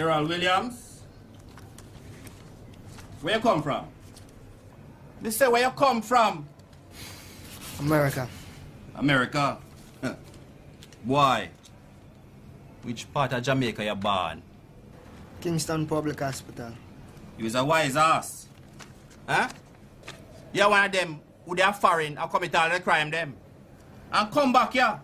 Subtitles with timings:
[0.00, 1.02] Daryl Williams.
[3.20, 3.84] Where you come from?
[5.20, 6.48] They say where you come from.
[7.80, 8.26] America.
[8.94, 9.58] America.
[11.04, 11.50] Why?
[12.82, 14.40] Which part of Jamaica you born?
[15.42, 16.72] Kingston Public Hospital.
[17.36, 18.46] You was a wise ass.
[19.28, 19.48] Huh?
[20.54, 23.36] You're one of them who they are foreign and commit all the crime them.
[24.10, 24.98] And come back here.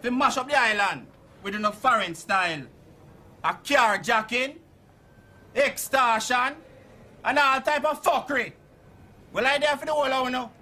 [0.00, 1.06] They mash up the island
[1.44, 2.62] with a foreign style.
[3.44, 4.56] A carjacking,
[5.56, 6.54] extortion,
[7.24, 8.52] and all type of fuckery.
[9.32, 10.52] Well, I there for the whole hour now.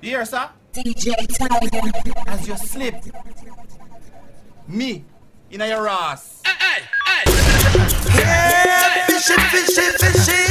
[0.00, 0.48] You hear, sir?
[0.72, 1.92] DJ Tiger.
[2.26, 2.96] As you slip,
[4.66, 5.04] me
[5.50, 6.42] in your ass.
[6.44, 7.22] Hey, hey, hey.
[8.18, 10.42] Yeah, fishy, fishy, fishy.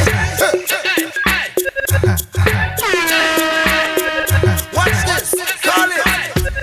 [4.71, 5.35] What's this?
[5.63, 6.01] Call it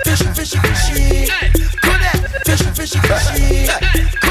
[0.03, 1.27] fishy, fishy, fishy.
[1.83, 2.17] Could it?
[2.45, 4.28] Fishy, fishy, fishy.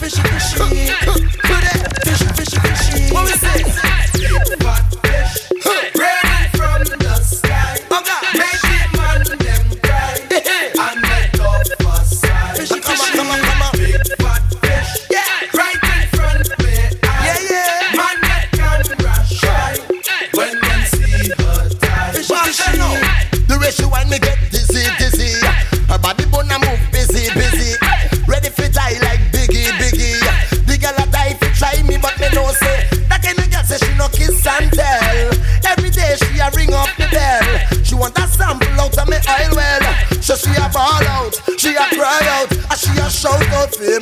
[0.00, 1.29] Fishy, fishy,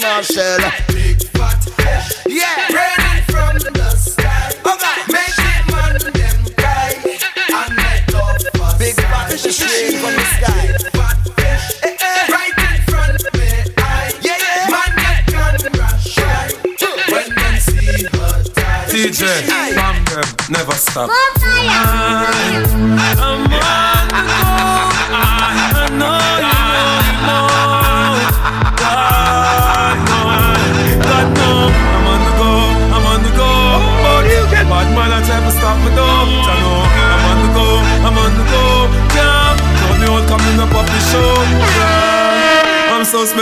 [0.04, 0.70] out for Marshall.
[0.88, 4.52] Big fat fish, yeah, raining from the sky.
[4.66, 8.78] Okay, make it man them cry and let love pass.
[8.78, 10.66] Big fat fish is rain from the sky.
[10.66, 13.48] Big fat fish, eh, eh, right in front of me.
[13.78, 14.12] eye.
[14.22, 18.86] Yeah, yeah, man that can rush by when them see her die.
[18.90, 19.22] DJ,
[19.74, 21.08] from them, never stop.
[21.08, 21.37] God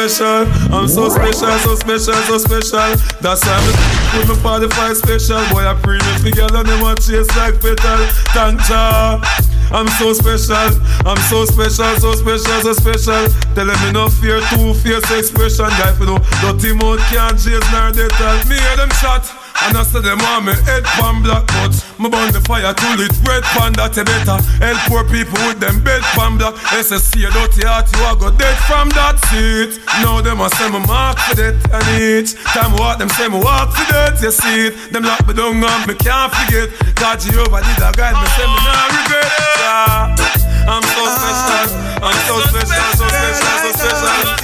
[0.08, 2.94] special, I'm so special, so special, so special.
[3.20, 5.42] That's why I'm with my 45 special.
[5.50, 8.06] Boy, I me for girl and them want chase like petal.
[8.30, 9.20] Thank Jah.
[9.72, 10.70] I'm so special,
[11.02, 13.26] I'm so special, so special, so special.
[13.54, 15.66] Tell them me no fear, two fierce expression.
[15.74, 19.26] Guy for no dirty mouth can't chase nor they tell me hear them shot.
[19.66, 22.92] And I say them want me head pan black but Me burn the fire too
[23.00, 23.40] lit red
[23.80, 24.36] that you better.
[24.60, 28.28] Help poor people with them bed pan black SSC a dirty heart you a go
[28.36, 29.80] dead from that seat.
[30.04, 33.40] Now them a say me mark for death and each Time walk them say me
[33.40, 34.92] walk for death You see it.
[34.92, 36.68] Them lock me down and me can't forget.
[37.00, 39.32] God Jehovah did a guide me say me not regret.
[39.56, 40.36] Yeah.
[40.68, 44.35] I'm so special I'm so special so special so special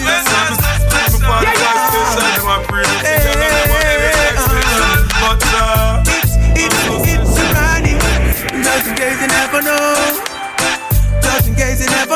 [11.63, 12.12] Just in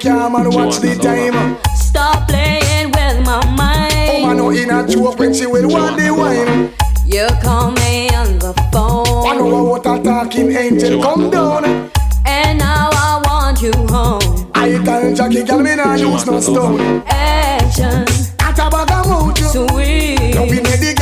[0.00, 0.66] chat no work, man.
[0.66, 1.58] Watch the time.
[1.76, 3.92] Stop playing with my mind.
[4.10, 6.72] Oh man, no in a joke when she will want the wine.
[7.06, 9.26] You call me on the phone.
[9.28, 11.64] I know what a talking angel come down.
[12.26, 14.50] And now I want you home.
[14.54, 17.02] I tell Jackie, girl, me nah use no stone.
[17.06, 18.04] Action,
[18.38, 20.34] At a bag of mouth, sweet.
[20.34, 20.94] don't be made the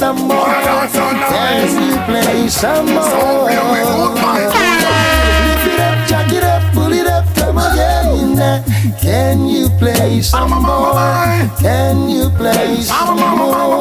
[0.00, 0.46] some more?
[0.46, 3.50] Can you play some more?
[3.50, 3.66] Lift
[5.68, 8.64] it up, jack it up, pull it up, come again.
[8.98, 10.94] Can you play some more?
[11.60, 13.80] Can you play some more?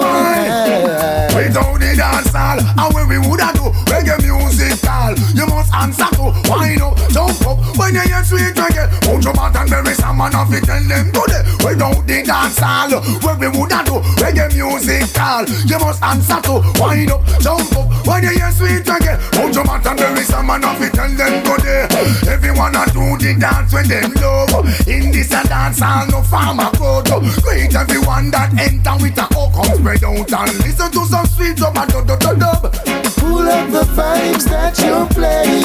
[1.40, 6.10] Without the dance hall, and when we woulda do reggae music call, you must answer
[6.16, 8.88] to wind up, jump up when you hear sweet reggae.
[9.04, 11.44] Put your bat and bury some man off it, tell them today.
[11.64, 12.92] Without the dance hall,
[13.24, 17.88] when we woulda do reggae music call, you must answer to wind up, jump up
[18.08, 19.20] when you hear sweet reggae.
[19.36, 21.84] Put your bat and bury some man off it, tell them today.
[22.32, 24.88] Everyone a do the dance when them love.
[24.88, 27.20] In this a dance hall, no farmer go to.
[27.44, 31.76] Greet everyone that enter with a hook, spread out and listen to some sweet dub
[31.76, 33.30] and dub dub dub dub.
[33.30, 35.64] Pull up the vibes that you're playing.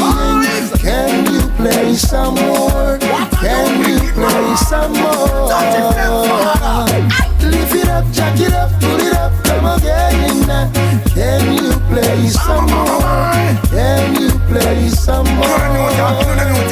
[0.78, 2.98] Can you play some more?
[3.40, 5.48] Can you play some more?
[7.40, 10.70] Lift it up, jack it up, pull it up, come again.
[11.14, 13.00] Can you play some more?
[13.70, 16.64] Can you play some more?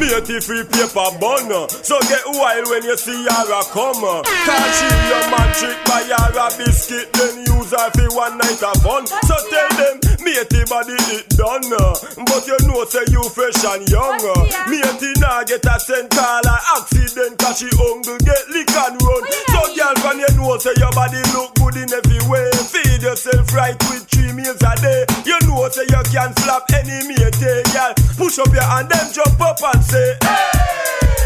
[0.00, 5.24] Matey free paper bun So get wild when you see Yara come Can't she your
[5.30, 9.06] man trick by Yara biscuit Then use her for one night of fun.
[9.06, 11.94] So tell them me matey body it done uh.
[12.26, 14.44] But you know say you fresh and young uh.
[14.68, 15.76] Matey nah get a
[16.10, 19.22] call or accident Cause she hungry get lick and run.
[19.54, 22.50] So girl when you know say your body look good in every way.
[22.70, 25.04] Feed yourself right with three meals a day.
[25.24, 27.94] You know say you can slap any matey eh, girl.
[28.16, 31.19] Push up your hand then jump up and say Girl,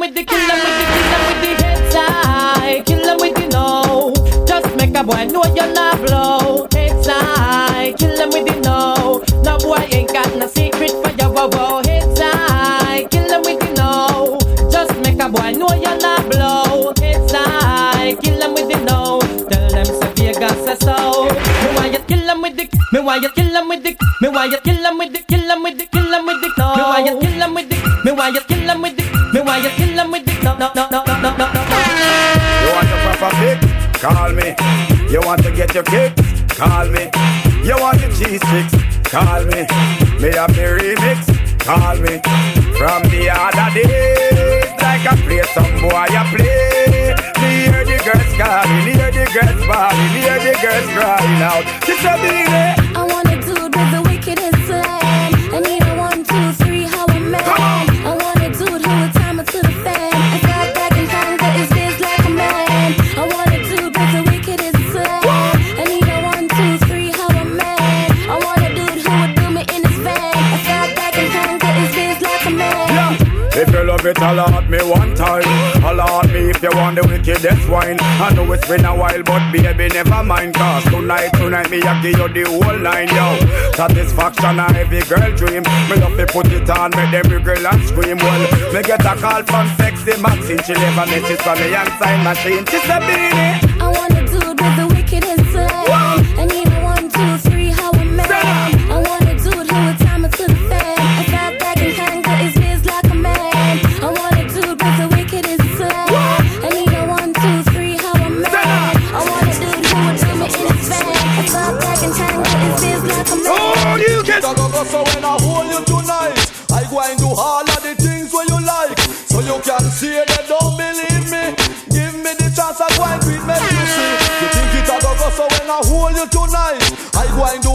[0.00, 3.34] with the, kill 'em with the, kill 'em with the head side, kill 'em with
[3.34, 4.12] the no.
[4.46, 6.66] Just make a boy know you're not blow.
[6.72, 9.22] Head side, kill 'em with the no.
[9.44, 11.82] No boy ain't got no secret for your wow wow.
[11.84, 14.38] Head side, kill 'em with the no.
[14.70, 16.92] Just make a boy know you're not blow.
[17.00, 19.20] Head side, kill 'em with the no.
[19.50, 20.96] Tell them say Vegas say so.
[21.62, 24.28] Me why you kill 'em with the, me why you kill 'em with the, me
[24.28, 26.68] why you kill 'em with the, kill 'em with the, kill 'em with the no.
[26.76, 28.99] Me why you kill 'em with the, me why you kill 'em with the,
[29.50, 31.60] why you kill them with the no, no, no, no, no, no, no.
[32.62, 33.58] You want to pop a pick?
[33.98, 34.48] Call me.
[35.10, 36.22] You want to get your kicks?
[36.54, 37.10] Call me.
[37.66, 38.74] You want your cheese sticks?
[39.10, 39.66] Call me.
[40.22, 41.18] Me have the remix?
[41.66, 42.14] Call me.
[42.78, 47.10] From the other days, like I play some boy, I play.
[47.42, 51.64] Me hear the girls calling, hear the girls bawling, hear the girls crying out.
[51.84, 52.89] Sister, be there.
[74.00, 75.42] Love it, alert me one time.
[75.84, 77.96] Alert me if you want the wickedest wine.
[78.00, 80.54] I know it's been a while, but baby, never mind.
[80.54, 83.36] Cause tonight, tonight, me, I give you the whole nine, yo.
[83.72, 85.62] Satisfaction, a every girl dream.
[85.88, 88.18] Me love to put it on, make them wiggle and scream.
[88.18, 90.62] Well, me get a call from sexy Maxine.
[90.64, 92.64] She never misses from me and sign machine.
[92.66, 93.69] She's a beanie.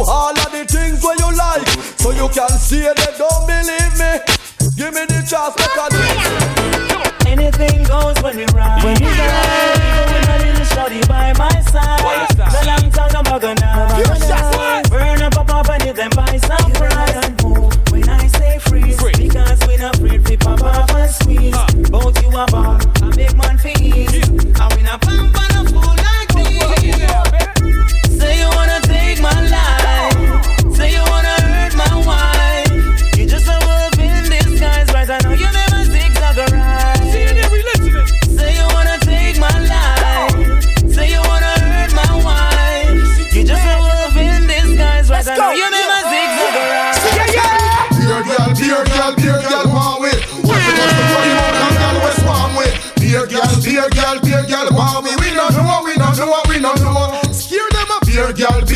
[0.08, 1.68] All of the things where you like.
[2.00, 4.20] So you can see they don't believe me.
[4.78, 7.30] Give me the chance, I do.
[7.30, 8.16] Anything goes.
[8.22, 8.75] When we ride.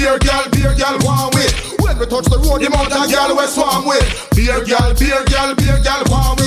[0.10, 1.54] Beer girl, beer girl, want with.
[1.82, 4.02] When we touch the road, know that girl we swarm with.
[4.34, 6.39] Beer girl, beer girl, beer girl, want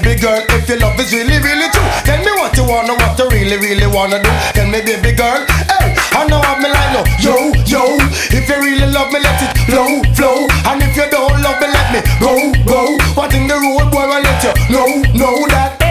[0.00, 1.84] baby girl, if your love is really, really true.
[2.04, 4.30] Tell me what you wanna, what you really, really wanna do.
[4.56, 7.04] Tell me, baby girl, hey, I know I'm like no.
[7.20, 8.00] Yo, yo,
[8.32, 10.48] if you really love me, let it flow, flow.
[10.64, 12.32] And if you don't love me, let me go,
[12.64, 12.96] go.
[13.14, 15.81] What in the road, boy, I let you know, know that.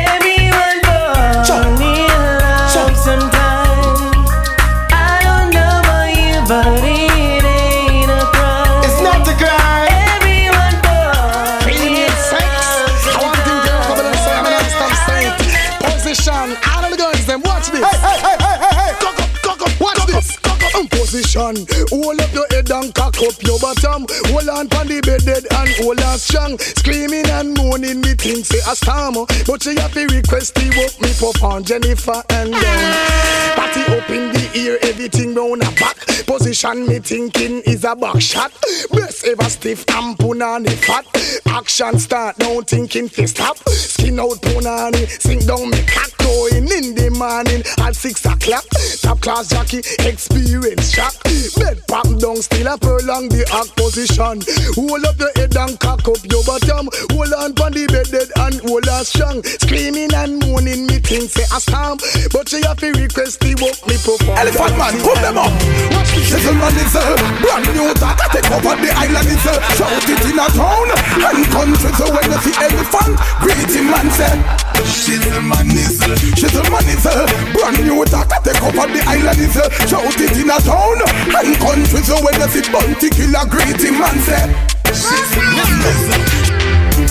[21.31, 21.65] Position.
[21.89, 24.05] Hold up your head and cock up your bottom.
[24.29, 26.57] Hold on pon the bed dead and hold on strong.
[26.59, 29.25] Screaming and moaning, me think say a storm.
[29.47, 34.09] But she have to request the work me pop on Jennifer and then Party up
[34.09, 35.97] in the ear, everything round a back.
[36.25, 38.51] Position me thinking is a back shot.
[38.93, 41.05] Best ever stiff and punani fat.
[41.47, 43.57] Action start now thinking fist stop.
[43.69, 48.65] Skin out punani, sink down me cock going in the morning at six o'clock.
[49.01, 51.13] Top class jockey, experience shock.
[51.57, 54.10] Bed pop down, still a prolong the act position.
[54.19, 56.89] Hold up your head and cock up your bottom.
[57.15, 58.11] Hold on pon the bed
[58.43, 59.43] and hold on strong.
[59.43, 61.97] Screaming and moaning, me think say a storm.
[62.31, 64.39] But she have to request the work me perform.
[64.39, 65.51] Elephant man, put them up.
[65.91, 66.31] Watch this.
[66.31, 68.15] Gentleman is a uh, brand new talk.
[68.31, 71.91] Take over the island is a uh, shout it in a town and country.
[71.99, 74.31] So when you see elephant, greet him and say,
[74.79, 77.13] Gentleman is uh, a, gentleman is a
[77.51, 78.31] brand new talk.
[78.47, 81.03] Take over the island is a shout it in a town
[81.35, 81.99] and country.
[81.99, 84.47] So when you see bounty killer, greet him and say,
[84.87, 86.17] Gentleman is a.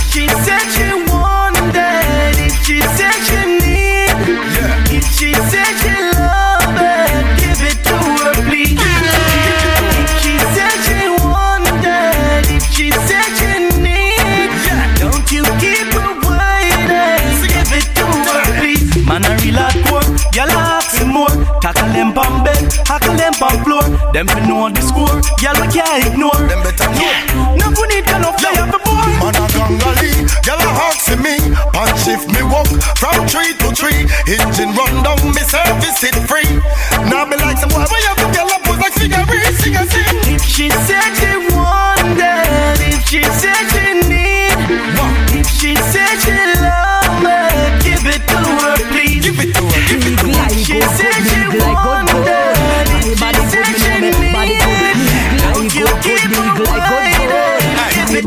[0.01, 2.57] She said she wanted it.
[2.65, 4.01] She said she need.
[4.17, 4.80] If
[5.21, 6.00] she said
[21.61, 23.85] Tackle them on bed, tackle them on floor.
[24.13, 25.21] Them fi know the score.
[25.45, 26.41] Y'all we can't ignore.
[26.49, 27.05] Them better know.
[27.05, 27.61] Yeah.
[27.61, 29.11] No we need to know fly up the board.
[29.21, 31.37] Man a gangali, gyal a asking me
[31.73, 36.49] Pan shift me walk from tree to tree Engine run down, me service it free
[37.09, 40.71] Now me like some boy, why you a pose like cigarette, a sing If she
[40.87, 43.70] said she wanted, if she said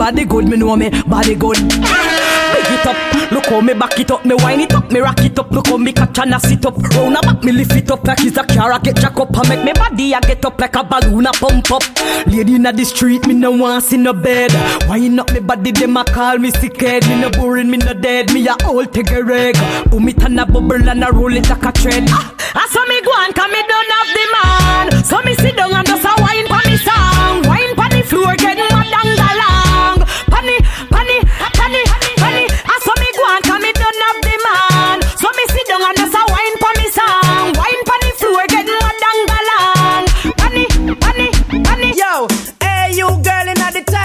[0.04, 1.56] body good, me know me body good.
[1.56, 3.32] big it up.
[3.32, 5.50] Look how me back it up, me wind it up, me rock it up.
[5.50, 6.78] Look how me catch and I sit up.
[6.78, 8.74] Round a back, me lift it up like it's a car.
[8.74, 11.32] I get jack up and make me body I get up like a balloon a
[11.32, 11.84] pump up.
[12.28, 14.52] Lady inna the street, me no want see no bed.
[14.90, 17.08] Wind up me body, them a call me sick head.
[17.08, 18.34] Me no boring, me no dead.
[18.34, 19.56] Me a old take a reg.
[19.90, 22.10] Boom it and a bubble and a roll it like a trend.
[22.12, 25.04] Ah, I saw me go on, cause me don't have the man.
[25.06, 26.76] So me sit down and just a wine pa me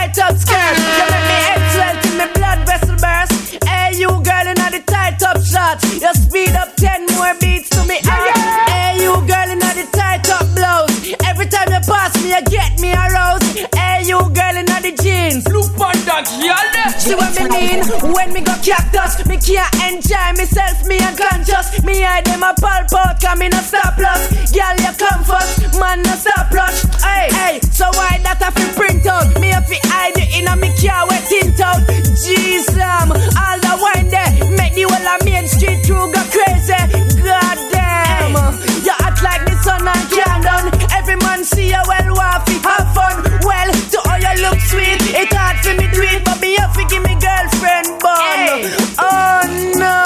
[0.09, 0.79] tight up skirt.
[0.79, 3.65] You make me head swell till me blood vessel burst.
[3.65, 5.85] Hey you girl in the tight up shorts.
[6.01, 8.37] You speed up ten more beats to me heart.
[8.71, 11.15] Hey you girl in the tight up blouse.
[11.25, 13.45] Every time you pass me, you get me aroused.
[13.75, 15.45] Hey you girl in the jeans.
[15.53, 16.65] Look on that, y'all.
[16.97, 17.85] See what me mean?
[18.17, 21.85] When me go cactus, me can't enjoy myself, me unconscious.
[21.85, 24.33] Me eye them a pulp out, come in a stop loss.
[24.49, 26.89] Girl, you come first, man, no stop rush.
[27.05, 29.29] Hey, hey, so why that I feel print out?
[29.37, 31.85] Me if I hide you in a me car wet tint out.
[32.17, 36.81] Jeez, um, all the wine there, make the whole of Main Street crew go crazy.
[37.21, 38.33] God damn,
[38.81, 40.73] you act like the sun and can done.
[40.97, 43.28] Every man see you well, waffy, have fun.
[43.49, 46.77] Well, to all you look sweet, it hard for me do it, but me have
[46.77, 48.69] to give me girlfriend bun.
[49.01, 49.41] Oh
[49.81, 49.97] no,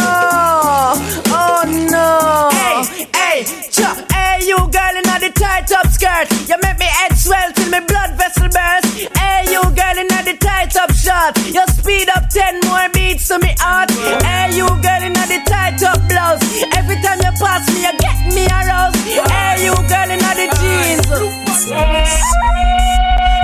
[1.27, 2.51] oh no.
[2.55, 6.31] Hey, hey, cha, hey, you girl in the tight up skirt.
[6.49, 9.11] You make me head swell till me blood vessel burst.
[9.19, 11.35] Hey, you girl in the tight up short.
[11.51, 13.91] You speed up ten more beats to me heart.
[14.23, 16.43] Hey, you girl in the tight up blouse.
[16.79, 19.03] Every time you pass me, you get me aroused.
[19.03, 21.11] Hey, you girl in the jeans.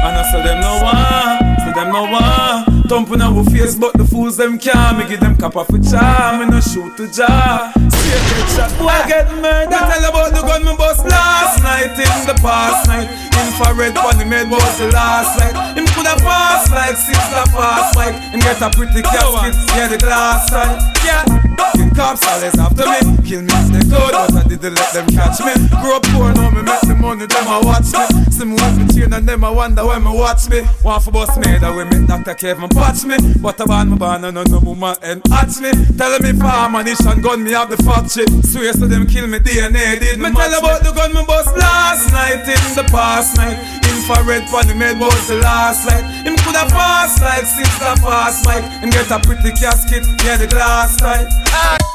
[0.05, 2.68] And I say them no one, say them no one.
[2.88, 4.97] Thumping our face, but the fools them can't.
[4.97, 7.71] Me give them cap off a charm, me no shoot to jar.
[7.76, 9.68] See a get shot, boy get murdered.
[9.68, 13.12] Me tell about the gun me bust last night in the past night.
[13.37, 15.76] Infrared funny made was the last night.
[15.76, 18.16] Him coulda passed like six a fast like.
[18.33, 20.80] Him get a pretty casket, yeah the glass side.
[21.04, 23.20] Yeah, the cops always after me.
[23.29, 25.53] Kill me if they could, but I didn't let them catch me.
[25.85, 28.33] Grew up poor, now me make the money, them a watch me.
[28.33, 30.64] See me watch me chain and them a wonder why me watch me.
[30.83, 32.35] Want for bust me that way me Dr.
[32.35, 33.17] Kevin patch me.
[33.43, 35.75] But I ban me ban and no woman and hatch me.
[35.99, 38.27] Tell me farm ammunition gun me have the factory.
[38.47, 42.12] Swear so them kill me DNA did me tell about the gun me bust last
[42.12, 43.59] night in the past night.
[43.91, 46.07] Infrared funny made was the last light.
[46.25, 48.64] Him coulda passed like since the past Mike.
[48.81, 51.27] Him get a pretty casket near the glass side.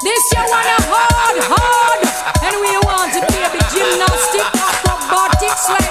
[0.04, 2.02] This you wanna hard, hard.
[2.44, 3.60] And we want to it, baby.
[3.72, 5.83] Gymnastic, acrobatics, like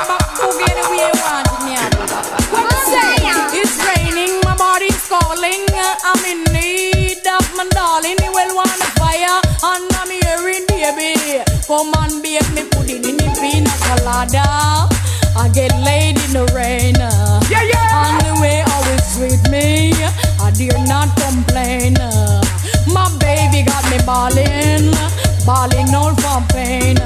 [14.22, 14.88] colada.
[15.35, 16.94] I get laid in the rain.
[17.50, 18.18] Yeah, yeah.
[18.18, 19.92] And the way always treat me,
[20.40, 21.94] I dare not complain.
[22.92, 24.92] My baby got me balling,
[25.46, 26.96] balling all from pain.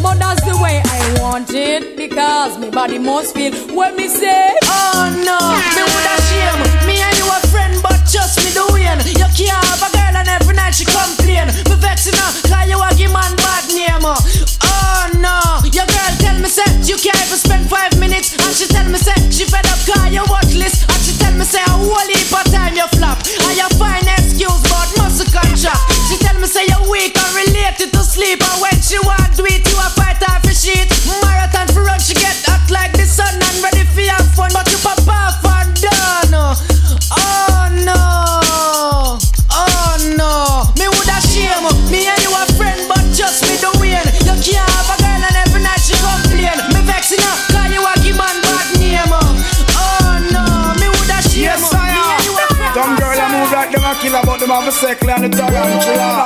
[0.00, 4.54] But that's the way I want it because my body must feel when me say,
[4.64, 5.38] Oh no,
[5.74, 6.86] me woulda shame.
[6.86, 9.00] Me and you a friend, but just me doing.
[9.16, 11.48] You can't have a girl and every night she complain.
[11.66, 14.57] Me vexing her, cause you a give man bad name.
[16.98, 20.22] Can't even spend five minutes, and she tell me say she fed up cause you
[20.26, 22.67] worthless, and she tell me say a whole heap of time
[53.88, 56.24] a killer, but them have a circle and a tarantula.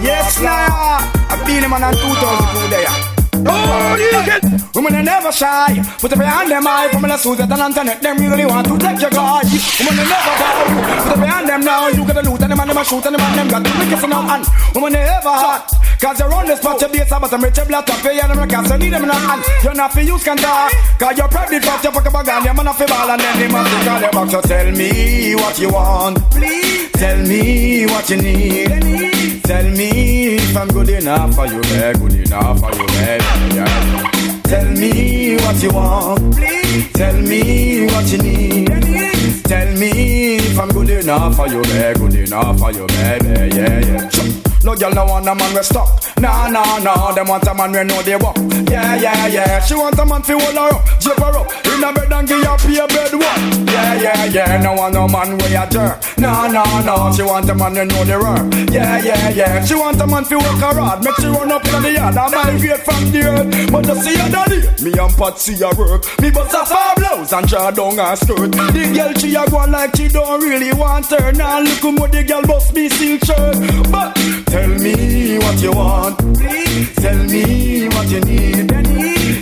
[0.00, 1.04] Yes, nah.
[1.28, 3.14] I beat them on 2002 there.
[3.46, 5.82] Oh, you Women are never shy.
[6.00, 8.78] Put up your hand them high From the Susan and Antoinette Them really want to
[8.78, 9.42] take your guy.
[9.44, 11.04] Women are never bow.
[11.04, 11.88] Put up your hand them now.
[11.88, 13.62] You get the loot and them and them a shoot And them and them got
[13.64, 16.90] the quickest in our hand Women are ever hot Cause you're on the spot Your
[16.90, 19.08] base about them rich Your blood top Pay and a cast You need them in
[19.08, 22.14] a hand You're not for use can talk Cause you're pregnant Fat you fuck up
[22.20, 24.40] a gun You're man off your ball And then they must call your box So
[24.42, 30.68] tell me what you want Please Tell me what you need Tell me if I'm
[30.68, 31.92] good enough for you, eh?
[31.94, 33.18] Good enough for you, eh?
[33.54, 34.40] Yeah.
[34.42, 36.92] Tell me what you want, please.
[36.92, 39.44] Tell me what you need.
[39.44, 41.98] Tell me if I'm good enough for you, baby.
[41.98, 43.56] Good enough for you, baby.
[43.56, 44.43] Yeah, yeah.
[44.64, 45.88] No girl no want a man we stuck.
[46.18, 47.12] Nah, nah, nah.
[47.12, 48.36] Them want a man we know they walk.
[48.70, 49.60] Yeah, yeah, yeah.
[49.60, 52.26] She want a man fi hold her up, jump her up in a bed and
[52.26, 53.66] give her pay bed one.
[53.68, 54.62] Yeah, yeah, yeah.
[54.62, 56.00] No want no man we a jerk.
[56.16, 57.12] Nah, nah, nah.
[57.12, 58.72] She want a man we know the work.
[58.72, 59.64] Yeah, yeah, yeah.
[59.66, 62.16] She want a man fi work her hard, make she run up in the yard.
[62.16, 64.60] I migrate from the earth, but you see her daddy.
[64.82, 66.04] Me and Patsy a work.
[66.22, 68.50] Me bust a far blouse and draw down her skirt.
[68.52, 71.32] The girl she a go like she don't really want her.
[71.32, 73.60] Now look much the girl bust me silk shirt.
[73.92, 74.16] But
[74.54, 76.16] tell me what you want.
[76.38, 76.94] Please.
[77.02, 78.68] Tell me what you need.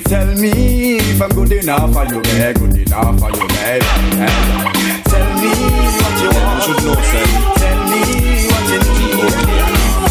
[0.07, 2.57] Tell me if I'm good enough for you, babe.
[2.57, 3.85] Good enough for you, babe.
[5.13, 5.53] Tell me
[6.01, 6.57] what you want.
[6.57, 7.27] You should know, sir.
[7.61, 8.03] Tell me
[8.51, 9.33] what you need.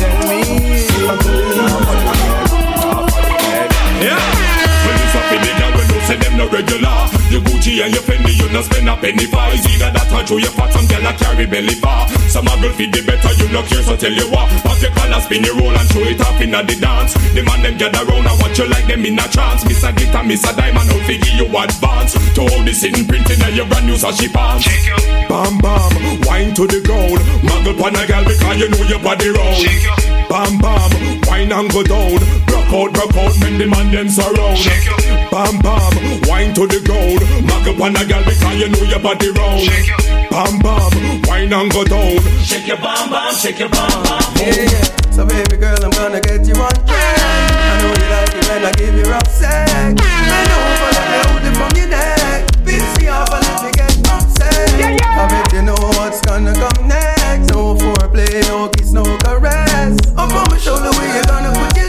[0.01, 0.39] Tell me
[0.77, 2.45] if I'm good enough for you, babe.
[2.51, 3.71] Good enough for you, babe.
[4.05, 4.21] Yeah.
[4.85, 6.97] When you stop in the when you say them no regular.
[7.31, 9.45] You Gucci and your Fendi, you no spend a penny for.
[9.53, 12.09] It's either that or you fat, some girl a carry belly bar.
[12.25, 14.49] Some a girl feed the better, you no care, so tell you what.
[14.65, 17.13] Pop your collar, spin your roll and show it off inna the dance.
[17.37, 19.61] The man them gather round and watch you like them in a trance.
[19.69, 22.17] Miss a glitter, miss a diamond, out figure you advance.
[22.33, 24.65] To all the sitting printing and your brand new sashi pants.
[25.29, 25.91] Bam bam,
[26.25, 27.21] wine to the ground.
[27.45, 29.61] Muggle pon a girl because you know your body round.
[30.33, 30.89] Bam bam,
[31.29, 32.17] wine and go down.
[32.49, 34.57] Broke out, broke out, make the man them surround.
[35.29, 35.93] Bam bam,
[36.25, 37.50] wine to the ground.
[37.51, 39.67] Muggle pon a girl because you know your body round.
[40.31, 42.17] Bam bam, wine and go down.
[42.47, 44.21] Shake your bam bam, shake your bam bam.
[44.39, 45.11] Yeah, yeah.
[45.11, 48.71] So baby girl, I'm gonna get you on I know you like it when I
[48.79, 49.67] give you rough sex.
[49.67, 52.47] Bend over, let me hold it from your neck.
[52.65, 54.79] Pinch me off and let me get upset.
[54.79, 55.19] Yeah, yeah.
[55.19, 57.49] I bet you know what's gonna come next.
[57.51, 59.99] No foreplay, no kiss, no caress.
[60.15, 61.80] Up on my shoulder, where you gonna put your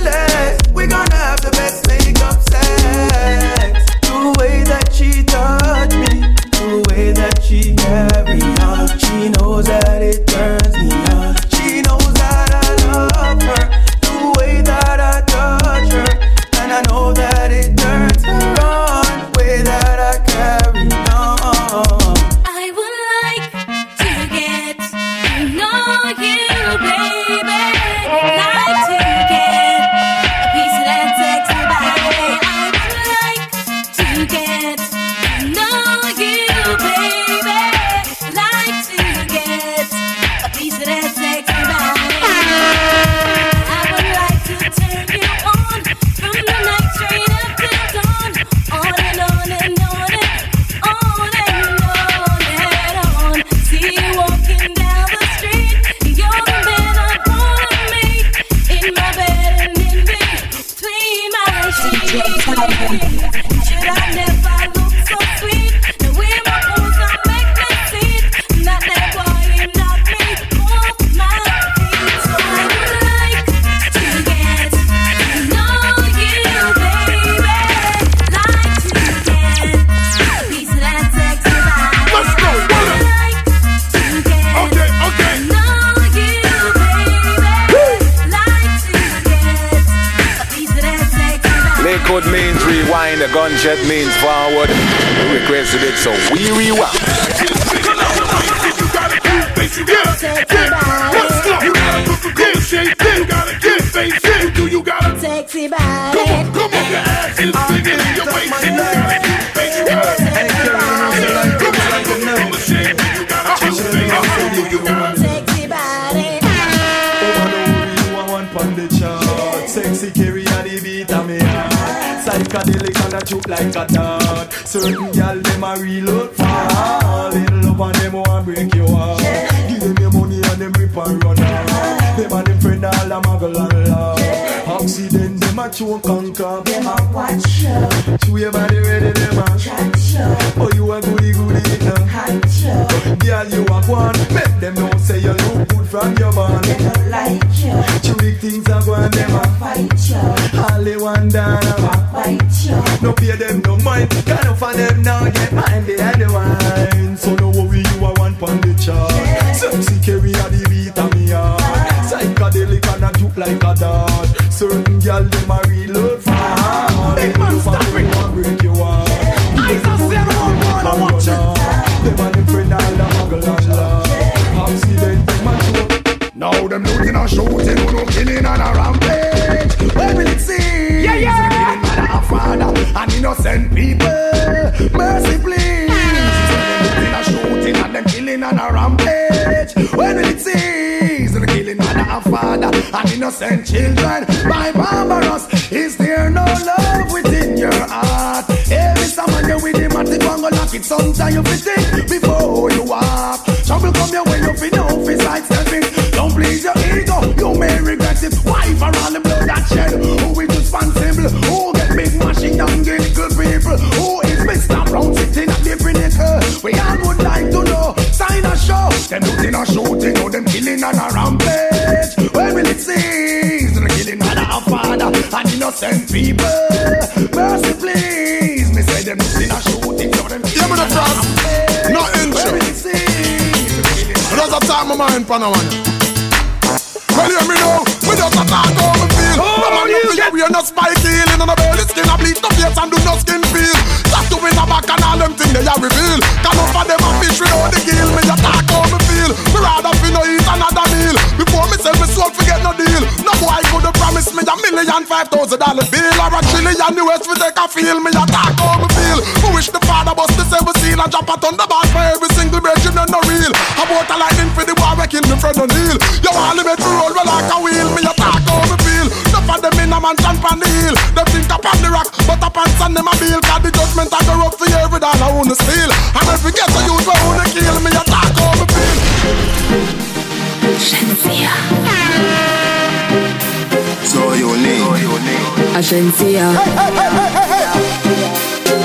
[285.93, 286.49] Agencia.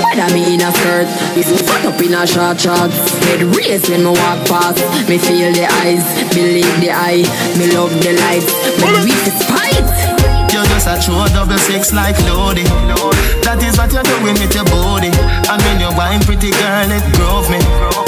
[0.04, 2.96] Whether me in a skirt, me fuck up in a short shorts.
[3.24, 4.76] Head race when me walk past.
[5.08, 7.24] Me feel the eyes, believe the eye.
[7.56, 9.88] Me love the lights, me do it despite.
[10.52, 12.64] You're just a true double six like Lodi.
[13.40, 15.08] That is what you're doing with your body.
[15.08, 18.07] And when you wine, pretty girl, it grove me.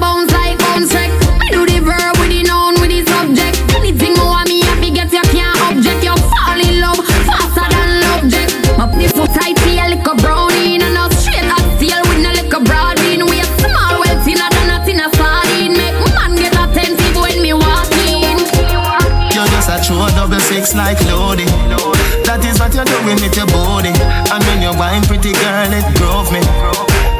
[20.51, 21.47] Six like Lodi.
[22.27, 23.95] That is what you're doing with your body.
[23.95, 26.43] And when you wine, pretty girl, it grove me.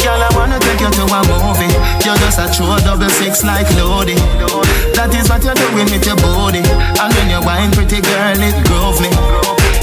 [0.03, 1.71] Girl, I wanna take you to a movie.
[2.03, 4.19] You're just a true double six like Lodi.
[4.99, 6.59] That is what you're doing with your body.
[6.99, 9.11] And when you wine, pretty girl, it grove me.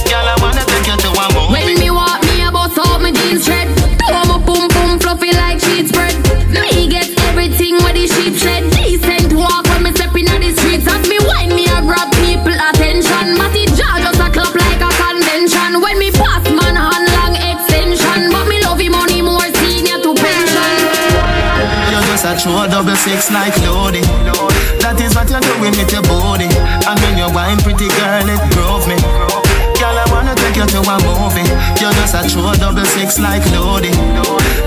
[0.04, 1.52] Girl, I wanna take you to a movie.
[1.56, 3.72] When me walk, me a bust out my jeans shred.
[4.04, 6.12] Do my pum pum fluffy like sheet spread.
[6.52, 7.17] Me get
[22.44, 24.00] You're a double six like Lodi.
[24.78, 26.46] That is what you're doing with your body.
[26.86, 28.96] And when you wine, pretty girl, it grove me.
[29.78, 31.46] Girl, I wanna take you to a movie.
[31.82, 33.90] You're just a true double six like Lodi.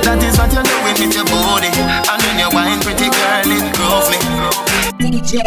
[0.04, 1.72] That is what you're doing with your body.
[1.72, 4.20] And when you wine, pretty girl, it grove me.
[5.00, 5.42] DJ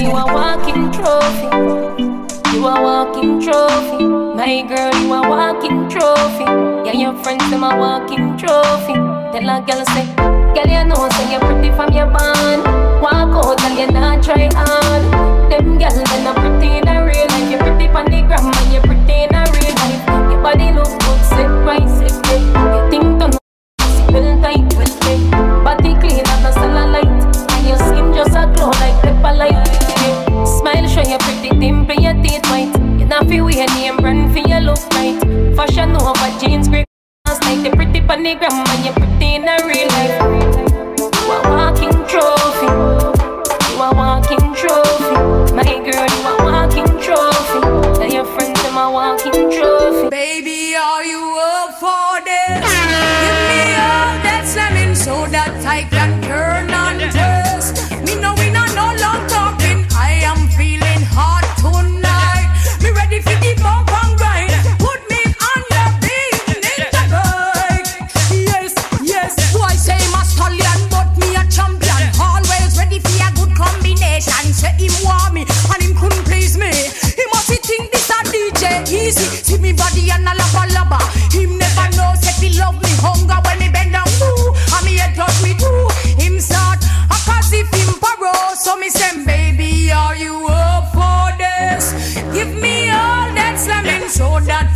[0.00, 1.48] you a walking trophy.
[2.52, 4.04] You a walking trophy.
[4.36, 6.44] My girl, you a walking trophy.
[6.84, 8.94] Yeah, your friends them a walking trophy.
[9.32, 12.64] Tell a girl say, girl you know say you're pretty from your band.
[13.02, 15.02] Walk out, girl you not try hard.
[15.52, 17.50] Them girls they not pretty in a real life.
[17.50, 20.04] You're pretty on the gram and you're pretty in a real life.
[20.32, 22.44] Your body look good, set right, set right.
[22.72, 23.36] You think don't
[24.12, 25.64] well tight, well tight.
[25.64, 27.52] Body clean and no cellulite.
[27.52, 29.55] And your skin just a glow like pepper light.
[38.08, 40.16] Like the pretty panigram and you pretty in a real life.
[40.98, 42.70] You a walking trophy.
[43.72, 45.16] You a walking trophy.
[45.54, 47.60] My girl, you a walking trophy.
[47.98, 50.08] Tell your friends I'm a walking trophy.
[50.10, 52.62] Baby, are you up for this?
[53.22, 56.55] Give me all that slamming so that I can turn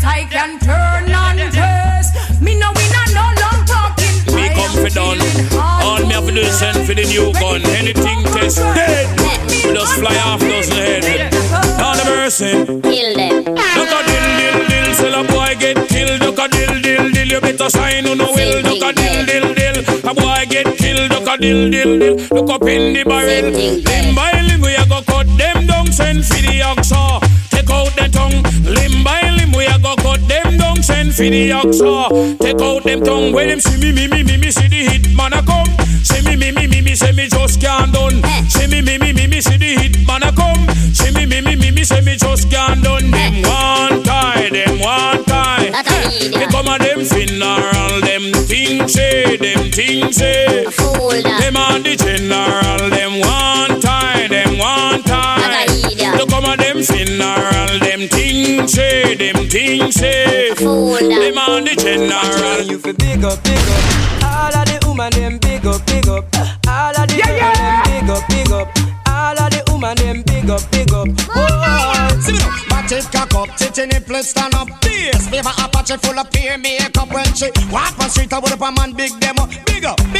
[0.01, 2.41] that I can turn on first.
[2.41, 4.17] Me no win and no long talking.
[4.35, 5.21] Me come for done.
[5.57, 7.63] All me have to do is send for the new gun.
[7.77, 9.09] Anything test dead.
[9.65, 11.31] We just fly off dozen head.
[11.79, 12.53] Down the mercy.
[12.83, 13.45] Kill them.
[13.45, 14.95] Duck a dill dill dill.
[14.95, 16.21] Sell a boy get killed.
[16.21, 17.29] Duck a dill dill dill.
[17.29, 18.63] You better sign on no will.
[18.63, 19.79] Duck a dill dill dill.
[20.09, 21.11] A boy get killed.
[21.11, 22.17] Duck a dill dill dill.
[22.31, 23.51] Look up in the barrel.
[23.53, 25.93] Limb by limb we a go cut them down.
[25.93, 27.21] Send for the oxa.
[27.51, 28.43] Take out the tongue.
[28.65, 29.20] Limb by
[30.81, 31.13] them.
[31.13, 32.39] Send for the oxa.
[32.39, 33.33] Take out them tongue.
[33.33, 35.69] When them see me me me me me see the hit man a come.
[36.03, 38.23] See me me me me me say me just can't done.
[38.49, 40.69] See me me me me me see the hit man a come.
[40.95, 43.11] See me me me me me say me just can't done.
[43.11, 45.71] Them one tie, them one tie.
[46.39, 50.65] Me come a them funeral, them things say, them things say.
[50.65, 55.70] Them on the general, them one tie, them one tie.
[56.21, 60.53] You come a them funeral, them things say, them things say.
[60.53, 62.61] Them on the general.
[62.61, 64.21] You fi big up, big up.
[64.29, 66.29] All of the woman them big up, big up.
[66.69, 67.57] All of the yeah, yeah.
[67.57, 68.69] them big up, big up.
[69.09, 71.09] All of the woman them big up, big up.
[71.09, 72.21] Whoa.
[72.21, 74.69] See me now, back it cock up, titty nipple stand up.
[74.83, 78.31] This favor Apache full of peer makeup when she walk on street.
[78.31, 80.20] I would up a man big demo, big up, big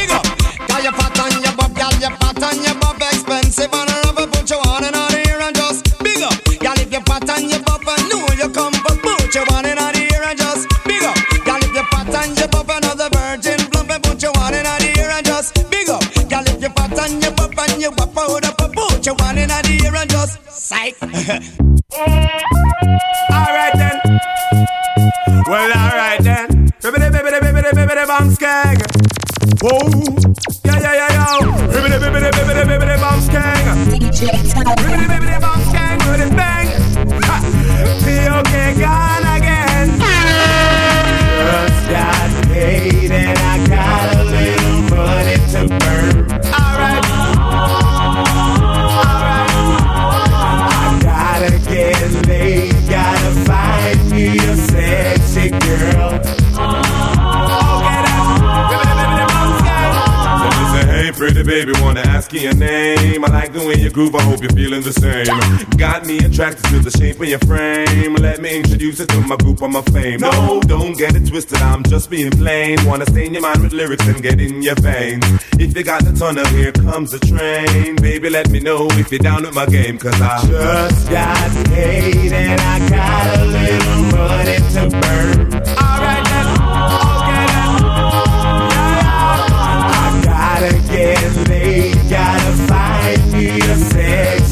[64.41, 65.77] Hope you're feeling the same.
[65.77, 68.15] Got me attracted to the shape of your frame.
[68.15, 70.19] Let me introduce you to my group on my fame.
[70.19, 72.77] No, don't get it twisted, I'm just being plain.
[72.85, 75.23] Wanna stain your mind with lyrics and get in your veins.
[75.59, 77.95] If you got the tunnel, here comes the train.
[77.97, 82.31] Baby, let me know if you're down with my game, cause I Just got paid
[82.31, 85.50] and I got a little money to burn.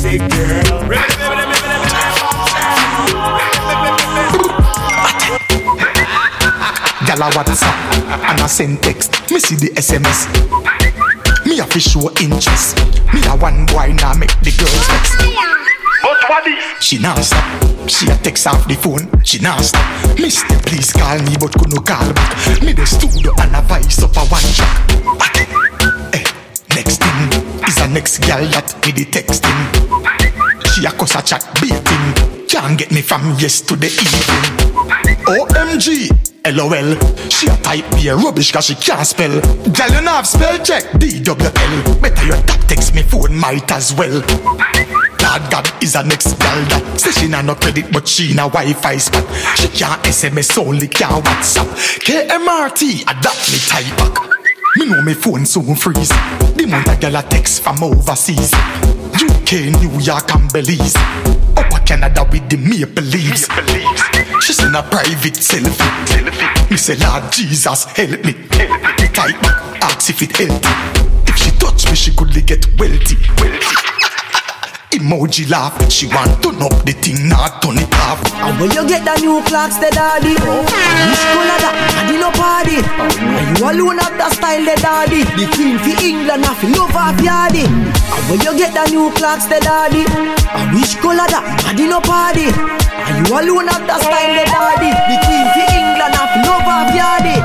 [0.09, 0.89] Sexy girl.
[7.05, 7.77] Gal a WhatsApp
[8.29, 9.31] and I send text.
[9.31, 10.27] Me see the SMS.
[11.45, 12.77] Me a fi show interest.
[13.13, 15.15] Me a one boy now make the girls vex.
[16.01, 16.83] But what is?
[16.83, 17.89] She now stop.
[17.89, 19.09] She a text off the phone.
[19.23, 19.85] She now stop.
[20.19, 22.61] Mister, please call me, but could no call back.
[22.61, 26.13] Me the studio and a voice up a one track.
[26.13, 26.23] Eh,
[26.75, 27.38] next thing
[27.69, 29.61] is a next girl that me the texting.
[30.73, 32.47] She a cuss a chat baiting.
[32.47, 34.57] Can't get me from yesterday evening.
[35.29, 36.09] OMG,
[36.49, 36.97] LOL.
[37.29, 39.29] She a type a rubbish cause she can't spell.
[39.69, 40.83] Girl, you have spell check.
[40.97, 42.01] DWL.
[42.01, 44.17] Better your tap text me phone might as well.
[45.21, 48.49] Lord God is a next girl that say she nah no credit but she na
[48.49, 49.25] Wi-Fi spot.
[49.57, 51.69] She can't SMS only can't WhatsApp.
[52.01, 54.38] KMRT adapt me type back.
[54.75, 56.09] Me know me phone soon freeze.
[56.55, 58.53] The month a girl a text from overseas.
[59.15, 60.95] UK, New York and Belize.
[61.57, 63.47] Upper Canada with the maple leaves.
[64.45, 66.69] She send a private selfie.
[66.69, 68.33] Me say Lord Jesus help me.
[68.33, 71.31] Me type back, ask if it healthy.
[71.31, 73.17] If she touch me, she could get wealthy.
[74.89, 78.17] Emoji laugh, she want turn up the thing, not turn it off.
[78.41, 81.75] And when you get the new Clarks, the daddy Which color that?
[81.93, 86.41] Daddy no party And you alone have the style, the daddy The queen for England,
[86.41, 90.97] have love of yardy And when you get the new Clarks, the daddy And which
[90.97, 91.45] color that?
[91.69, 96.13] Daddy no party And you alone have the style, the daddy The queen for England,
[96.17, 97.37] have love of yardy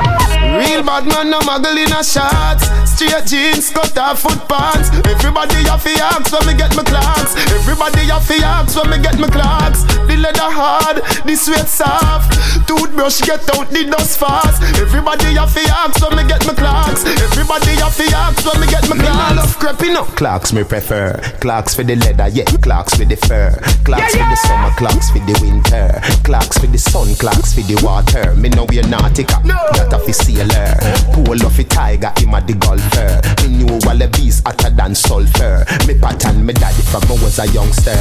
[0.56, 2.83] Real bad man, no muggle in a shots.
[2.94, 4.88] Straight jeans, cut off foot pants.
[5.10, 7.34] Everybody have fi ask when me get my Clarks.
[7.50, 9.82] Everybody have fi ask when me get my Clarks.
[10.06, 12.38] The leather hard, the sweat soft.
[12.68, 14.62] Toothbrush get out the dust fast.
[14.78, 17.02] Everybody have to ask when me get my Clarks.
[17.04, 19.30] Everybody have to ask when me get my Clarks.
[19.30, 20.06] Me love creeping up.
[20.14, 21.18] Clarks me prefer.
[21.40, 22.46] Clarks for the leather, yeah.
[22.62, 23.50] Clarks for the fur.
[23.82, 25.98] Clarks for the summer, Clarks for the winter.
[26.22, 28.34] Clarks for the sun, Clarks for the water.
[28.36, 30.78] Me know we're nautica, not a fi sailor.
[31.26, 32.54] Pull off a tiger, him a the
[32.84, 33.20] golfer.
[33.42, 35.64] Me knew Wallabees hotter than sulfur.
[35.86, 37.94] Me pattern me daddy from I was a youngster.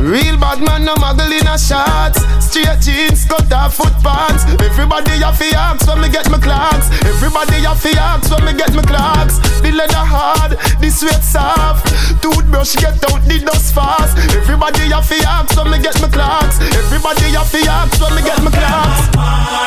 [0.00, 2.20] Real bad man, no muggle in a shots.
[2.44, 4.44] Straight jeans, cut off foot pants.
[4.60, 6.90] Everybody have to ask when me get my Clarks.
[7.04, 9.38] Everybody have to ask when me get my Clarks.
[9.60, 11.86] The leather hard, the sweat soft.
[12.22, 14.16] Toothbrush get out the dust fast.
[14.36, 16.60] Everybody have to ask when me get my Clarks.
[16.60, 19.59] Everybody have to ask when me get my Clarks.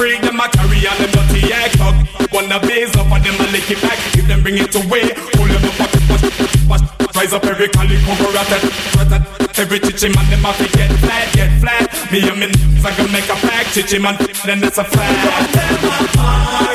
[0.00, 1.94] Freak, them a carry on them dirty act up.
[2.32, 3.98] Wanna base up of them a lick it back.
[4.16, 6.24] If them bring it away, hold them up, watch, watch,
[6.70, 6.84] watch.
[7.14, 8.62] Rise up every cali cover at it.
[8.96, 9.58] rat.
[9.58, 11.84] Every chichi man, them have to get flat, get flat.
[12.10, 13.66] Me and me n***s, I can make a pack.
[13.74, 15.12] Chichi man, then that's a flat.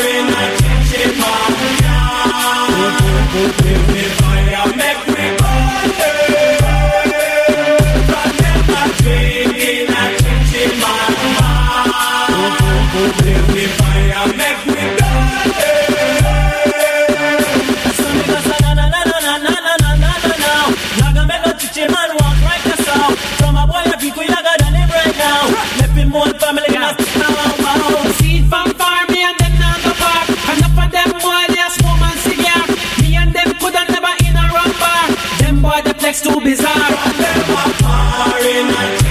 [0.06, 0.46] in a
[0.86, 1.86] chichi man.
[3.64, 4.25] Give
[36.26, 36.90] too bizarre.
[37.18, 39.05] Them a par in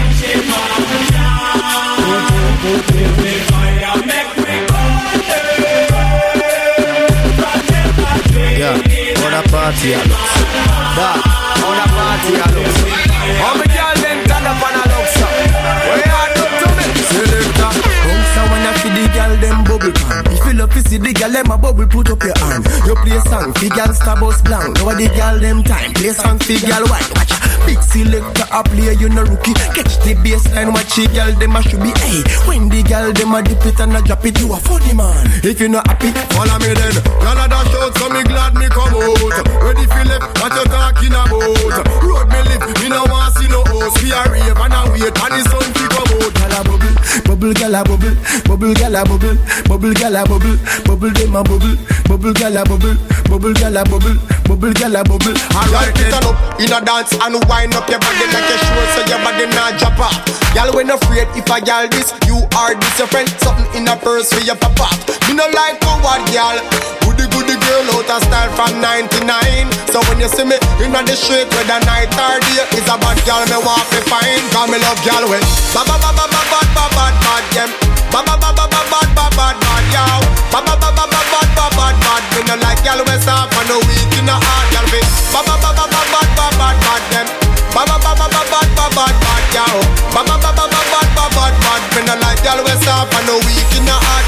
[9.35, 10.23] a party, I look.
[10.95, 11.19] That,
[11.67, 12.71] on a party, I look.
[13.43, 15.27] How me girl them turn up and I look so.
[15.27, 16.87] Where you are, look to me.
[17.11, 17.71] Selector.
[18.05, 20.25] Bounce a wanna fi the gal dem bubble pan.
[20.31, 22.63] If you love to see the gal dem a bubble, put up your hand.
[22.87, 24.77] You play song fi gal star bus blank.
[24.79, 25.93] Now the gal dem time.
[25.95, 27.11] Play song fi gal white.
[27.17, 29.55] Watch a big selector a play, you no rookie.
[29.75, 31.91] Catch the baseline, watch the gal dem a should be.
[32.05, 34.95] Hey, when the gal dem a dip it and a drop it, you a funny
[34.95, 35.27] man.
[35.43, 36.95] If you not happy, Follow me then.
[37.25, 39.35] Y'all a dash out, so me glad me come out.
[39.65, 42.05] Ready left, what you talking about?
[42.05, 43.99] Road me live, me no want see no host.
[44.03, 46.33] We a rave and a wait, and the sun fi come out.
[46.35, 46.95] Gal a bubble,
[47.27, 48.15] bubble gal a bubble,
[48.47, 51.77] bubble gal a bubble, bubble gal a bubble, bubble dem a bubble,
[52.09, 52.97] bubble gal a bubble,
[53.29, 54.17] bubble gal a bubble,
[54.47, 55.37] bubble gal a bubble.
[55.55, 59.01] Alright, on up in a dance and wind up your body like a show so
[59.11, 60.17] your body not drop off.
[60.55, 63.29] Y'all when afraid if I y'all this, you are this your friend.
[63.43, 64.79] Something in a purse for your pop.
[65.27, 66.59] Me no like coward y'all.
[67.75, 69.67] Girl out of style from 99.
[69.91, 73.19] So when you see me in the street whether night or day, it's a bad
[73.27, 74.39] girl me want to find.
[74.55, 75.43] Cause me love y'all when
[75.75, 77.71] ba ba ba ba ba ba ba ba bad them.
[78.15, 80.23] Ba ba ba ba ba ba ba bad bad y'all.
[80.55, 82.23] Ba ba ba ba ba ba ba bad bad.
[82.39, 85.03] Me no like y'all when soft and no weak in the heart y'all be.
[85.35, 87.27] Ba ba ba ba ba ba ba bad bad them.
[87.75, 89.83] Ba ba ba ba ba ba ba bad bad y'all.
[90.15, 91.83] Ba ba ba ba ba ba ba bad bad.
[91.91, 94.23] Me no like y'all when soft and no weak in the heart.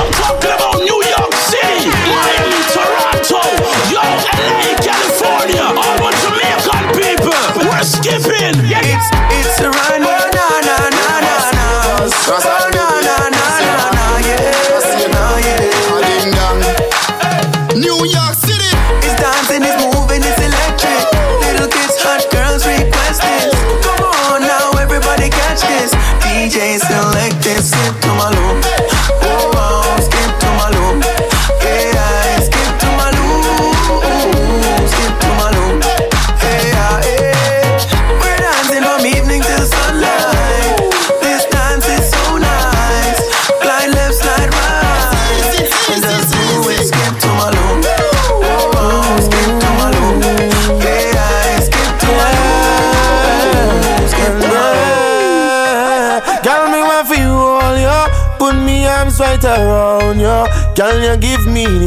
[0.00, 1.23] I'm talking about New York
[1.54, 3.42] Miami, Toronto,
[3.94, 7.68] LA, California, all Jamaican people.
[7.68, 8.56] We're skipping.
[8.66, 10.23] Yeah, it's it's a run.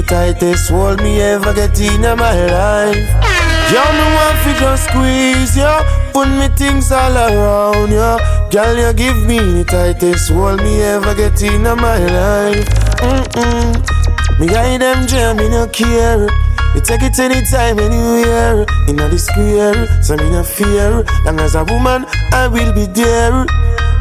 [0.07, 3.07] Tightest hold me ever get in my life.
[3.69, 5.75] Girl, me want for just squeeze you.
[6.13, 8.13] Put me things all around you.
[8.49, 12.65] Girl, you give me the tightest hold me ever get in my life.
[13.03, 14.39] Mm-mm.
[14.39, 16.27] Me guide them jam, me no care.
[16.73, 18.65] We take it anytime, anywhere.
[18.87, 21.03] In the square, so me no fear.
[21.25, 23.43] Long as a woman, I will be there.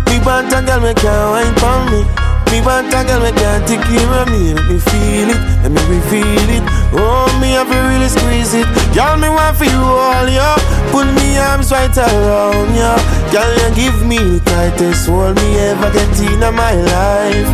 [0.07, 2.36] Me want a girl, me can't wine for me.
[2.51, 4.55] Me want a girl, me can't take of me.
[4.55, 6.65] Let me feel it, let me reveal it.
[6.95, 8.67] Oh, me have to really squeeze it.
[8.95, 10.55] Girl, me want for you all, yo.
[10.93, 12.95] Put me arms right around you.
[13.33, 17.51] Girl, you give me the tightest hold me ever get in my life.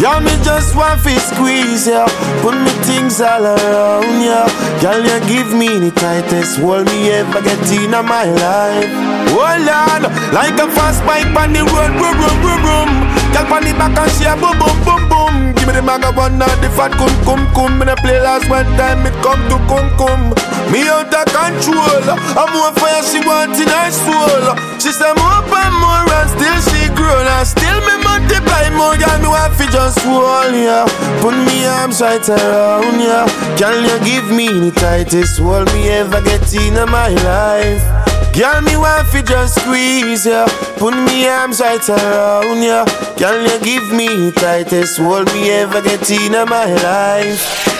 [0.00, 2.06] Girl, me just want to squeeze ya,
[2.42, 4.44] put me things all around ya.
[4.82, 9.05] Girl, you give me the tightest hold me ever get in my life.
[9.34, 10.02] Hold on,
[10.32, 12.90] like a fast bike on the road, boom, boom, boom, boom.
[13.34, 15.34] Girl, on the back and she a boom, boom, boom, boom.
[15.54, 17.78] Give me the maga one now, the fat cum, cum, cum.
[17.78, 20.32] Me play last one time, it come to cum, cum.
[20.72, 22.02] Me out of control,
[22.38, 24.56] I'm more fire she want in her soul.
[24.80, 28.96] She say more and more and still she grown and still me multiply more.
[28.96, 30.86] Girl, me fi just hold ya,
[31.20, 33.26] put me arms right around ya.
[33.58, 38.05] Can you give me the tightest hold me ever get in my life?
[38.36, 40.44] Girl, me want fi just squeeze ya,
[40.76, 42.84] put me arms right around ya.
[43.16, 47.72] Can you give me tightest hold me ever get in my life?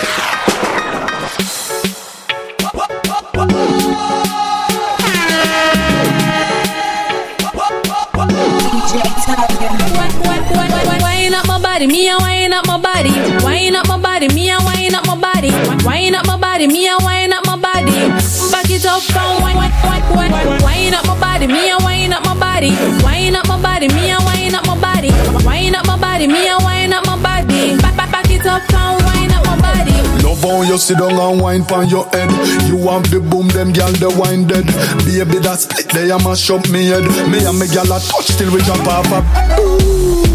[11.77, 13.11] Body, me a wine up my body.
[13.43, 15.51] Wine up my body, me a wine up my body.
[15.85, 17.45] Wine up my body, me a wine up
[17.87, 18.51] body.
[18.51, 20.61] Back it up and wine, wine, wine, wine.
[20.61, 22.71] Wine up my body, me a wine up my body.
[23.03, 25.11] Wine up my body, me a wine up my body.
[25.45, 27.77] Wine up my body, me a wine up my body.
[27.77, 29.93] Back, back, back it up and wine up my body.
[30.23, 32.31] Love how you sit down and wine pon your head.
[32.67, 34.65] You want the boom, them gal the wine dead.
[35.05, 37.03] Baby, that split they a mash up me head.
[37.31, 40.26] Me and me gal a touch till we jump off up.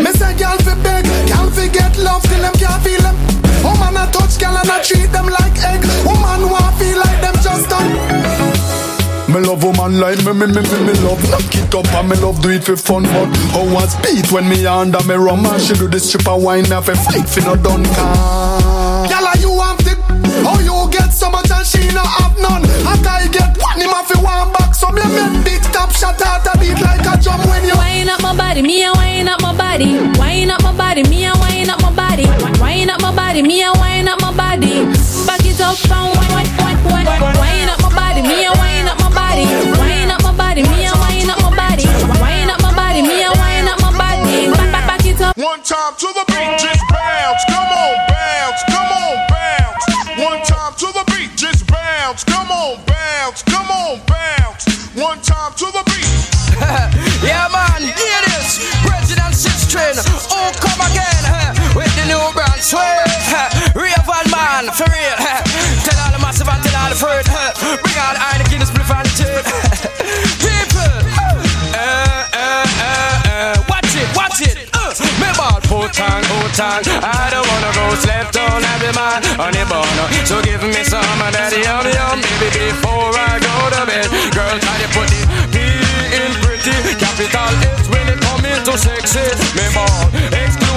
[0.00, 3.16] Me say girl fi beg, girl fi get love till them can't feel them.
[3.62, 5.84] Woman a touch girl and I treat them like egg.
[6.06, 7.90] Woman want feel like them just done.
[9.28, 12.16] Me love woman like me, me, me, me, me love Knock it up and me
[12.16, 15.62] love do it for fun But how I speed when me under me rum And
[15.62, 18.71] she do the stripper wine off a fight fi no done can
[21.62, 22.64] and she no have none?
[22.66, 24.74] And I get one him off one back.
[24.74, 28.08] So me make big top shot out a beat like a drum when you Wine
[28.10, 29.94] up my body, me a wine up my body.
[30.18, 32.26] Wine up my body, me a wine up my body.
[32.58, 34.90] Wine up my body, me a wine up my body.
[35.26, 37.06] Back it up and wine, wine, wine, wine.
[37.38, 39.46] Wine up my body, me a wine up my body.
[39.78, 41.86] Wine up my body, me a wine up my body.
[42.18, 44.50] Wine up my body, me a wine up my body.
[44.50, 45.36] Back, back, back it up.
[45.38, 46.81] One time to the beat,
[64.76, 65.16] for real.
[65.84, 67.26] Tell all the massive and tell all the fruit.
[67.84, 69.30] Bring all the Heineken, the split and the.
[70.42, 70.92] People,
[71.72, 74.56] uh, uh, uh, uh, watch it, watch it.
[74.72, 76.80] Uh, me ball put on, put on.
[77.04, 80.04] I don't wanna go slept on every man on the bono.
[80.24, 84.08] So give me some of that yum yum, baby, before I go to bed.
[84.32, 85.20] Girl, try to put the
[85.52, 85.56] P
[86.16, 86.72] in pretty.
[87.02, 89.20] Capital H when it come into sexy.
[89.58, 90.06] Me ball,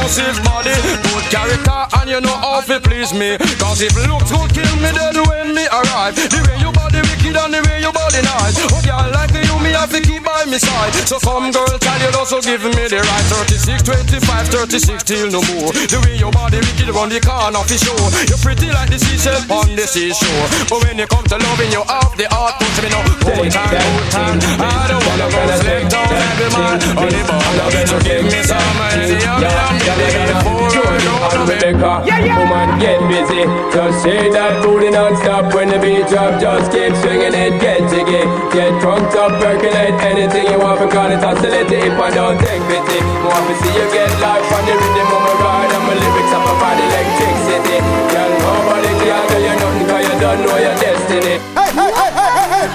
[0.06, 0.70] exclusive body,
[1.02, 3.38] good character, and you know how to please me.
[3.58, 6.16] Cause if looks good kill me dead when me arrive.
[6.16, 8.58] The way you body wicked and the way you body nice.
[8.70, 10.94] Oh, girl, like you, me have to keep by my side.
[11.10, 13.26] So come girl, tell you also give me the right.
[13.50, 15.74] 36, 25, 36 till no more.
[15.74, 18.08] The way your body wicked run the corner for sure.
[18.30, 20.46] You're pretty like the seashell on the seashore.
[20.70, 23.74] But when you come to loving you off the heart, put me no hold time,
[23.74, 24.38] hold time.
[24.62, 26.78] I don't wanna go sleep down every man.
[26.94, 27.88] On the border.
[27.90, 31.16] So give me some of the yum yum, baby, before I go.
[31.46, 31.94] Rebecca,
[32.38, 33.44] woman get busy.
[33.74, 36.40] Just shake that booty non-stop when the beat drop.
[36.42, 38.26] Just keep swinging it, get jiggy.
[38.54, 39.06] Get drunk.
[39.16, 39.96] Up, percolate
[40.36, 43.00] anything you want Because it's oscillating if I don't take pity.
[43.24, 46.34] Want to see you get life on the rhythm of my ride And my lyrics
[46.36, 47.80] up about electricity.
[48.12, 51.36] Girl, nobody can tell you nothing Cause you don't know your destiny.
[51.56, 52.68] Hey, hey, hey, hey, hey, hey.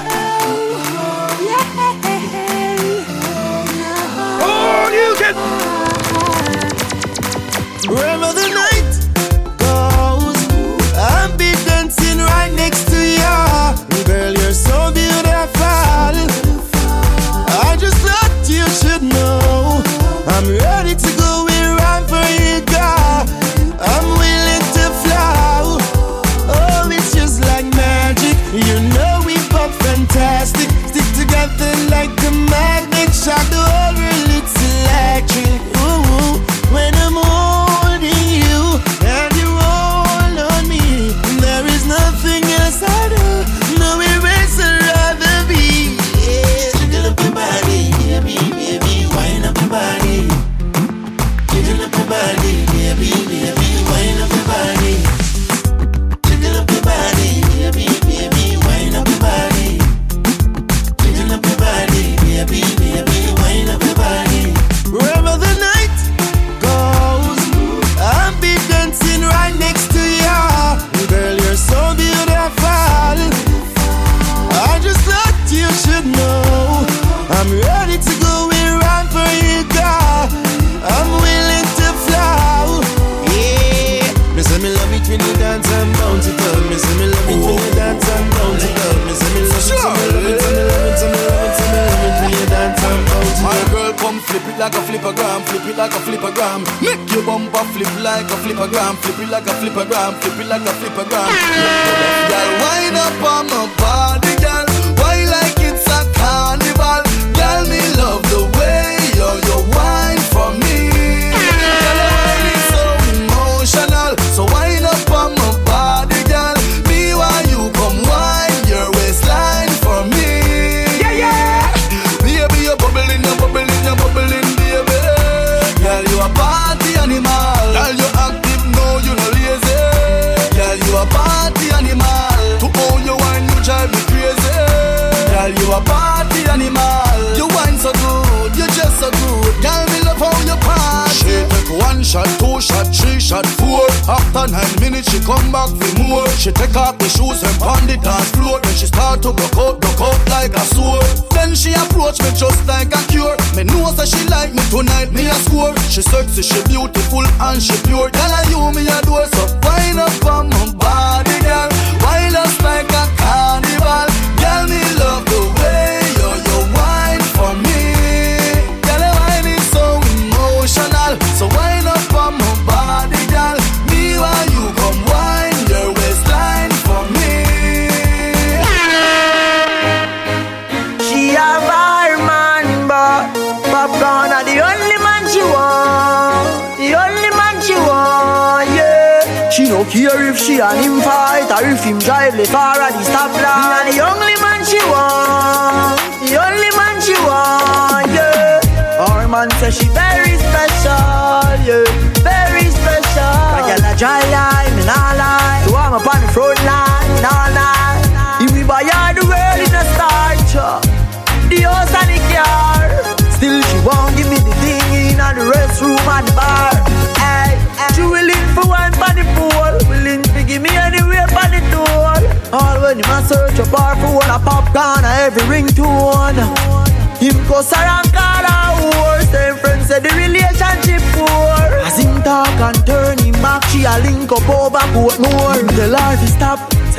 [4.43, 5.37] Oh, you can
[7.91, 8.93] Wherever the night
[9.59, 10.39] goes,
[10.97, 12.90] I'll be dancing right next
[20.43, 21.20] I'm ready to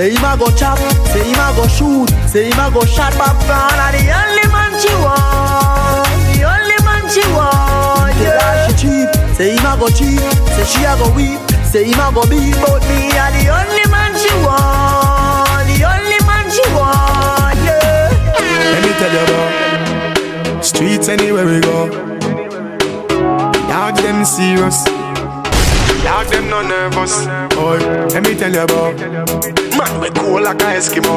[0.02, 0.80] say him a go chop,
[1.14, 3.78] say him a go shoot, say him a go shot popcorn.
[3.86, 8.18] And the only man she want, the only man she want.
[8.18, 8.42] Yeah.
[8.42, 10.18] Tell she cheap, say him a go cheap,
[10.58, 11.38] say she a go weep,
[11.70, 16.20] say him a go beat, but me a the only man she want, the only
[16.26, 17.62] man she want.
[17.62, 18.10] Yeah.
[18.74, 21.90] Let me tell you about streets anywhere we go.
[23.70, 24.84] Dog them serious.
[26.04, 27.14] Dog them no nervous.
[27.54, 27.78] Boy,
[28.10, 31.16] let me tell you about man we cool like a Eskimo.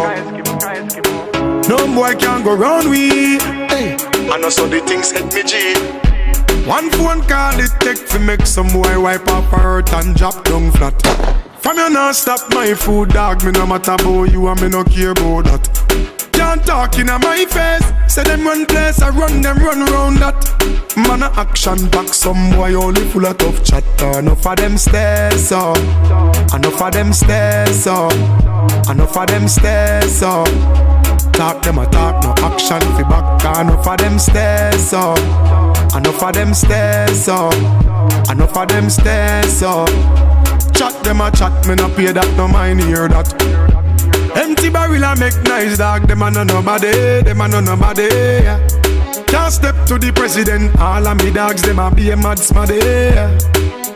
[1.68, 3.38] No boy can go round we.
[3.72, 3.96] Hey,
[4.30, 5.74] I know so the things hit me G.
[6.68, 10.44] One phone call it take to make some boy wipe up her hurt and drop
[10.44, 10.98] down flat.
[11.60, 13.44] From you not stop my food, dog.
[13.44, 16.30] Me no matter about you and me no care about that.
[16.32, 17.83] Can't talk in my face.
[18.14, 20.38] Say them run place, I run them run round that.
[20.96, 24.20] Man a action back, some boy only full of tough chatter.
[24.20, 25.76] Enough of them stairs up,
[26.54, 28.12] enough of them stairs up,
[28.88, 30.46] enough of them stairs up.
[31.32, 33.58] Talk them a talk, no action fi back.
[33.58, 35.18] Enough of them stairs up,
[35.96, 37.52] enough of them stairs up,
[38.30, 39.88] enough of them stairs up.
[40.72, 43.73] Chat them a chat, me no pay that, no mind hear that.
[44.64, 48.08] Empty barrel a make nice dog, them a no nobody, them a no nobody.
[48.08, 48.66] Yeah.
[49.26, 52.80] Can't step to the president, all of me dogs, them a be a mad smaddy.
[52.82, 53.28] Yeah.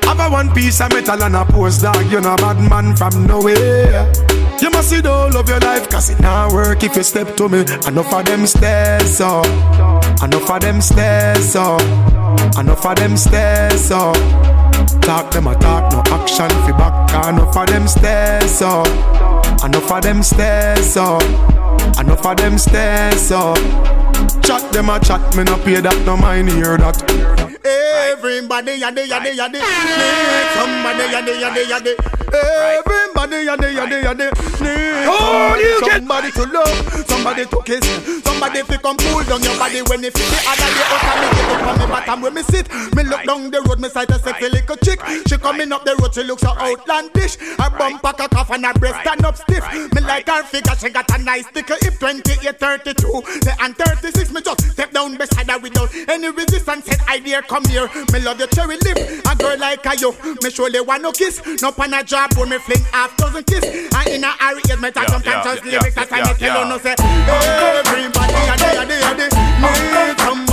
[0.02, 3.26] Have a one piece of metal and a post dog, you know bad man from
[3.26, 4.12] nowhere.
[4.60, 7.34] You must see the whole of your life, cause it not work if you step
[7.38, 7.60] to me.
[7.60, 9.46] Enough of them stairs up,
[10.22, 11.80] enough of them stairs up,
[12.58, 14.16] enough of them stairs up.
[15.00, 17.26] Talk them a talk, no action fi back.
[17.26, 18.86] Enough of them stairs up,
[19.64, 21.22] enough of them stairs up,
[21.98, 23.56] enough of them stairs up.
[24.42, 27.57] Chat them a chat, me no pay that, no mind hear that.
[27.64, 29.60] Everybody yaddy yaddy yaddy.
[29.60, 31.94] Need somebody yaddy yaddy yaddy.
[32.32, 34.60] Everybody yaddy yaddy yaddy.
[34.60, 37.80] Need Oh, somebody to love, somebody to kiss,
[38.24, 41.04] somebody to come cool down your body when you feel the other day oh, out
[41.08, 42.68] and me get up on the bottom where me sit.
[42.94, 45.00] Me look down the road, me sight a sexy little chick.
[45.26, 47.36] She coming up the road, she looks so outlandish.
[47.36, 49.64] Her bum pack a cough and her breast stand up stiff.
[49.94, 51.94] Me like her figure, she got a nice tickle hip.
[51.98, 53.22] 28, 32,
[53.60, 54.30] and 36.
[54.32, 56.84] Me just step down beside her without any resistance.
[56.84, 57.88] Said, I dare come here.
[58.12, 58.98] Me love your cherry lip.
[59.26, 61.40] A girl like a you, me surely want no kiss.
[61.62, 63.64] No pan a job when me fling half dozen kiss.
[63.64, 65.94] And in a hurry, yes, me talk sometimes just lyrics.
[65.94, 69.28] That's why me tell no say, everybody a day a day a day.
[69.58, 70.47] Need somebody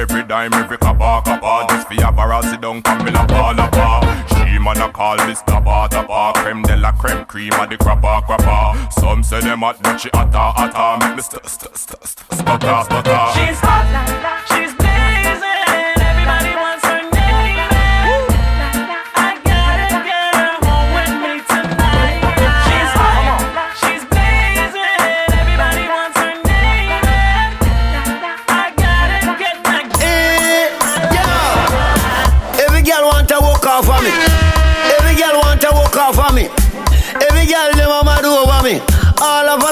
[0.00, 1.74] every dime, every copper, copper.
[1.74, 4.00] Just for barrel, sit down, come me la pa, la pa.
[4.28, 6.40] She man a call me stopper, topper.
[6.40, 8.92] Creme de la creme, cream of the crapper, crapper.
[8.92, 11.06] Some say them hot, but she hotter, hotter.
[11.06, 13.24] Make me st, st, st, st, stutter, stutter.
[13.34, 14.79] She's hot, she's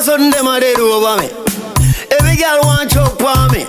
[0.08, 1.28] sudden them a dead over me.
[2.18, 3.66] Every girl want choke on me.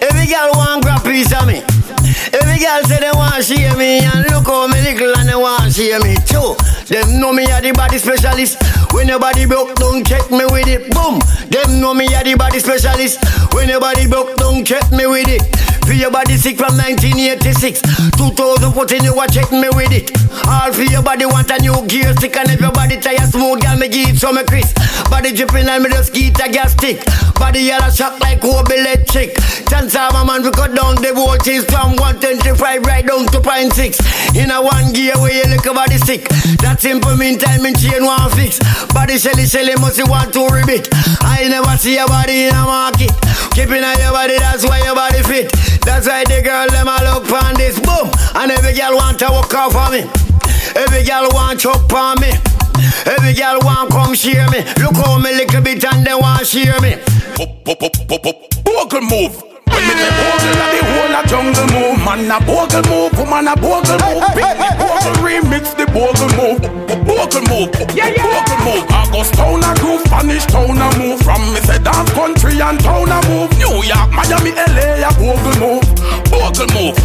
[0.00, 1.77] Every girl want grab piece of me.
[2.58, 5.72] Every girl say they want share me and look how me little and they want
[5.72, 6.58] share me too.
[6.90, 8.58] Them know me a the body specialist.
[8.90, 10.90] When your body broke, don't check me with it.
[10.90, 11.22] Boom.
[11.54, 13.22] Them know me a the body specialist.
[13.54, 15.46] When your body broke, don't check me with it.
[15.86, 17.78] For your body sick from 1986.
[18.18, 20.10] 2014 you a check me with it.
[20.50, 23.62] All for your body want a new gear stick and if your body tire smooth,
[23.62, 24.74] girl me give it some Chris.
[25.06, 27.06] Body dripping and me just get a gas stick.
[27.38, 29.38] Body yellow shock like Kobe electric.
[29.70, 31.94] Chance of a man we cut down the voltage from
[32.48, 34.00] 125 right down to point six.
[34.32, 36.24] In a one gear where you look a body sick.
[36.64, 38.56] That simple meantime in chain one fix.
[38.96, 40.88] Body shelly shelly must want to ribbit.
[41.20, 43.12] I never see your body in a market.
[43.52, 45.52] Keeping on your body, that's why your body fit.
[45.84, 48.08] That's why the girl them a look on this boom.
[48.32, 50.08] And every girl want to walk off on me.
[50.72, 52.32] Every girl want chop on me.
[53.04, 54.64] Every girl want to come share me.
[54.80, 56.96] Look how me little bit and they want share me.
[57.36, 57.88] Move.
[58.68, 59.47] Me say bogle, a the whole a
[61.28, 61.98] jungle move.
[62.04, 64.24] Man a bogle move, woman a bogle move.
[64.34, 66.60] Big the bogle remix the bogle move.
[67.04, 68.24] Bogle move, yeah yeah.
[68.24, 68.84] Bogle move.
[68.90, 71.20] August town a groove, Spanish town a move.
[71.20, 73.52] From me say dance country and town a move.
[73.60, 75.84] New York, Miami, LA a bogle move.
[76.32, 76.96] Bogle move,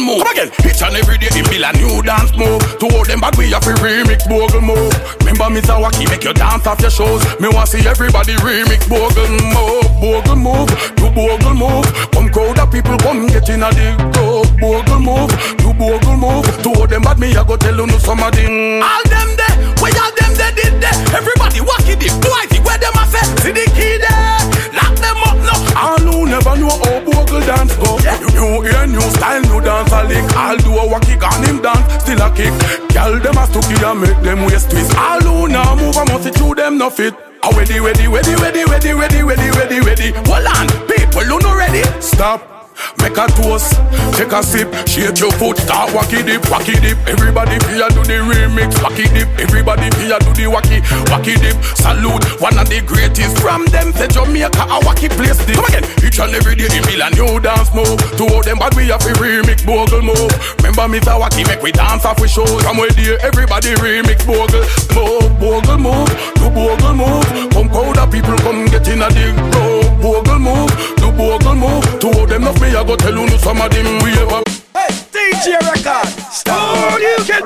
[0.00, 0.22] move.
[0.22, 0.50] Come again.
[0.64, 2.60] Each and every day in Milan, new dance move.
[2.80, 4.92] To all them bad we have to remix bogle move.
[5.20, 5.76] Remember Mr.
[5.78, 7.22] Wacky make you dance off your shows.
[7.40, 11.86] Me want see everybody remix bogle move, bogle move, do bogle move.
[12.12, 13.70] Come crowd of people come get in a
[14.12, 14.46] club.
[14.60, 16.46] Bogle move, do bogle move.
[16.62, 18.82] To all them bad me I go tell you no some of them.
[18.82, 20.96] All them there, where all them they did there.
[21.14, 24.38] Everybody wacky the whitey where them a say see the key there.
[24.74, 25.33] Lock them up.
[25.76, 27.98] All who never know how bogle dance go.
[28.20, 30.24] You new ear, new style, new dance a lick.
[30.36, 32.52] I'll do a wacky gun him dance, still a kick.
[32.94, 34.96] Girl them a stucky and make them waist twist.
[34.96, 37.14] All who now move a must through them no fit.
[37.42, 40.10] A ready, ready, ready, ready, ready, ready, ready, ready, ready.
[40.30, 41.82] Hold on, people who no ready.
[42.00, 42.53] Stop.
[42.98, 43.78] Make a toast,
[44.18, 46.98] take a sip, shake your foot, start wacky dip, wacky dip.
[47.06, 49.28] Everybody feel do the remix, wacky dip.
[49.38, 51.56] Everybody feel do the wacky, wacky dip.
[51.78, 53.92] Salute, one of the greatest from them.
[53.92, 55.38] Say Jamaica, a wacky place.
[55.44, 55.56] This.
[55.56, 57.98] Come again, each and every day in Milan, new dance move.
[58.18, 60.32] To all them bad we have to remix, bogle move.
[60.58, 62.62] Remember me, the wacky make we dance off we shows.
[62.62, 64.64] Come with you, everybody remix, bogle
[64.94, 67.26] move, bogle move, do bogle move.
[67.52, 70.70] Come crowd of people, come get in a dig, go bogle move,
[71.16, 71.84] bogle move.
[72.00, 74.42] To all them of me, I go tell you no some of them we ever.
[74.74, 76.08] Hey, DJ record.
[76.30, 77.42] Stone you can.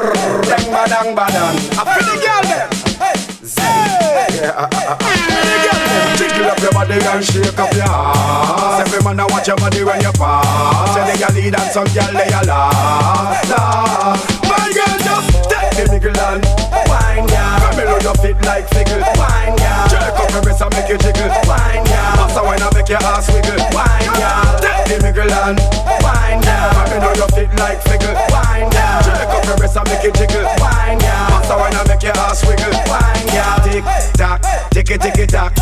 [0.49, 1.57] Dang badang badang.
[1.77, 2.69] I feel the girl them.
[2.99, 3.17] Hey,
[3.61, 4.29] hey.
[4.41, 4.99] Yeah, uh, uh, uh.
[4.99, 6.17] The girl them.
[6.19, 8.81] Jiggle up your body and shake up your ass.
[8.81, 10.95] Every man I watch your body when you pass.
[10.95, 14.19] Say they a lead and some girl they a laugh, laugh.
[14.49, 15.48] My girl just take
[15.79, 16.43] the middle and
[16.91, 17.59] wine ya.
[17.63, 19.87] Come below your feet like fickle, wine ya.
[19.87, 22.03] Jerk up your wrist and make you jiggle, wine ya.
[22.19, 24.31] After wine I make your ass wiggle, wine ya.
[24.59, 25.59] Take the middle and
[26.03, 26.59] wine ya.
[26.75, 29.03] Come below your feet like fickle, wine ya.
[29.07, 31.39] Jerk up your wrist and make you jiggle, wine ya.
[31.39, 33.47] After wine I make your ass wiggle, wine ya.
[33.63, 33.85] Tick
[34.19, 34.43] tock,
[34.75, 35.55] ticky ticky tock.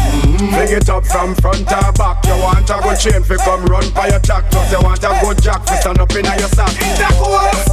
[0.57, 2.25] Bring it up from front to back.
[2.25, 4.49] You want a good chain fi come run by your tack.
[4.51, 6.73] Plus you want a good jack fi stand up inna your sack.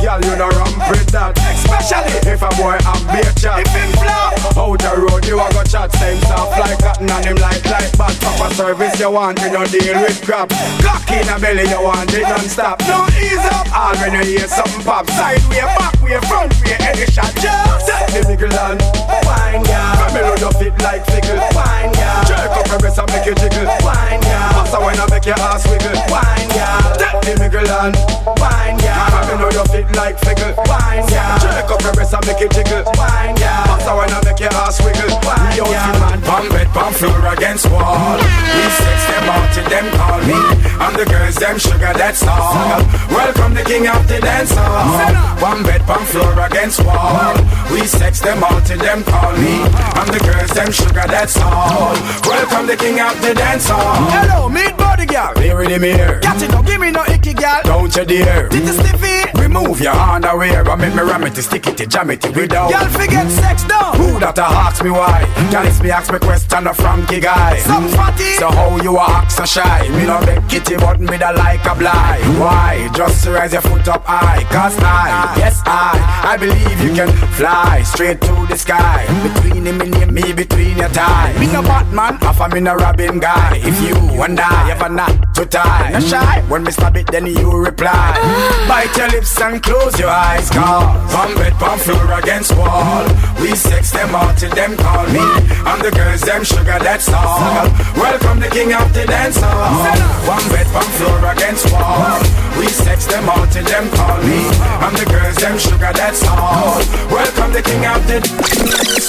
[0.03, 3.61] Girl, you don't ramp with that, especially if a boy have beer chat.
[3.61, 5.93] If him flop, out the road you a go chat.
[6.01, 8.17] Same soft like cotton and him like like bad.
[8.19, 10.49] Proper service you want, you no deal with crap.
[10.81, 12.81] Cock in a belly you want it non-stop.
[12.89, 13.69] No ease up.
[13.69, 17.29] All when you hear something pop, side way, back way, front way, any shot.
[17.38, 18.81] Just set the middle and
[19.29, 19.93] wine, yeah.
[20.01, 21.38] Come here, you fit like fickle.
[21.53, 22.25] Wine, yeah.
[22.25, 23.69] Jerk up your breast and make you jiggle.
[23.86, 24.57] Wine, yeah.
[24.57, 25.93] Pass a wine and make your ass wiggle.
[26.09, 26.81] Wine, yeah.
[26.97, 27.93] Set the middle and
[28.41, 29.09] wine, yeah.
[29.13, 30.53] Come here, you fit like fickle.
[30.65, 31.38] Wine, yeah.
[31.38, 32.84] Jerk up your breast and make you jiggle.
[32.95, 33.88] Wine, yeah.
[33.88, 35.11] A wine and make your ass wiggle.
[35.28, 35.91] Wine, yeah.
[35.99, 38.17] man, palm bed, palm floor against wall.
[38.17, 40.39] We sex them out till them call me.
[40.84, 42.80] And the girls them sugar that's all.
[43.11, 45.41] Welcome the king of the dance hall.
[45.41, 47.36] One bed, one floor against wall.
[47.71, 49.63] We sex them all till them call me.
[49.99, 51.93] And the girls them sugar that's all.
[52.24, 54.07] Welcome the king of the dance hall.
[54.11, 55.34] Hello, meet body girl.
[55.39, 56.19] Here in the mirror.
[56.19, 57.61] Catch it, don't give me no icky girl.
[57.63, 58.49] Don't you dare.
[58.49, 59.39] Did you stiffy?
[59.39, 62.71] Remove your underwear and make me ram it, to stick it, jam it without.
[62.71, 63.95] Girl, forget sex down.
[63.95, 65.23] Who that a ask me why?
[65.51, 67.57] Girl, it's me ask me question a Frankie guy.
[67.59, 68.35] Some fatty.
[68.35, 69.87] So how you a act so shy?
[69.89, 72.23] Me no beg kitty, but me da like a blind.
[72.39, 72.89] Why?
[72.95, 77.81] Just raise your foot up high, cause I, yes I, I believe you can fly
[77.83, 79.05] straight to the sky.
[79.23, 81.33] Between him and me, between your tie.
[81.39, 83.57] Me no Batman, half a me no Robin guy.
[83.57, 86.41] If you and I ever not to tie, no shy.
[86.47, 87.89] When me stab it, then you reply.
[87.91, 88.65] Ah.
[88.67, 93.05] Bite your lips and close your eyes, cause One bed, one floor against wall.
[93.41, 95.23] We sex them all till them call me.
[95.69, 97.69] And the girls, them sugar, that's all.
[97.95, 99.85] Welcome the king of the dance hall.
[100.25, 102.19] One bed, one floor against wall.
[102.57, 104.41] We sex them all till them call me.
[104.81, 106.81] And the girls, them sugar, that's all.
[107.13, 108.17] Welcome the king of the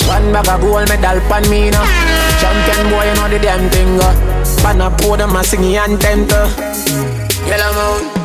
[0.09, 1.87] One bag of gold medal pan me now.
[2.41, 4.01] Champion boy, you know the damn thing.
[4.01, 4.13] Uh.
[4.63, 6.27] Pan a podium, a singing anthem.
[6.31, 6.49] Uh.
[7.49, 8.24] Yellow moon.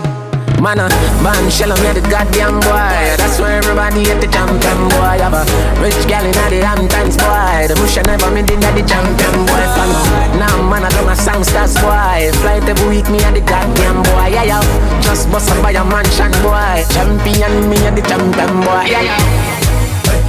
[0.59, 0.89] Man, uh,
[1.23, 3.15] man, shell me the goddamn boy.
[3.15, 5.15] That's why everybody at the champion boy.
[5.23, 5.43] Have a
[5.79, 7.63] rich gal in the Hamptons boy.
[7.71, 9.63] The bush never made in the champion boy.
[9.71, 9.89] Fan.
[10.35, 12.27] Now, man, I do my song stars boy.
[12.43, 14.35] Flight every week, me at the goddamn boy.
[14.35, 15.01] Yeah, yeah.
[15.01, 16.83] Just bust up by a mansion boy.
[16.91, 18.83] Champion, me at the champion boy.
[18.91, 19.68] Yeah, yeah.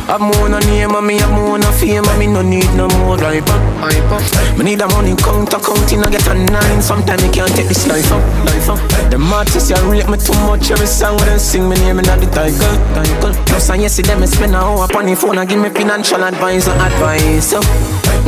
[0.09, 2.89] I'm more no name and me I'm more no fame and me no need no
[2.89, 4.59] more life up.
[4.59, 6.83] Me need a money count counting I get a nine.
[6.83, 8.81] Sometimes me can't take this life up, life up.
[9.11, 12.05] The artists you rate me too much every song when they sing me name in
[12.05, 13.33] the title, title.
[13.47, 16.23] Plus and yes, see them spend a hour upon the phone and give me financial
[16.23, 17.51] advice and advice.
[17.51, 17.61] So,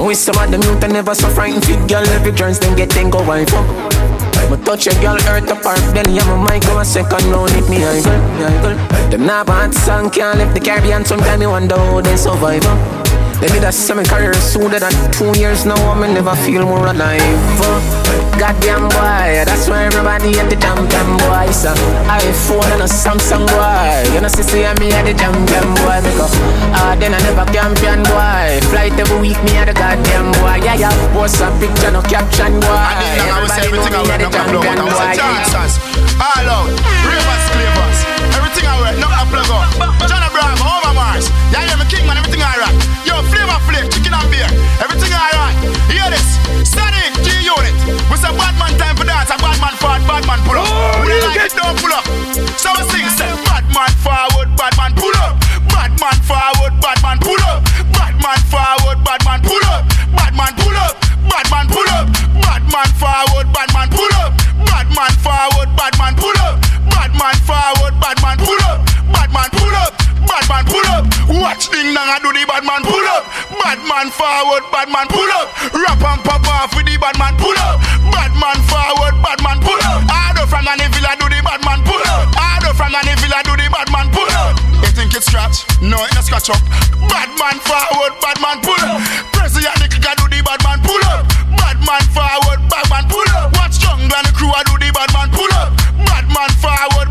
[0.02, 3.10] we some of them youth never so frightened fit girl every turns then get then
[3.10, 4.11] go wife up.
[4.50, 7.68] Me touch a girl, earth apart, belly and my mic go a second round, hit
[7.68, 9.10] me high girl.
[9.10, 13.11] Them not bad song, can't lift the Caribbean, sometimes me wonder how they survive.
[13.42, 16.86] They did a semi career sooner than two years now, I me never feel more
[16.86, 17.18] alive.
[18.38, 21.50] Goddamn boy, that's why everybody at the champion boy.
[21.50, 21.74] So
[22.06, 24.14] iPhone and a Samsung boy.
[24.14, 25.98] You know, see, see me at the champion boy.
[26.06, 26.30] Me go,
[26.70, 28.62] ah, then I never champion boy.
[28.70, 30.62] Flight every week, me at the goddamn boy.
[30.62, 32.70] Yeah, yeah, post a picture, no caption boy.
[32.70, 34.78] I was Everybody know everything I me at read, the not plug out.
[34.78, 35.74] I was a Johnsons,
[36.22, 36.70] all out,
[37.10, 37.98] ravers, clavers,
[38.38, 39.66] everything I read, not a plug out.
[40.06, 42.78] John Abraham, over Mars, yeah, yeah, me king man, everything I right.
[43.06, 43.18] Yo,
[48.12, 50.68] we say bad man time for dance, a bad man forward, bad man pull up.
[50.68, 52.04] Oh, we like it, don't pull up.
[52.60, 53.08] So we sing,
[71.92, 73.28] ding dong I do the bad man pull up.
[73.60, 75.52] Bad man forward, bad man pull up.
[75.76, 77.80] Rap and pop off with the bad man pull up.
[78.08, 80.00] Bad man forward, bad man pull up.
[80.08, 82.32] Harder from Gani Villa do the bad man pull up.
[82.32, 84.56] Harder from Gani Villa do the bad man pull up.
[84.80, 85.68] You think it's scratch?
[85.84, 86.62] No, it's scratch up.
[87.12, 89.00] Bad man forward, bad man pull up.
[89.36, 91.28] President Nick do the bad man pull up.
[91.60, 93.52] Bad man forward, bad man pull up.
[93.60, 95.76] Watch Jungle and the crew I do the bad man pull up.
[96.08, 97.01] Bad man forward,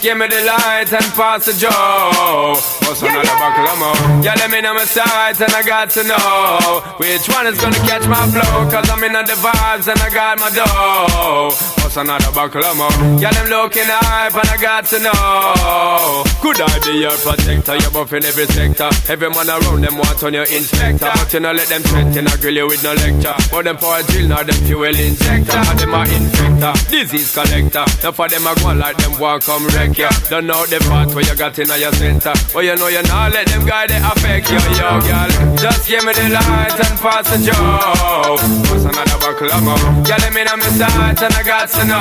[0.00, 2.79] give me the light and pass the joe.
[2.90, 4.24] What's another buckle of more?
[4.24, 7.78] Yeah, let me know my sides and I got to know which one is gonna
[7.86, 8.66] catch my flow.
[8.66, 11.54] Cause I'm in the vibes and I got my dough.
[11.78, 12.90] Bust another buckle of more.
[13.22, 16.24] Yeah, them looking hype and I got to know.
[16.42, 17.78] Could I be your protector?
[17.78, 18.90] You're buffing every sector.
[19.06, 21.14] Every man around them want on your inspector.
[21.14, 23.38] But you know let them threaten, I grill you with no lecture.
[23.54, 25.62] But them for a drill, now them fuel injector.
[25.78, 27.86] Them a infector, disease collector.
[28.02, 30.10] Now for them a go like them want come wreck ya.
[30.26, 32.34] Don't know the part where you got in your center.
[32.50, 35.30] But you know you not let them guy they affect you, yo, girl.
[35.60, 38.40] Just give me the light and pass the joke.
[38.72, 39.76] What's another buckle of more?
[40.00, 42.00] Girl, let me know my sight and I got to know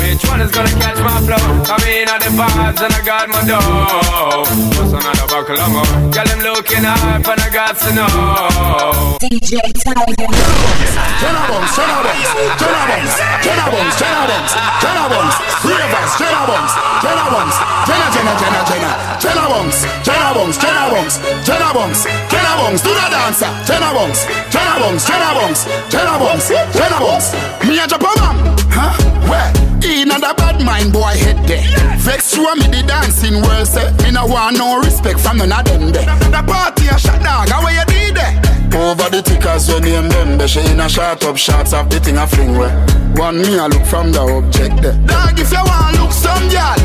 [0.00, 1.44] which one is gonna catch my flow.
[1.68, 4.48] I mean, all the vibes and I got my dough.
[4.80, 5.84] What's another buckle of more?
[6.08, 9.20] Girl, I'm looking hype and I got to know.
[9.20, 10.72] DJ Tiger.
[11.20, 13.12] Jenna Bones, Jenna Bones, Jenna Bones,
[13.44, 18.90] Jenna Bones, Jenna Bones, Jenna Bones, Ravers, Jenna Bones, Jenna Bones, Jenna, Jenna, Jenna, Jenna,
[19.22, 19.42] Jenna
[19.82, 24.78] Bones, Jenna Bones, Jenna Bones, Jenna Bones, Jenna Bones, do the dancer, Jenna Bones, Jenna
[24.80, 25.60] Bones, Jenna Bones,
[25.90, 27.26] Jenna Bones, Jenna Bones.
[27.66, 28.36] Me a drop a man,
[28.70, 28.92] huh?
[29.28, 29.50] Where?
[29.82, 31.62] In a bad mind boy head there.
[31.98, 35.64] Vex show me the dancing world say me no want no respect from none of
[35.64, 36.06] them there.
[36.30, 38.52] The party a shot dog, how you did there?
[38.74, 42.00] Over the tickers, your name them They she in a shot up shots of the
[42.00, 42.72] thing a fling where
[43.16, 46.80] One me a look from the object there Dog, if you want look some girl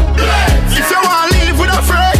[0.67, 2.16] If you want live with a friend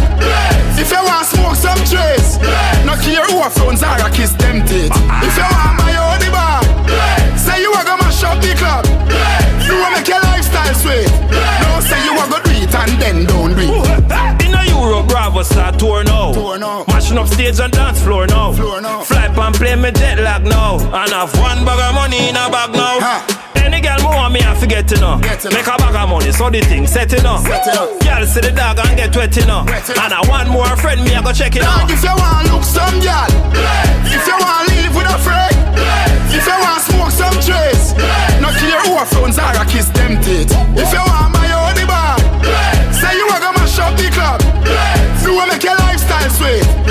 [0.78, 2.38] If you want smoke some trace
[2.86, 4.92] No care who a phones are a kiss them teeth.
[4.94, 5.26] Uh-uh.
[5.26, 6.62] If you want my own bar
[7.36, 8.86] Say you a go mash up the club.
[9.66, 11.10] You wanna make your lifestyle sweet.
[11.62, 13.97] No say you are gonna do it and then don't do it
[15.28, 16.84] Europe, Bravo start tour now.
[16.88, 18.52] Mashing up stage and dance floor now.
[18.52, 20.76] Fly pan play me jet lag now.
[20.78, 22.98] And have one bag of money in a bag now.
[23.56, 25.18] Any girl more want me, I forget to know.
[25.18, 27.44] Make a bag of money, so the thing set it up.
[27.44, 29.60] Girl see the dog and get wet you know.
[29.60, 31.90] And I want more friend, me I go check it out.
[31.90, 33.28] If you want look some girl
[34.08, 35.54] If you want live with a friend
[36.32, 37.92] If you want smoke some trace
[38.40, 41.78] No care who a phones are a kiss them teeth If you want my own
[41.86, 42.16] bar
[42.92, 44.37] Say you a go mash up the club
[45.40, 46.87] A make your lifestyle sweet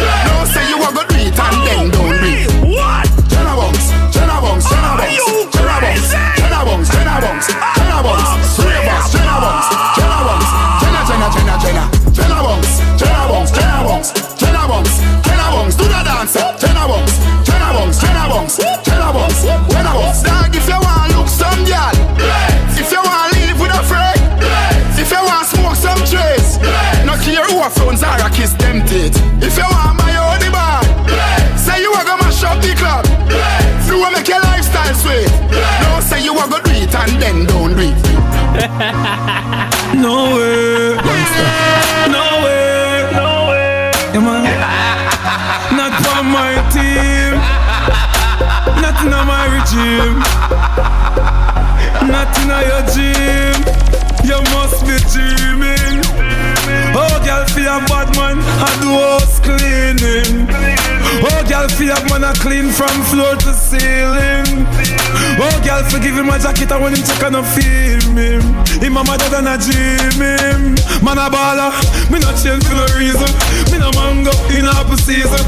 [62.09, 64.96] man a clean from floor to ceiling.
[65.39, 68.43] Oh, girl, forgive him my jacket and when him check and I feel him.
[68.81, 70.75] Him mama dad and I dream him.
[71.05, 71.71] Man a baller,
[72.09, 73.29] me not change for no reason.
[73.69, 75.41] Me no mango in apple season.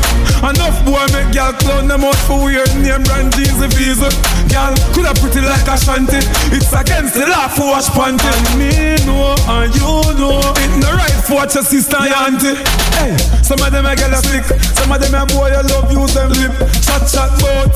[0.46, 4.10] Enough boy make girl clown them out for weird name brand jeans and visa.
[4.48, 6.22] Girl, coulda pretty like a shanty.
[6.54, 8.30] It's against the law for wash panty.
[8.30, 8.72] And me
[9.10, 12.56] know and you know it no right for watch your sister and auntie.
[13.02, 14.46] Hey, some of them a girl a stick,
[14.78, 16.54] some of them a boy a love use them lip.
[16.86, 17.74] Chat chat bout,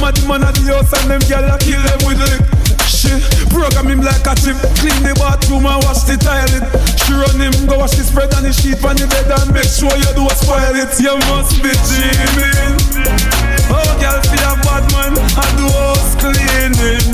[0.00, 2.40] them a the man at the house and them girl a kill them with lip.
[2.88, 3.20] Shit,
[3.52, 4.56] program him like a chip.
[4.80, 6.64] Clean the bathroom and wash the toilet.
[7.04, 9.68] She run him, go wash the spread and the sheet on the bed and make
[9.68, 10.88] sure you do a spoil it.
[10.96, 12.80] You must be dreaming.
[13.68, 17.04] Oh, girl, feel a bad man, I do house cleaning.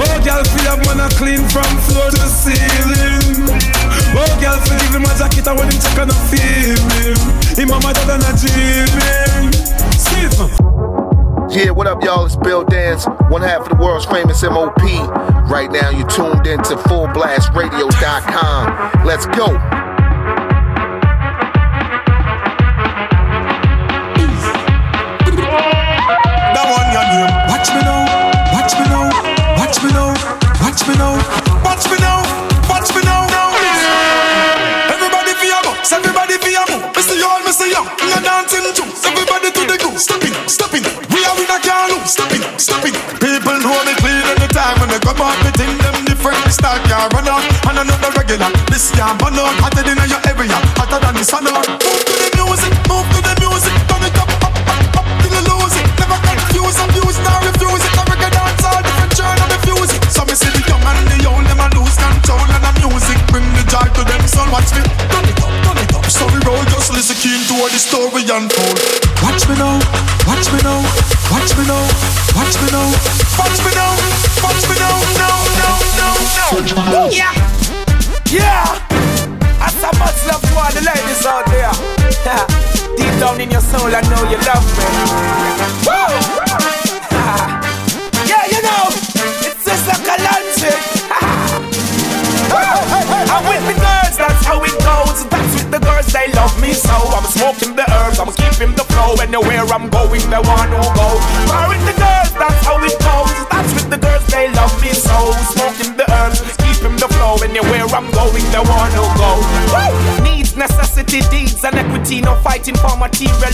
[0.00, 3.44] Oh, girl, feel a man a clean from floor to ceiling.
[4.16, 7.18] Oh, girl, forgive him a jacket and when him check and I feel him.
[7.60, 9.52] Him mama dad and a dreaming.
[10.00, 10.59] Steve.
[11.50, 12.26] Yeah, what up, y'all?
[12.26, 14.80] It's Bill Dance, one half of the world's famous MOP.
[15.50, 19.04] Right now, you're tuned into FullBlastRadio.com.
[19.04, 19.89] Let's go.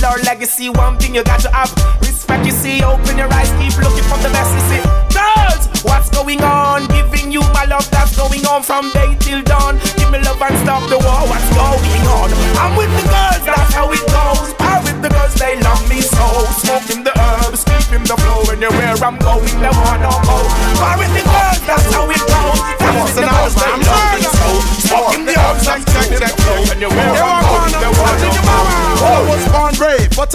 [0.06, 0.70] Or legacy.
[0.70, 2.46] One thing you got to have respect.
[2.46, 4.50] You see, open your eyes, keep looking for the best.
[4.54, 6.86] You see, girls, what's going on?
[6.88, 9.78] Giving you my love that's going on from day till dawn.
[9.98, 11.22] Give me love and stop the war.
[11.26, 12.30] What's going on?
[12.62, 14.54] I'm with the girls, that's how it goes.
[14.60, 16.26] I'm with the girls, they love me so.
[16.62, 18.52] Smoking the herbs, keeping the flow.
[18.52, 19.55] and you're where I'm going,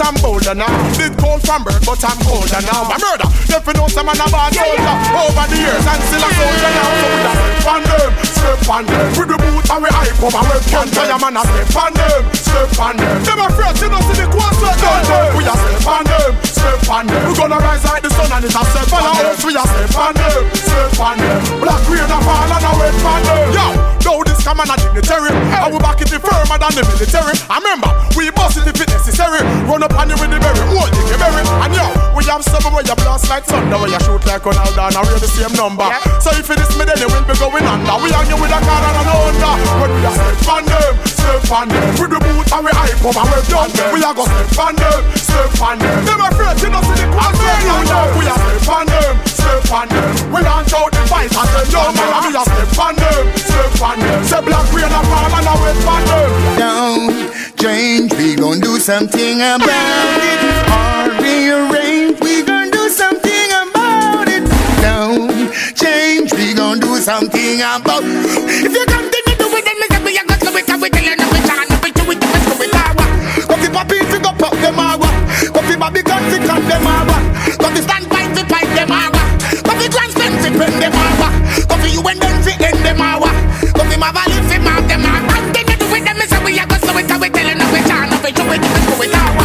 [0.02, 0.70] I'm bolder now.
[0.98, 2.90] Did cold from birth, but I'm colder now.
[2.90, 4.96] I murder, if you know some man a bad soldier.
[5.14, 6.90] Over the years, and still a soldier now.
[7.62, 9.06] Step on them, step on them.
[9.14, 11.92] With the boot and we hype up and we tell your man a step on
[11.94, 13.16] them, step on them.
[13.22, 15.36] Them a afraid you know see the so done them.
[15.38, 17.22] We a step on them, step on them.
[17.22, 19.34] We gonna rise like the sun and it's a step on them.
[19.46, 21.38] We a step on them, step on them.
[21.62, 23.46] Black rain a fall and a wet on them.
[23.54, 23.66] Yo,
[24.02, 25.30] know this come on a dignitary.
[25.30, 27.38] I will back it firmer than the military.
[27.46, 29.46] I remember we bust it if it necessary.
[29.70, 31.42] Run up on you with the berry, hold it, you berry.
[31.62, 31.86] And yo,
[32.16, 35.20] we have some where you blast like thunder, where you shoot like Ronaldo and we're
[35.20, 35.88] the same number.
[36.20, 37.96] So if it is me, then you will be going under.
[38.00, 39.50] We on you with a car and an Honda.
[39.80, 41.84] When we are step on them, step on them.
[42.00, 43.88] With the boot and we hype up and we done them.
[43.92, 45.98] We are go step on them, step on them.
[46.06, 48.04] Them afraid you know see the cross you know.
[48.16, 50.08] We are step on them, step on them.
[50.32, 53.82] We launch out the fight and then yo man, we are step on them, step
[53.82, 54.18] on them.
[54.24, 56.30] Say black rain and fall and I wait for them.
[56.58, 60.42] Don't change, we gon' do something about it.
[60.74, 64.42] Or rearrange, we gon' do something about it.
[64.82, 65.30] Don't
[65.78, 68.66] change, we gon' do something about it.
[68.66, 70.82] If you continue to do it, then me say we a got to it, and
[70.82, 72.94] we tell you no can't, no we do it, we do it our
[73.46, 75.08] Go fi papi fi go pop them awa,
[75.54, 77.16] go fi baby gun fi cut them awa,
[77.62, 79.22] go fi stand by fi pipe them awa,
[79.62, 81.28] go fi grand spend fi pen them awa,
[81.70, 83.30] go fi you and them fi end them awa,
[83.70, 85.30] go fi live fi mark them awa.
[85.30, 87.46] Continue to do it, then me say we a got to it, and we tell
[87.46, 87.51] you
[88.32, 89.36] it, do it, do it, do it now.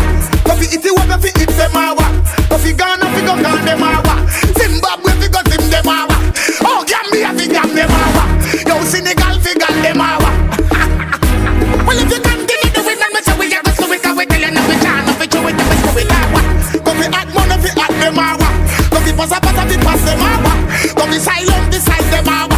[0.47, 4.15] Coffee Ethiopia, fi Ghana, fi go Ghana them awa.
[4.59, 6.15] Zimbabwe, fi go Zim them awa.
[6.63, 8.23] Oh Gambia, fi Gam them awa.
[8.67, 10.29] Yo Senegal, fi Gal them awa.
[11.87, 14.55] Well if you continue doing that, we say we have a story, so we telling
[14.67, 16.41] we can't, we do it, we do it awa.
[16.83, 18.47] Coffee add money, fi add them awa.
[18.91, 20.51] Coffee pasa pasa, fi pass them awa.
[20.95, 22.57] Coffee silent, fi silent them awa.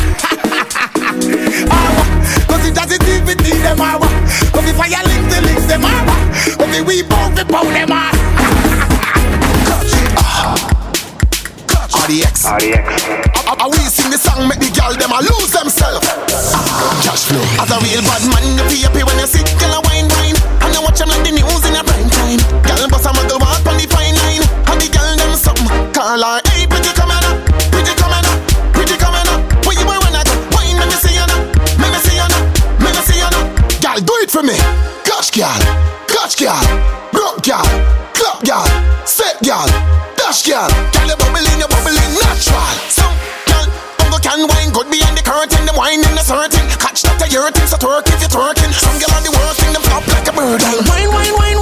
[1.69, 2.03] Awa,
[2.49, 4.07] coffee jazzy, fi them awa.
[4.53, 5.08] Coffee fire
[6.79, 8.11] fi we bow fi bow them awa.
[12.09, 12.45] RDX.
[12.45, 12.87] RDX.
[13.45, 16.07] I, I, we sing the song, make the girl them a lose themselves.
[16.09, 17.41] Ah, Cash flow.
[17.61, 20.37] As a real bad man, you be happy when you sit, girl a wine wine.
[20.63, 22.41] And you watch them like the news in a prime time.
[22.65, 24.45] Girl bust a muggle walk on the fine line.
[24.69, 25.67] And the girl them something.
[25.93, 27.37] Call her, hey, pretty come on up,
[27.73, 28.37] pretty come on up,
[28.73, 29.41] pretty come on up.
[29.67, 30.33] Where you were when I go?
[30.55, 31.41] Wine, let me see you now,
[31.83, 32.41] let me see you now,
[32.81, 33.43] let me see you now.
[33.83, 34.55] Girl, do it for me.
[35.05, 35.59] Gosh, girl,
[36.29, 36.61] gosh, girl,
[37.11, 37.65] broke girl,
[38.13, 38.65] club girl,
[39.05, 39.65] set girl,
[40.15, 40.69] dash girl.
[40.93, 42.61] Girl, you bubbling, you bubbling natural.
[42.89, 43.15] Some
[43.47, 43.65] girl,
[43.97, 45.65] bongo can wine good behind the curtain.
[45.65, 46.61] Them wine in the certain.
[46.77, 48.69] Catch that your thing, so twerk if you're twerking.
[48.73, 50.61] Some girl on the working, them flop like a bird.
[50.61, 51.58] Wine, wine, wine,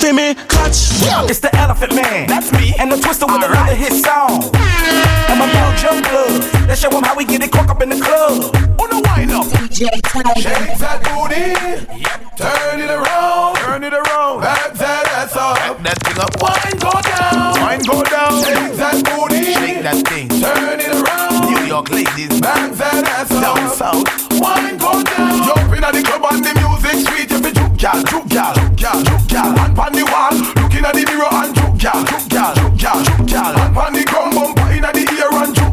[0.00, 1.30] catch for me, catch.
[1.30, 4.50] It's the Elephant Man, that's me, and the Twista with another hit song.
[4.54, 7.90] And my girl Jump Club, let's show 'em how we get it crunk up in
[7.90, 8.54] the club.
[8.80, 10.02] On the wind up, Shake
[10.78, 11.54] that booty,
[12.36, 16.78] turn it around, turn it around, back that ass up, back that thing up, wine
[16.78, 21.66] go down, wine go down, shake that booty, shake that thing, turn it around, New
[21.66, 24.04] York ladies, back that ass up, down south,
[24.40, 24.89] wine go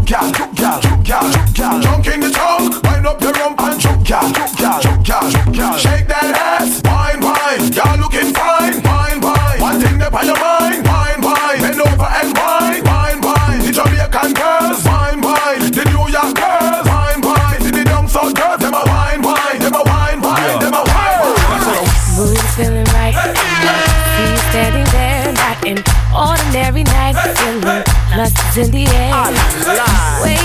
[0.08, 4.32] gal, gal, gal, gal, junk in the tongue, wind up your rump and juke gal,
[4.32, 9.98] gal, gal, gal, shake that ass, wine, wine, y'all looking fine, wine, wine, one thing
[9.98, 10.57] that on your mind,
[28.28, 30.37] is in the air.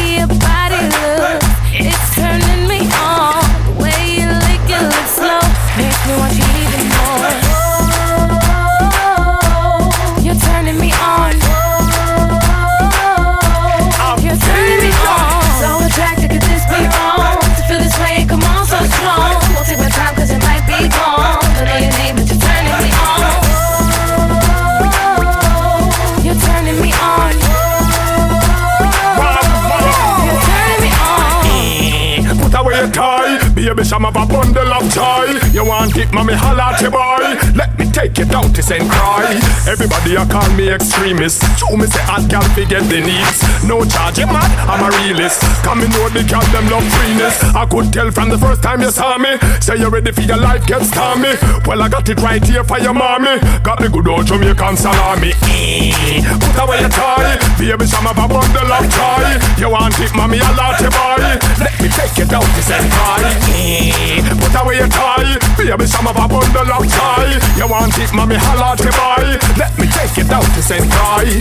[33.62, 35.39] Baby, some of a bundle of joy.
[35.52, 37.39] You want it, mommy, holla at your boy.
[37.55, 38.82] Let me take you down to St.
[38.90, 39.39] Croix.
[39.70, 41.43] Everybody I call me extremist.
[41.59, 43.39] Show me say hot gal fi get the needs.
[43.62, 44.51] No charge, you mad?
[44.66, 45.43] I'm a realist.
[45.62, 47.39] Come in know the gal them love freeness.
[47.55, 49.39] I could tell from the first time you saw me.
[49.60, 51.39] Say you're ready for your life get stormy.
[51.66, 53.39] Well I got it right here for your mommy.
[53.62, 55.32] Got the good old Jamaican salami.
[55.39, 59.39] Put away your tie, baby, some of a bundle of joy.
[59.60, 61.39] You want it, mommy, I love your boy.
[61.62, 62.82] Let me take you down to St.
[62.90, 63.51] Croix.
[63.52, 67.28] Put away your tie, baby, some of a bundle of joy.
[67.56, 69.38] You want it, mommy, holla at your boy.
[69.56, 70.84] Let me take you down to St.
[70.90, 71.36] Croix.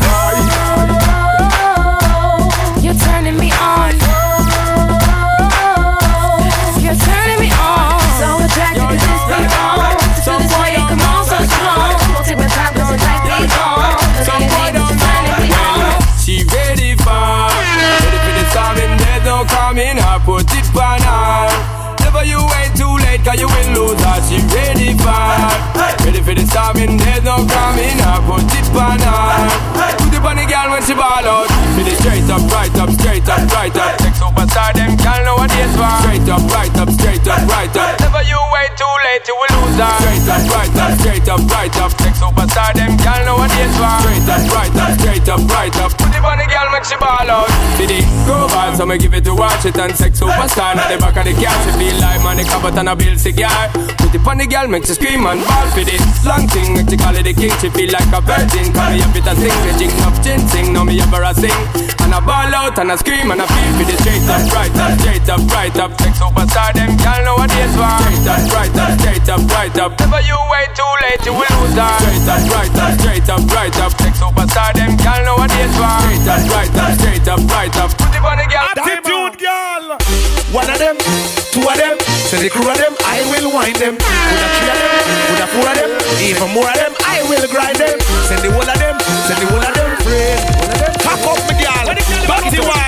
[2.84, 3.96] You're turning me on.
[6.84, 8.00] You're turning me on.
[8.20, 9.96] So attracted, could this be wrong?
[9.96, 11.96] To feel this way, come on, so strong.
[12.12, 13.96] Won't take my time, cause it might be gone.
[14.28, 15.96] Don't know your name, but you're turning me on.
[16.22, 17.50] She ready for
[17.82, 21.01] Ready for the storm and there's no coming her Put it on
[22.22, 25.10] her you wait too late cause you will lose her She ready for
[26.06, 29.00] Ready for the storm and there's no coming her Put it on.
[29.00, 31.50] Her It on the girl when she ball out.
[31.74, 33.98] Feel it straight up, right up, straight up, right up.
[33.98, 37.74] Take superstar them girl know what it's for Straight up, right up, straight up, right
[37.74, 37.98] up.
[37.98, 39.98] Never you wait too late you will lose her.
[39.98, 41.92] Straight up, right up, straight up, right up.
[41.98, 45.78] Take superstar them girl know what it's for Straight up, right up, straight up, right
[45.82, 45.92] up.
[45.98, 47.50] Put it on the girl make she ball out.
[47.82, 49.74] Did it go bad so me give it to watch it.
[49.82, 51.58] And sex superstar now the back of the car.
[51.66, 53.74] She feel like money cover and a bill cigar.
[53.98, 56.06] Put it on the girl make she scream and ball for this.
[56.30, 57.50] Long thing make she call it the king.
[57.58, 58.70] She feel like a virgin.
[58.70, 61.34] Call me up with a sing The jing up chin sing Now me her a
[61.34, 61.62] sing.
[62.04, 64.76] And I ball out and I scream and I feel for the straight up, right
[64.76, 65.92] up, straight up, right up.
[66.02, 66.92] Sex superstar them
[67.38, 69.92] what it's for Straight up, right up, straight up, right up.
[70.00, 73.44] Never you wait too late you will lose her Straight up, right up, straight up,
[73.56, 73.92] right up.
[74.02, 74.92] Sex superstar them
[75.38, 77.90] what it's for Straight up, right up, straight up, right up.
[77.96, 79.86] Put it on the girl Attitude, girl.
[80.52, 80.98] One of them,
[81.56, 82.01] two of them,
[82.32, 84.00] say the crew of them, I will wind them.
[84.00, 84.92] With a three of them,
[85.32, 85.92] with a four of them,
[86.24, 88.00] even more of them, I will grind them.
[88.32, 88.96] Send the whole of them,
[89.28, 90.40] send the whole of them, friend.
[91.04, 91.92] Cock up, me girl,
[92.32, 92.72] body wide.
[92.72, 92.81] So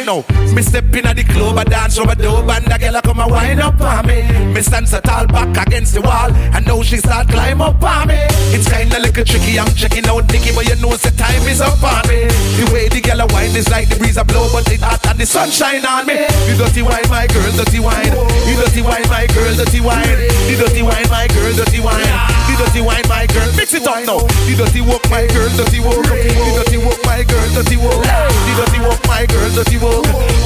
[0.00, 2.78] Alright now, me step in at the club, I dance over the dope, and the
[2.78, 4.24] girl a come and wind up on me.
[4.54, 8.08] Me stand so tall back against the wall, and now she start climb up on
[8.08, 8.16] me.
[8.56, 11.82] It's kinda little tricky, I'm checking out Nicky, but you know the time is up
[11.84, 12.24] on me.
[12.56, 15.04] The way the girl a wine is like the breeze a blow, but it hot
[15.04, 16.24] and the sunshine on me.
[16.48, 18.08] You dirty wine, my girl, dirty wine.
[18.48, 20.16] You dirty wine, my girl, dirty wine.
[20.48, 22.08] The dirty wine, my girl, dirty wine.
[22.48, 24.24] The dirty wine, my girl, mix it up now.
[24.48, 26.08] The dirty walk, my girl, dirty walk.
[26.08, 28.00] The dirty walk, my girl, dirty walk.
[28.00, 29.89] The dirty walk, my girl, dirty walk.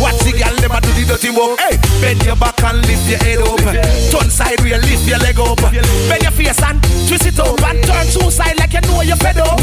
[0.00, 1.58] Watch the girl, a do the dirty work.
[1.60, 3.60] Hey, bend your back and lift your head up.
[4.10, 5.60] Turn side real, lift your leg up.
[5.64, 9.16] Bend your face and twist it up and turn two side like you know you're
[9.16, 9.58] fed up.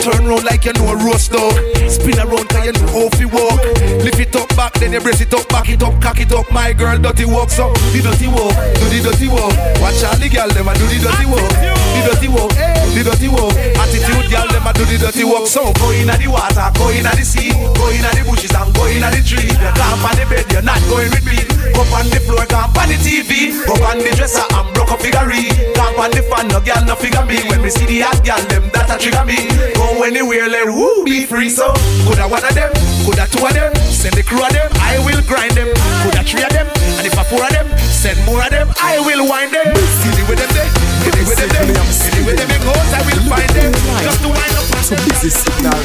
[0.00, 1.54] Turn round like you know a roast dog.
[1.88, 3.60] Spin around cause you know how to walk.
[4.02, 6.50] Lift it up back, then you brace it up, back it up, cock it up.
[6.50, 9.54] My girl, dirty walk, so the dirty walk, do the dirty walk.
[9.80, 11.52] Watch all the girl, them a do the dirty walk.
[11.96, 13.54] The dirty walk, the dirty walk.
[13.54, 15.46] Attitude, girl, them a do the dirty walk.
[15.46, 18.86] So go in the water, go in the sea, go in the bushes and go
[18.86, 19.50] in the tree.
[19.50, 21.42] You camp on the bed, you're not going with me.
[21.74, 23.50] Go on the floor, camp on the TV.
[23.66, 25.50] Go on the dresser and broke up figurine.
[25.74, 27.42] Camp on the fan, no girl, no figure me.
[27.50, 29.50] When we see the hot girl, them that a trigger me.
[29.74, 31.50] Go anywhere, let woo be free.
[31.50, 31.74] So
[32.06, 32.70] could I one of them,
[33.02, 35.74] could I two of them, send the crew of them, I will grind them.
[36.06, 38.70] Could I three of them, and if I four of them, send more of them,
[38.78, 39.74] I will wind them.
[39.74, 40.70] See the way them they,
[41.02, 43.74] see the way them they, see the way them they goes, I will find them.
[44.06, 44.64] Just to wind up.
[44.86, 45.82] So Busy Signal.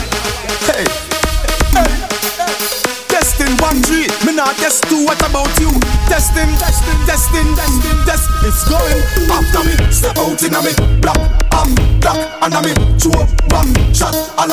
[0.70, 1.21] Hey.
[4.56, 5.06] Three, me not.
[5.06, 5.72] What about you?
[6.08, 8.30] Testing, testing, testing, testing, test.
[8.44, 9.76] It's going after me.
[9.92, 11.20] Step out in me, black,
[11.52, 13.12] I'm black, and I'm two
[13.50, 14.48] bang shot, a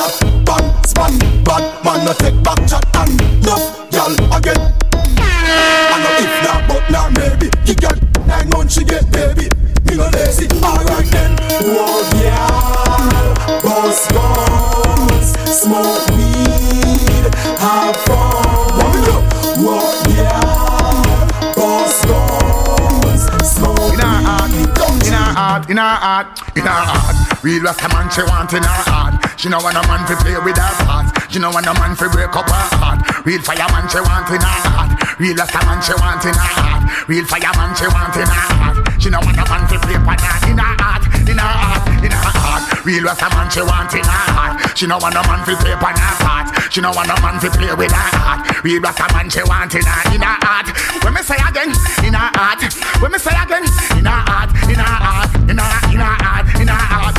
[0.44, 1.18] bang span.
[1.44, 3.56] Bad man no take back shot and no
[3.92, 4.74] y'all again.
[5.10, 7.96] I know if not, but now maybe you got
[8.26, 9.48] nine months she get baby.
[9.86, 11.36] Me no lazy, alright then.
[11.62, 18.76] Whoa, yeah, boss boss, smoke weed, have fun.
[18.76, 19.27] What we do?
[25.68, 27.44] In our heart, in our heart.
[27.44, 29.14] Real Rasta man she want in her heart.
[29.38, 31.10] She know want a man to play with her heart.
[31.30, 33.26] She know want a man to break up her heart.
[33.26, 35.18] Real fireman she want in her heart.
[35.18, 37.08] Real Rasta man she want in her heart.
[37.08, 38.76] Real fireman she want in her heart.
[39.02, 42.04] She know want a man to play with her in her heart, in her heart,
[42.04, 42.67] in her heart.
[42.88, 44.72] Real Rasta man she want in her heart.
[44.72, 46.48] She know want a man to play with her heart.
[46.72, 48.64] She know want a man to play with her heart.
[48.64, 50.72] Real Rasta man she want in her in her heart.
[51.04, 51.68] When me say again,
[52.00, 52.64] in her heart.
[53.04, 56.48] When me say again, in her heart, in her heart, in her, in her heart,
[56.56, 57.17] in her heart.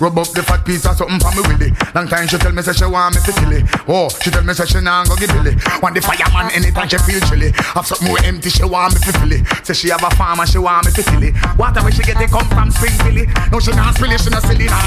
[0.00, 1.70] Rub up the fat piece of something for me willy.
[1.94, 3.62] Long time she tell me say she want me to kill it.
[3.86, 5.54] Oh, she tell me say she nah go give Billy.
[5.78, 7.54] Want the fireman anytime she feel chilly.
[7.78, 9.42] Have something more empty she want me to fill it.
[9.62, 11.34] Say she have a farm and she want me to fill it.
[11.54, 13.24] Water where she get it come from Spring Billy.
[13.54, 14.82] No she not spill it, she not silly nah.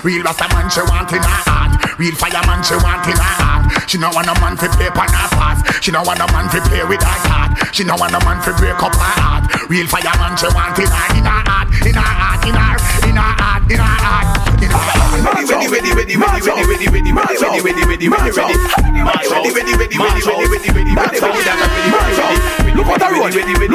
[0.00, 1.76] Real Rasta man she want in her heart.
[2.00, 3.64] Real fireman she want in her heart.
[3.84, 5.60] She no want a man to play pan her pass.
[5.84, 7.74] She no want a man to play with her heart.
[7.76, 9.44] She no want a man to break up her heart.
[9.68, 13.34] Real fireman she want in her in her heart, in her heart, in her, I.
[13.38, 13.68] I.
[13.68, 14.55] they not.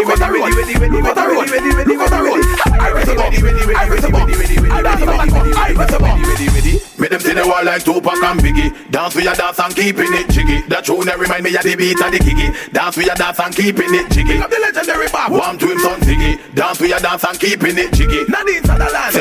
[0.01, 0.41] Look at the road.
[7.61, 8.91] Like Tupac and Biggie.
[8.91, 10.61] Dance with your dance and keeping it jiggy.
[10.67, 12.49] The tune remind me of the beat and the kiki.
[12.73, 14.41] Dance with your dance and keeping it jiggy.
[14.41, 15.29] Up the legendary bar.
[15.29, 16.41] One to him son Ziggy.
[16.55, 18.25] Dance with your dance and keeping it jiggy.
[18.27, 19.13] Now these are the land.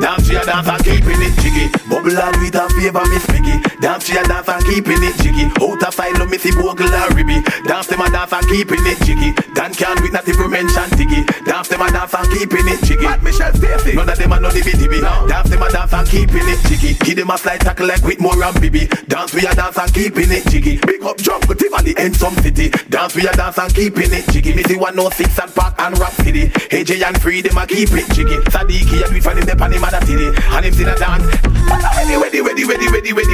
[0.00, 1.70] Dance your dance and keeping it jiggy.
[1.88, 3.76] Bubble and with a favor Miss Piggy.
[3.80, 5.44] Dance with your dance and keeping it jiggy.
[5.60, 7.42] Out of file me see Bogle and ribby.
[7.68, 9.32] Dance them a dance and keeping it jiggy.
[9.54, 11.24] Dan can with not even mention Tiggy.
[11.44, 13.04] Dance them a dance and keeping it jiggy.
[13.04, 13.94] Pat Michelle Stacy.
[13.94, 14.88] None of them a know the bitty
[15.28, 16.94] Dance them a dance and keeping it jiggy.
[17.04, 18.86] Give them a slide tackle like with more and bibi.
[19.08, 20.78] Dance with your dance and keeping it jiggy.
[20.86, 22.70] Big up jungle Tiffany in some city.
[22.88, 24.54] Dance with your dance and keeping it jiggy.
[24.54, 26.48] Missy 106 and Park and Rap City.
[26.72, 28.40] AJ and Free them a keep it jiggy.
[28.48, 30.32] Sadiki and we find him there on him a city.
[30.32, 31.24] And him see the dance.
[31.64, 33.33] Ready, ready, ready, ready, ready, ready,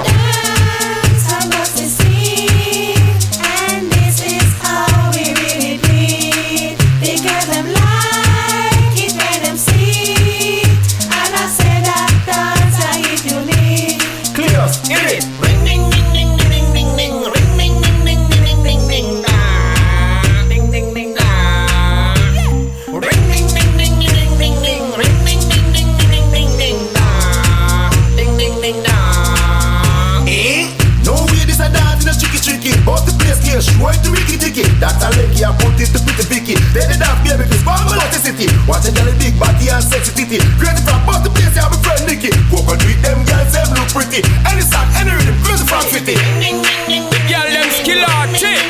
[33.61, 35.99] the place here show it to Ricky Ticky That's a leggy I put it to
[36.01, 38.47] pretty picky Then the dance baby cause bomb out the city.
[38.65, 40.41] Watch a jelly big body and sexy titty.
[40.57, 42.31] Great from but the place here my friend Nicky.
[42.49, 44.25] Walk on with them girls them look pretty.
[44.49, 48.61] Any song, any rhythm, crazy from city The girl them skill out chick.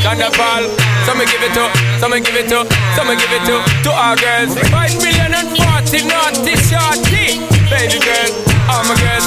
[0.00, 0.64] Thunderball.
[1.04, 1.64] Some me give it to,
[2.00, 2.64] some me give it to,
[2.96, 4.56] some me give it to to our girls.
[4.72, 7.40] Five million and forty naughty shorty.
[7.68, 8.30] Baby girl,
[8.68, 9.26] all my girls,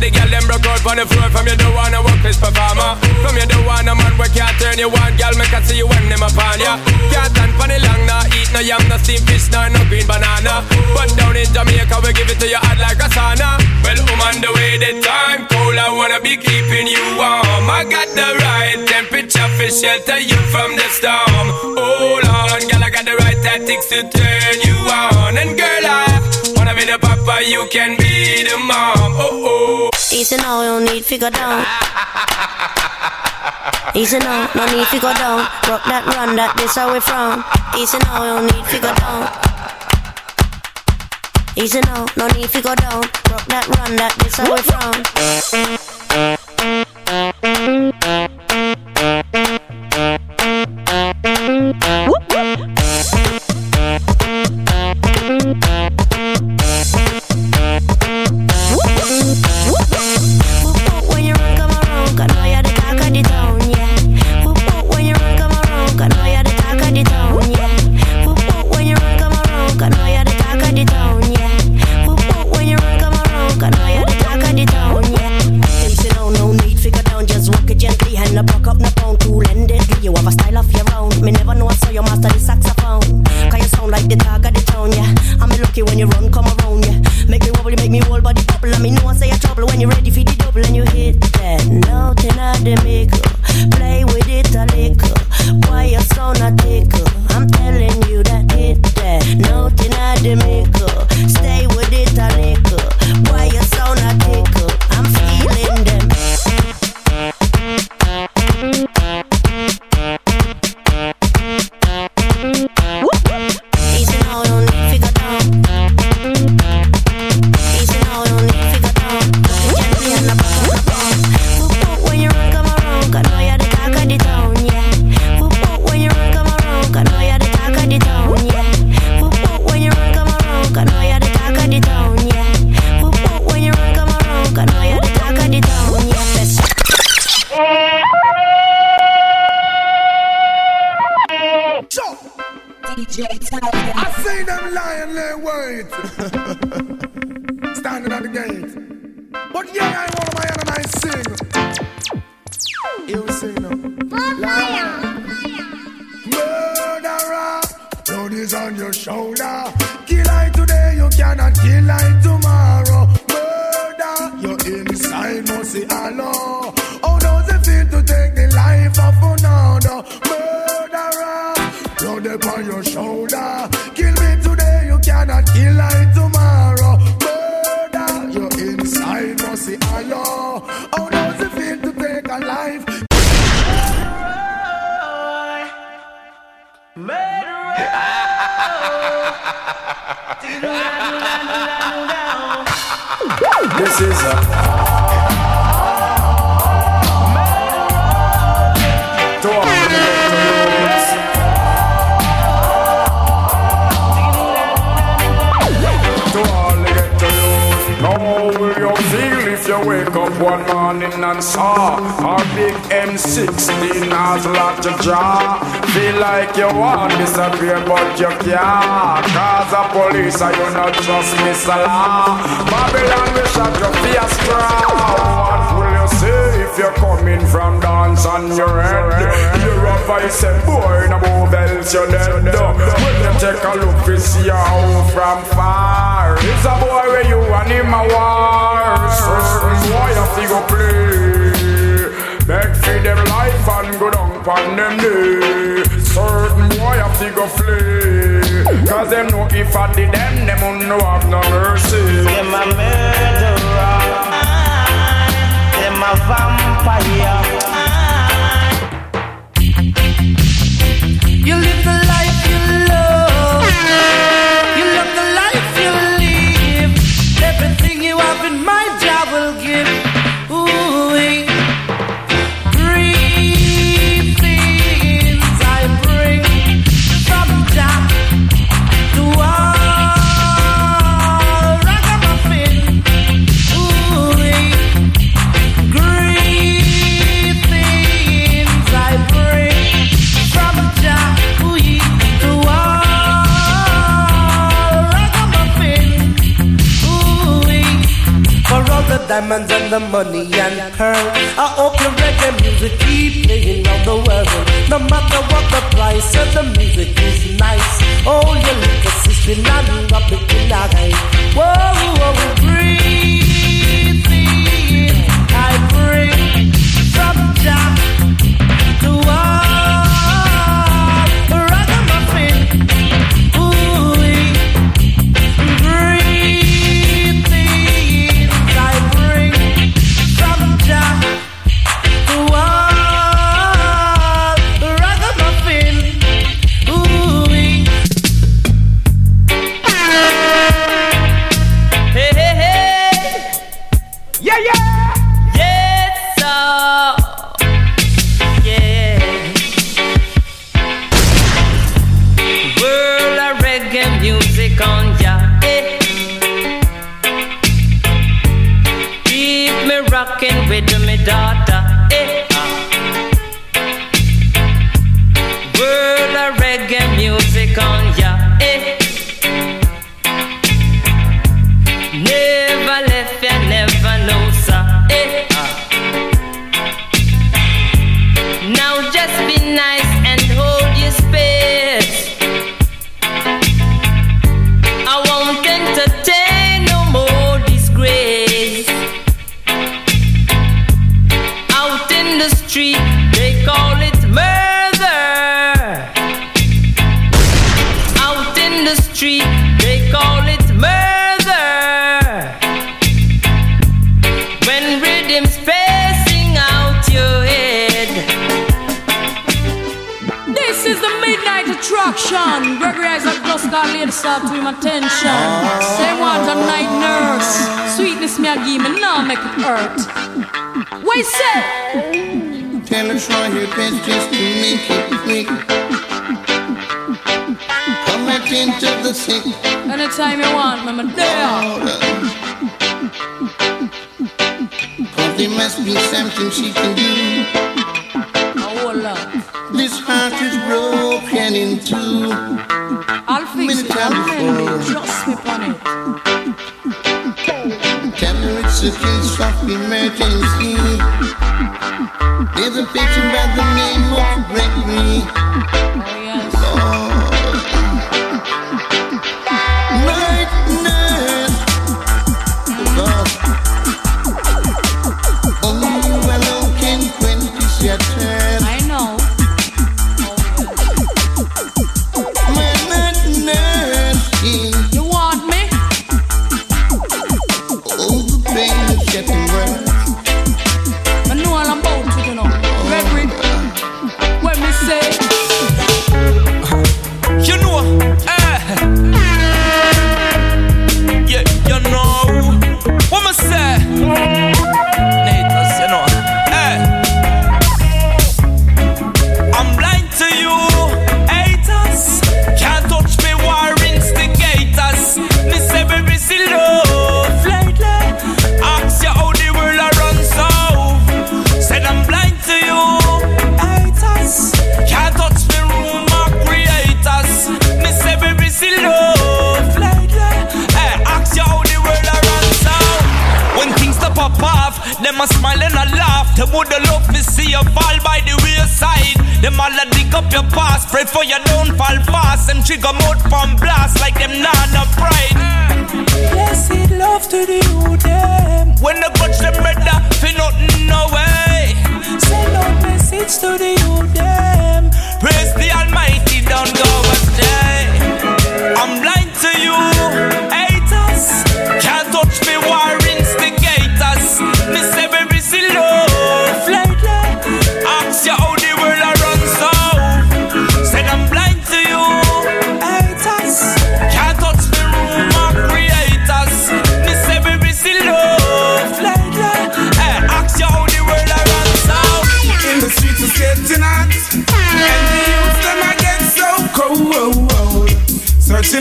[0.00, 1.28] The girl them broke out on the floor.
[1.28, 2.96] From you don't wanna work this performer.
[3.20, 5.12] From you don't wanna man where can't turn you on.
[5.20, 6.80] Girl, me can see you when them upon ya.
[7.12, 10.08] Can't stand for the long, nah Eat no yam, no steamed fish, nah, no green
[10.08, 10.64] banana.
[10.96, 13.60] But down in Jamaica, we give it to you hot like a sauna.
[13.84, 17.68] Well, I'm on the way, the time cold I wanna be keeping you warm.
[17.68, 21.46] I got the right temperature for shelter you from the storm.
[21.76, 25.36] Hold on, girl, I got the right tactics to turn you on.
[25.36, 26.49] And girl, I
[26.86, 31.30] the papa, you can be the mom Oh, oh Easy now, you don't need figure
[31.30, 31.64] down.
[33.94, 35.38] Easy now, no need figure down.
[35.68, 37.44] Rock that run, that this how we from.
[37.78, 39.26] Easy now, you don't need figure down.
[41.56, 43.02] Easy now, no need figure down.
[43.30, 45.79] Rock that run, that this how we from.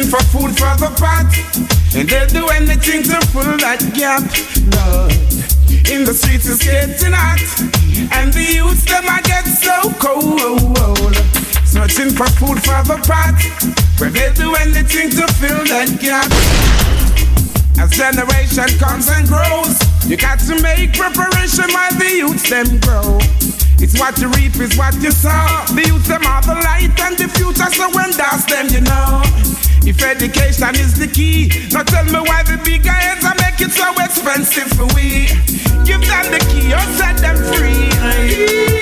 [0.09, 1.29] For food for the pot,
[1.93, 4.25] and they'll do anything to fill that gap.
[4.73, 5.13] Lord,
[5.85, 7.37] in the streets is getting hot,
[8.17, 11.13] and the youth them I get so cold.
[11.61, 13.37] Searching for food for the pot,
[14.01, 16.25] but they'll do anything to fill that gap.
[17.77, 19.77] As generation comes and grows,
[20.09, 23.21] you got to make preparation while the youths them grow.
[23.81, 25.29] It's what you reap is what you sow.
[25.73, 29.21] The youths them are the light and the future, so when that's them, you know.
[29.87, 33.71] If education is the key, now tell me why the big heads are make it
[33.71, 35.27] so expensive for we.
[35.87, 38.78] Give them the key or set them free.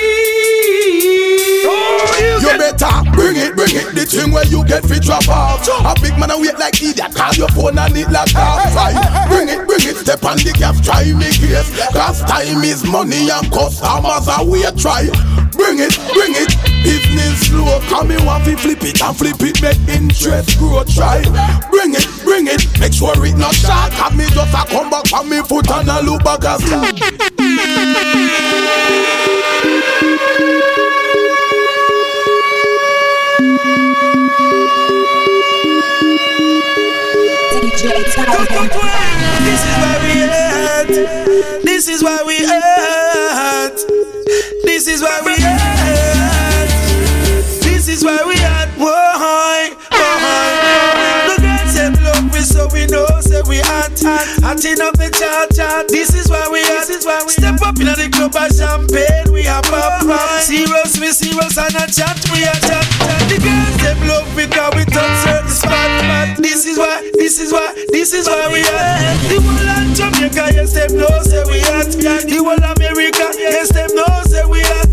[2.38, 3.94] You better bring it, bring it.
[3.94, 5.66] The thing where you get fit drop off.
[5.66, 7.14] A big man a wait like idiot.
[7.14, 8.94] Call your phone and it like half five.
[9.28, 9.96] Bring it, bring it.
[9.96, 11.70] Step on the gas, try me case.
[11.90, 15.10] Cause time is money and customers are we try.
[15.58, 16.54] Bring it, bring it.
[16.86, 17.80] Business slow.
[17.90, 19.60] Come in want to flip it and flip it.
[19.60, 20.84] Make interest grow.
[20.84, 21.22] Try.
[21.70, 22.62] Bring it, bring it.
[22.78, 23.92] Make sure it not short.
[23.98, 26.62] Have me just a come back on me foot and a look back as
[38.38, 40.86] This is where we at.
[41.64, 43.76] This is where we at.
[44.62, 46.68] This is where we at.
[47.62, 48.68] This is where we at.
[48.78, 49.74] Why?
[49.90, 51.26] Why?
[51.26, 53.98] The girls say love me, so we know, say we hot,
[54.38, 55.88] hot enough the chat, chat.
[55.88, 56.86] This is where we at.
[56.86, 59.32] This is where we step up in the club of champagne.
[59.32, 60.40] We have pop, pop.
[60.42, 63.28] Serious, we serious, and a chat, we a chat, chat.
[63.28, 66.36] The girls them love me, cause we touch certain spot, man.
[66.36, 69.00] This is why, this is why, this is why we are.
[69.32, 71.88] The whole of Jamaica, yes, them know, say we at.
[71.96, 74.88] The whole America, yes, them know, say we at.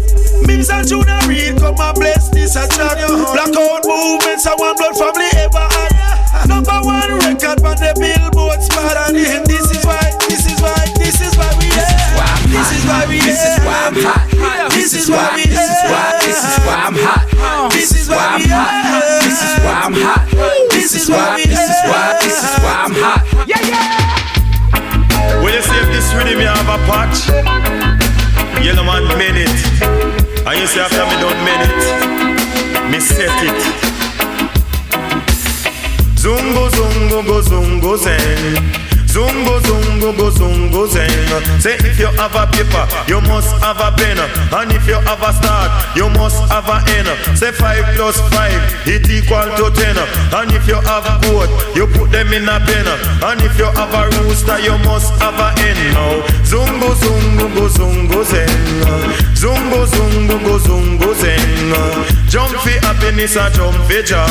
[0.48, 2.96] and Junior Reid come and bless this a track.
[3.36, 6.48] Blackout movements, I one blood family ever had.
[6.48, 9.55] Number one record on the billboard spot, and is
[12.88, 14.72] why we This is why I'm hot.
[14.72, 16.20] This is why we This is why.
[16.22, 17.72] This is why I'm hot.
[17.72, 19.22] This is why I'm hot.
[19.26, 20.22] This is why I'm hot.
[20.72, 21.38] This is why.
[21.42, 22.18] This is why.
[22.22, 23.22] This is why I'm hot.
[23.50, 25.44] Yeah, yeah.
[25.44, 27.30] When you see if this rhythm you have a patch,
[28.64, 29.58] Yellowman made it.
[30.46, 31.82] And you say after me don't made it,
[32.92, 33.62] me set it.
[36.16, 38.95] Zungo zungo go zungo zen.
[39.16, 41.08] Zungo zungo go zungo zen.
[41.62, 44.20] Say if you have a paper, you must have a pen.
[44.52, 47.08] And if you have a start, you must have a end.
[47.38, 49.96] Say five plus five, it equal to ten.
[50.36, 51.48] And if you have goat,
[51.78, 52.88] you put them in a pen.
[53.24, 55.80] And if you have a rooster, you must have a hen.
[55.96, 58.52] Now zungo zungo go zungo zen.
[59.32, 61.72] Zungo zungo go zungo zen.
[62.28, 64.28] Jump for happiness and jump for joy.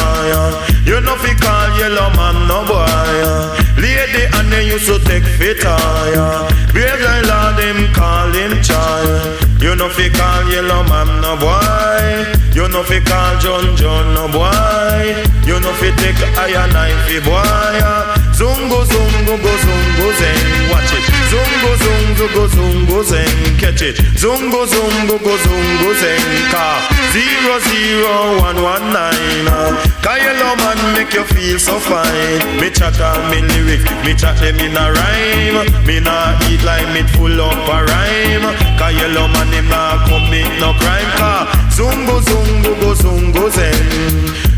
[0.85, 3.64] You know fi call Yellowman no boy.
[3.77, 6.49] Lady and they used to take fit higher.
[6.73, 9.41] Brave like Lord them call him child.
[9.61, 12.07] You know fi call Yellowman no boy.
[12.55, 15.25] You know fi call John John no boy.
[15.47, 18.24] You know fi take iron knife fi boy.
[18.35, 20.69] Zungo zungo go zungo zen.
[20.71, 21.07] Watch it.
[21.31, 23.57] Zungo zungo go zungo zen.
[23.59, 23.97] Catch it.
[24.19, 26.21] Zungo zungo go zungo zen.
[26.51, 26.83] Car
[27.13, 29.47] zero zero one one nine.
[29.47, 29.79] Uh.
[30.03, 30.27] Cause
[30.59, 32.61] man make you feel so fine.
[32.61, 32.99] Me chat
[33.31, 35.87] me lyric, me chat eh, them in a rhyme.
[35.87, 38.51] Me nah eat like me full up a rhyme.
[38.79, 41.11] Cause man him nah commit no crime.
[41.19, 43.79] Car zungo zungo go zungo zen.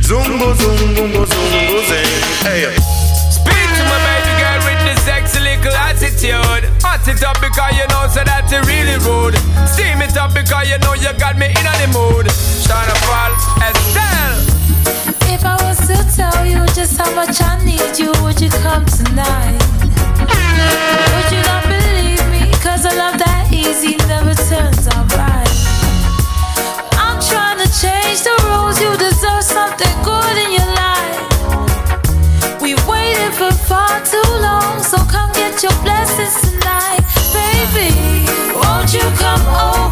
[0.01, 2.09] Zungo zungo go zungo zen.
[2.40, 2.95] Hey.
[5.47, 6.66] Little attitude.
[6.82, 8.23] Hot it up because you know so
[8.66, 9.39] really rude.
[9.70, 12.27] Steam it up because you know you got me in the mood.
[12.66, 13.32] Shana Fall,
[13.62, 14.43] Estelle.
[15.31, 18.85] If I was to tell you just how much I need you, would you come
[18.86, 19.62] tonight?
[20.18, 22.51] Would you not believe me?
[22.59, 25.55] Cause a love that easy never turns out right.
[26.98, 31.36] I'm trying to change the rules, you deserve something good in your life.
[33.37, 37.93] For far too long, so come get your blessings tonight, baby.
[38.55, 39.86] Won't you come over,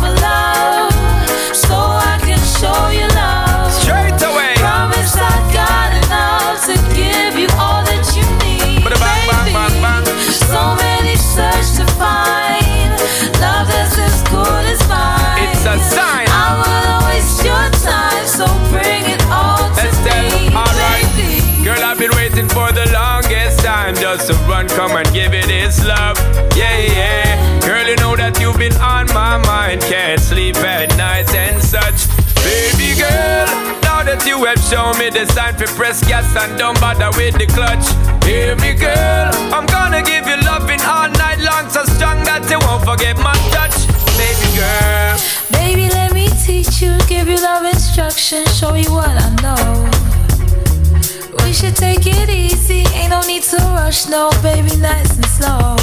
[35.23, 37.86] sign for press gas and don't bother with the clutch.
[38.27, 39.31] Hear me, girl.
[39.55, 43.35] I'm gonna give you loving all night long, so strong that you won't forget my
[43.55, 43.86] touch.
[44.19, 45.15] Baby girl.
[45.55, 49.86] Baby, let me teach you, give you love instruction, show you what I know.
[51.45, 55.78] We should take it easy, ain't no need to rush, no, baby, nice and slow.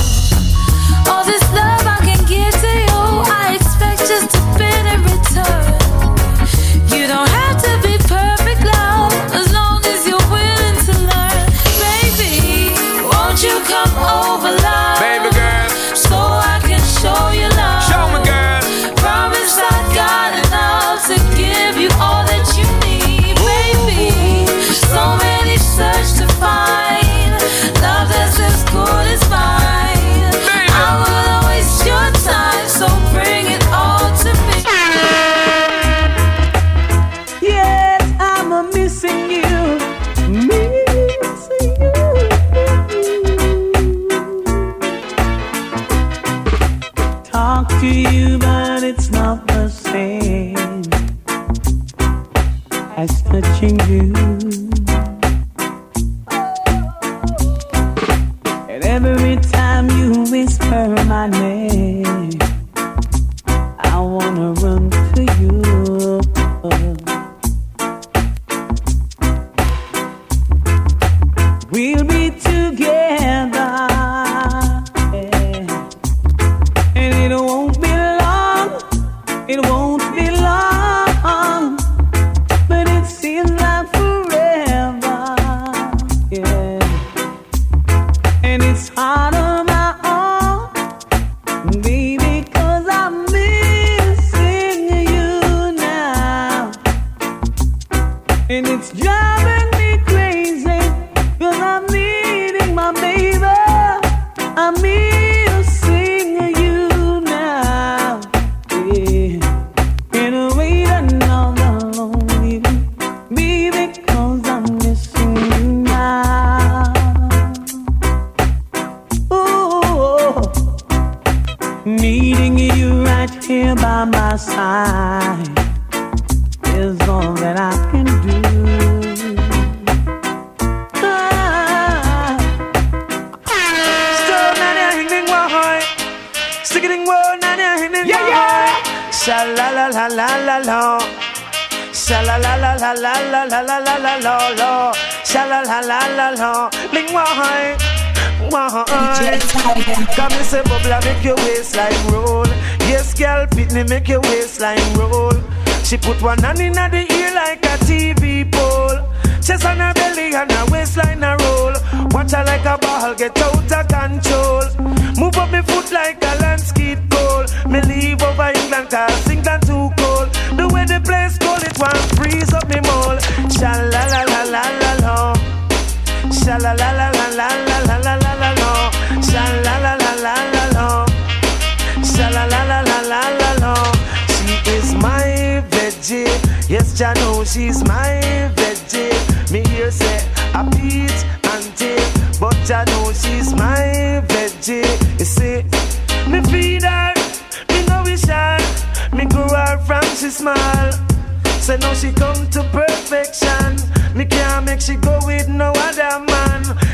[1.07, 2.99] All this love I can give to you,
[3.31, 5.79] I expect just a bit in return.
[6.91, 7.90] You don't have to be
[14.11, 14.60] over,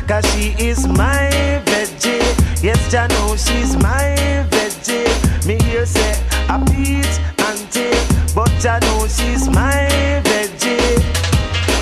[0.08, 1.30] Cause she is my
[1.66, 2.24] veggie.
[2.64, 4.16] Yes, I know she's my
[4.50, 5.06] veggie.
[5.46, 6.14] Me hear say
[6.48, 7.92] a peach auntie,
[8.34, 9.88] but I know she's my
[10.24, 11.04] veggie.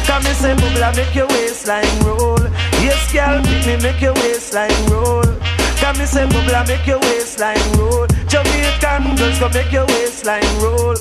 [0.08, 2.40] Come me say bubble, make your waistline roll.
[2.82, 5.24] Yes, girl, pick me, make your waistline roll.
[5.78, 8.08] Come me say bubble, make your waistline roll.
[8.28, 10.96] Jamaican girls, go make your waistline roll.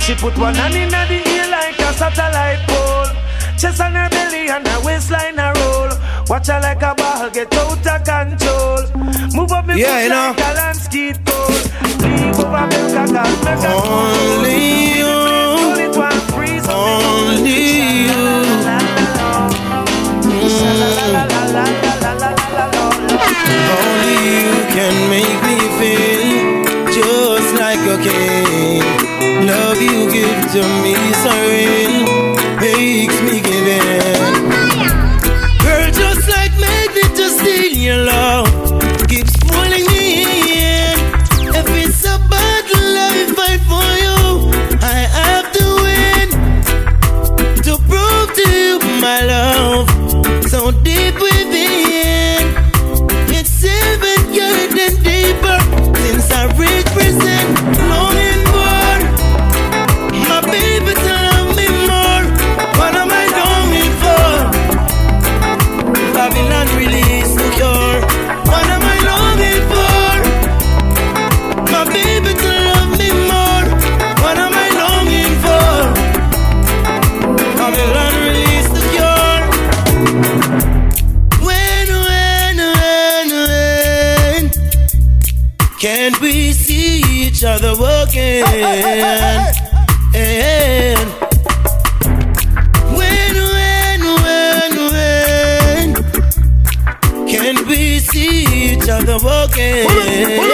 [0.00, 3.06] She put one hand in the ear like a satellite pole.
[3.58, 5.90] Chest on her belly and her waistline a roll.
[6.28, 8.82] Watch her like a ball get out of control.
[9.32, 10.34] Move up me yeah, you know.
[10.36, 11.16] like a landscape.
[12.02, 15.16] Leave over me cause make a Only you.
[16.68, 17.58] Only
[18.06, 18.22] you.
[20.26, 21.14] Mm.
[23.78, 26.26] Only you can make me feel
[26.90, 28.82] just like a king.
[29.46, 32.05] Love you give to me, so real.
[99.84, 100.45] mueve.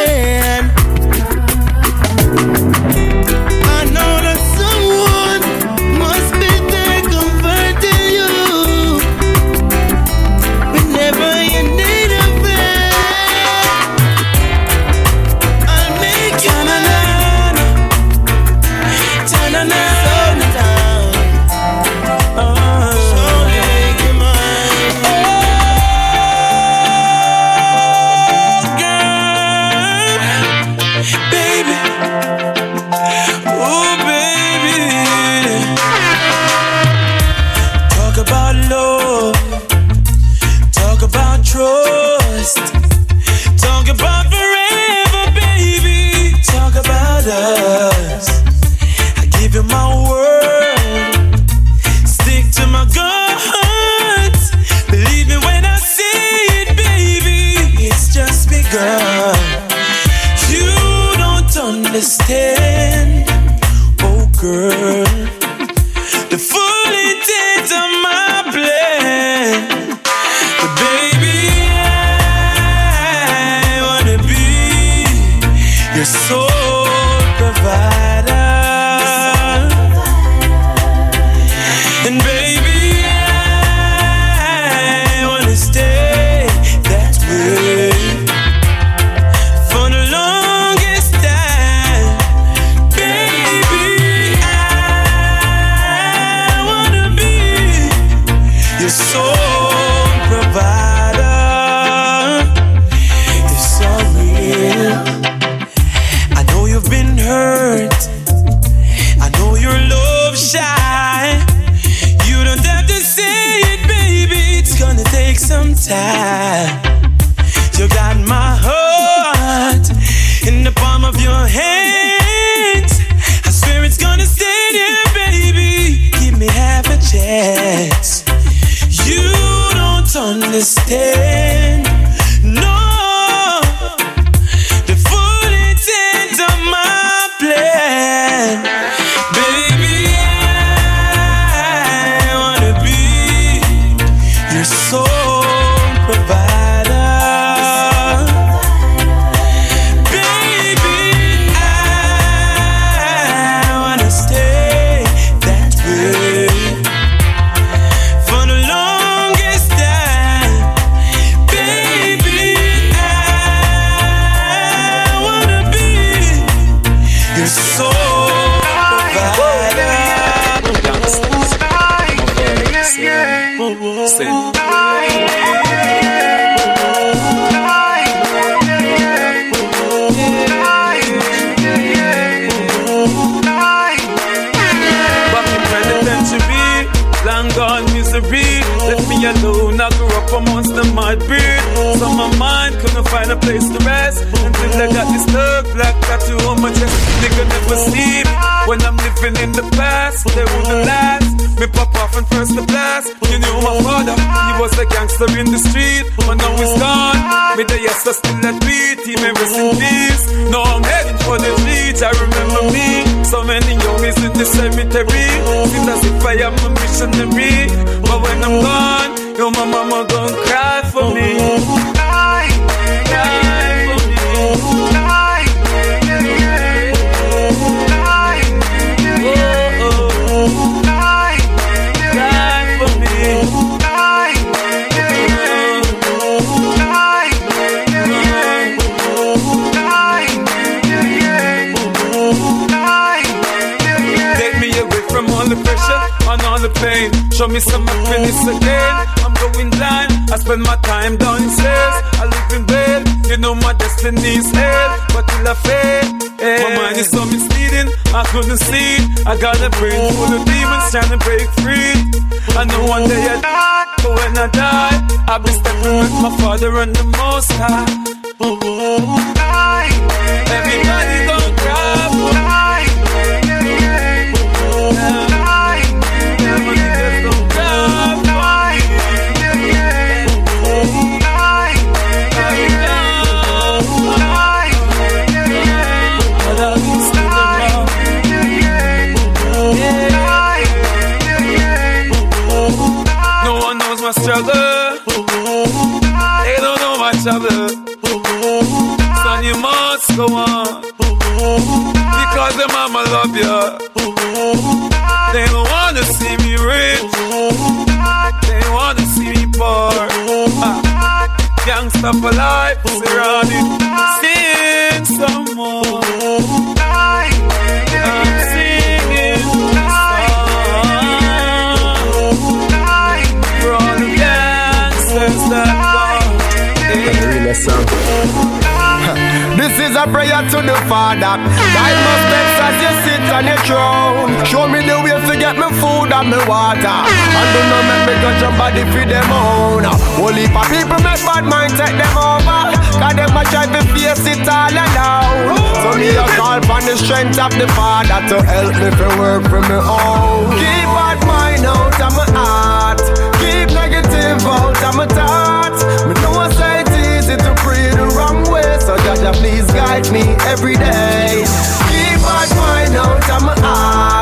[336.22, 336.86] And me water.
[336.86, 339.82] And do not make me judge your body for them own.
[340.22, 342.70] Only for people make bad mind take them over.
[342.94, 345.58] Cause them a try to face it all alone.
[345.82, 349.42] So me a call for the strength of the Father to help me to work
[349.50, 350.46] for me own.
[350.62, 353.02] Keep bad mind out of my heart.
[353.42, 355.82] Keep negative out of my thoughts.
[356.06, 358.78] Me know I say it's easy to pray the wrong way.
[358.78, 361.42] So Jah Jah, please guide me every day.
[361.90, 364.21] Keep bad mind out of my heart.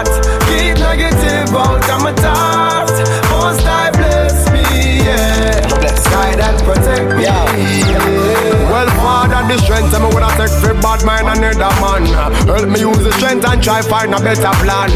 [0.50, 2.98] Keep negative out of my thoughts.
[3.30, 4.62] Most I bless me,
[5.06, 5.66] yeah.
[5.68, 7.24] Bless, guide and protect me.
[7.24, 7.79] Father,
[9.50, 12.06] the strength me when I take for bad mind another man.
[12.46, 14.90] Help me use the strength and try find a better plan.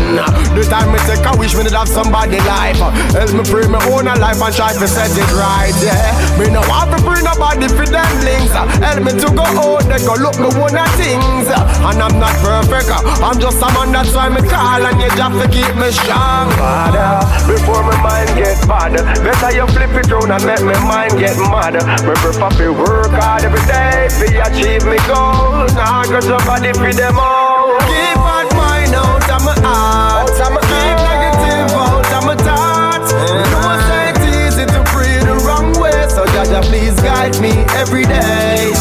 [0.54, 2.78] The time me take a wish me to have somebody life.
[3.18, 5.74] Help me free my own life and try to set it right.
[5.82, 8.54] Yeah, me no want to bring nobody for them links.
[8.54, 11.50] Help me to go out they go look me one of things.
[11.50, 12.94] And I'm not perfect.
[13.26, 16.46] I'm just a man that's why me call and you just to keep me strong.
[16.54, 21.18] Father, before my mind get bad, better you flip it round and make my mind
[21.18, 21.74] get mad.
[22.06, 24.06] Me prefer to work hard every day
[24.46, 25.72] achieve me goals.
[25.74, 27.78] Now I got somebody for them all.
[27.88, 30.28] Keep bad mind out of my heart.
[30.28, 33.12] Keep negative out of my thoughts.
[33.12, 33.50] Uh-huh.
[33.52, 36.08] No one say it's easy to pray the wrong way.
[36.08, 38.72] So Jah Jah, please guide me every day.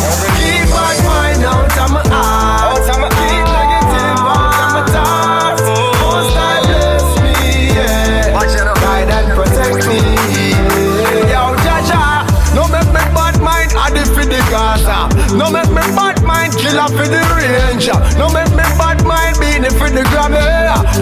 [16.94, 17.90] for the range.
[18.18, 20.42] No make me bad mind being for the Grammy.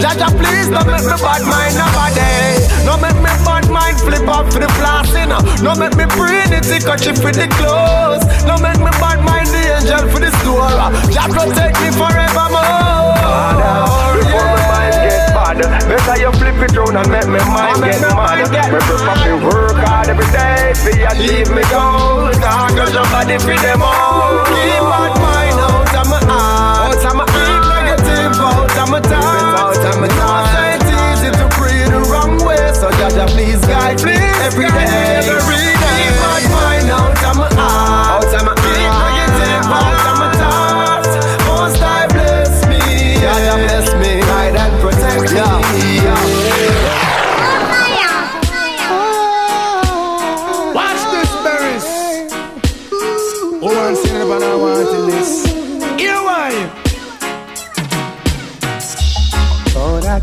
[0.00, 2.60] Jah Jah, please don't make me bad mind nobody.
[2.84, 5.30] No make me bad mind flip up for the blasting.
[5.62, 6.52] No make me pretty
[6.84, 8.24] country for the clothes.
[8.44, 10.68] No make me bad mind the angel for the store.
[10.68, 13.16] Jah Jah protect me forevermore.
[13.22, 15.58] Father, before my mind get bad,
[15.88, 18.50] better you flip it round and make me mind get mad.
[18.50, 22.36] Me prefer to work hard every day, be achieve me goals.
[22.76, 24.44] Cause your body for them all.
[24.50, 25.41] Keep bad mind
[25.94, 26.96] out of my heart.
[26.96, 29.78] Out of my keep negative out of my thoughts.
[29.78, 30.52] Out of my thoughts.
[30.80, 35.20] It's easy to pray the wrong way, so Jah Jah please guide me every day.
[35.28, 36.00] Every day.
[36.00, 38.31] Keep bad mind out of my heart.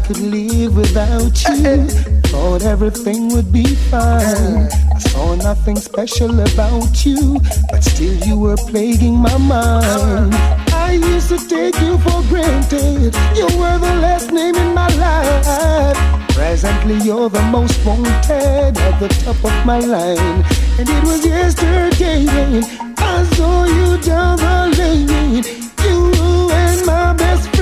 [0.10, 1.88] Could live without you.
[2.32, 4.68] Thought everything would be fine.
[4.96, 10.34] I saw nothing special about you, but still you were plaguing my mind.
[10.74, 13.14] I used to take you for granted.
[13.38, 15.98] You were the last name in my life.
[16.30, 20.44] Presently, you're the most wanted at the top of my line.
[20.80, 22.64] And it was yesterday when
[22.98, 25.69] I saw you down the lane.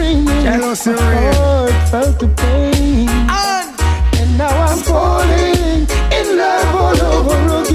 [0.08, 0.44] And my.
[0.44, 3.10] Jealousy, My heart felt the pain.
[4.20, 5.86] And now I'm falling
[6.18, 7.67] in love all over again.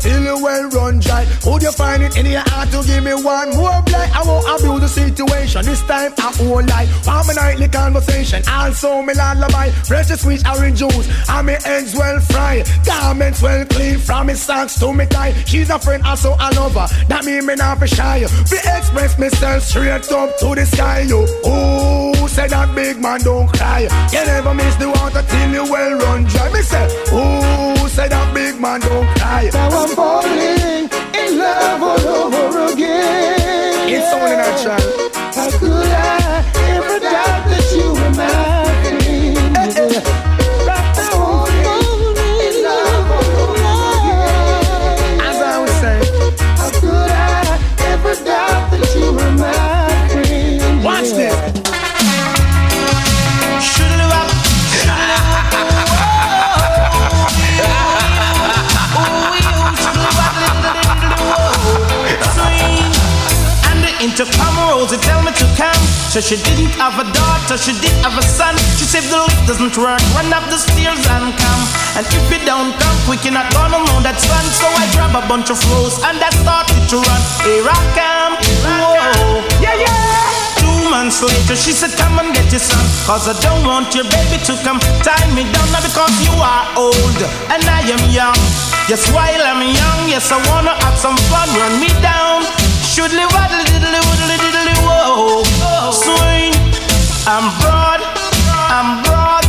[0.00, 1.26] Till you well run dry.
[1.46, 4.10] Would you find it in your heart to give me one more blight?
[4.16, 5.64] I won't abuse the situation.
[5.64, 6.86] This time I won't lie.
[6.86, 8.42] For my nightly conversation.
[8.48, 9.70] Also me lullaby.
[9.86, 11.08] Fresh sweet orange juice.
[11.28, 12.68] And me ends well fried.
[12.84, 13.98] Garments well clean.
[13.98, 15.32] From me socks to me tie.
[15.44, 16.86] She's a friend, also a lover.
[17.08, 18.20] That mean me not be shy.
[18.50, 21.00] Be express myself straight up to the sky.
[21.00, 21.26] You.
[21.44, 23.82] Oh, say that big man don't cry.
[24.12, 26.52] You never miss the water till you well run dry.
[26.52, 29.50] Me say, oh, say that big man don't cry.
[29.52, 30.88] Now I'm falling
[31.20, 33.88] in love all over again.
[33.94, 34.80] It's only natural.
[35.36, 36.44] How could I
[36.76, 38.40] ever doubt that you were mine?
[64.00, 65.76] And the intercom Rosie tell me to come.
[66.08, 68.56] So she didn't have a daughter, she didn't have a son.
[68.80, 71.62] She said the lift doesn't work, run up the stairs and come.
[72.00, 74.40] And if you don't come quick, you're not gonna know that's fun.
[74.56, 77.20] So I grab a bunch of rose and I started to run.
[77.44, 78.32] Here I come,
[78.64, 80.00] whoa, yeah, yeah.
[80.56, 82.80] Two months later, she said, Come and get your son.
[83.04, 85.68] Cause I don't want your baby to come tie me down.
[85.76, 87.20] Now because you are old
[87.52, 88.40] and I am young.
[88.88, 91.52] Yes, while I'm young, yes, I wanna have some fun.
[91.52, 92.59] Run me down.
[92.90, 95.44] Shoodly waddly diddly woodly diddly whoa.
[95.92, 96.50] Swing.
[97.24, 98.00] I'm broad.
[98.66, 99.44] I'm broad.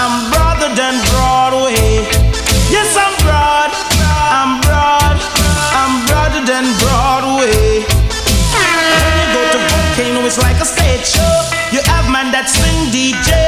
[0.00, 2.08] I'm broader than Broadway.
[2.72, 3.68] Yes, I'm broad.
[4.32, 5.20] I'm broad.
[5.76, 7.84] I'm broader than Broadway.
[7.84, 11.36] When you go to Volcano, it's like a stage show.
[11.76, 13.41] You have man that swing DJ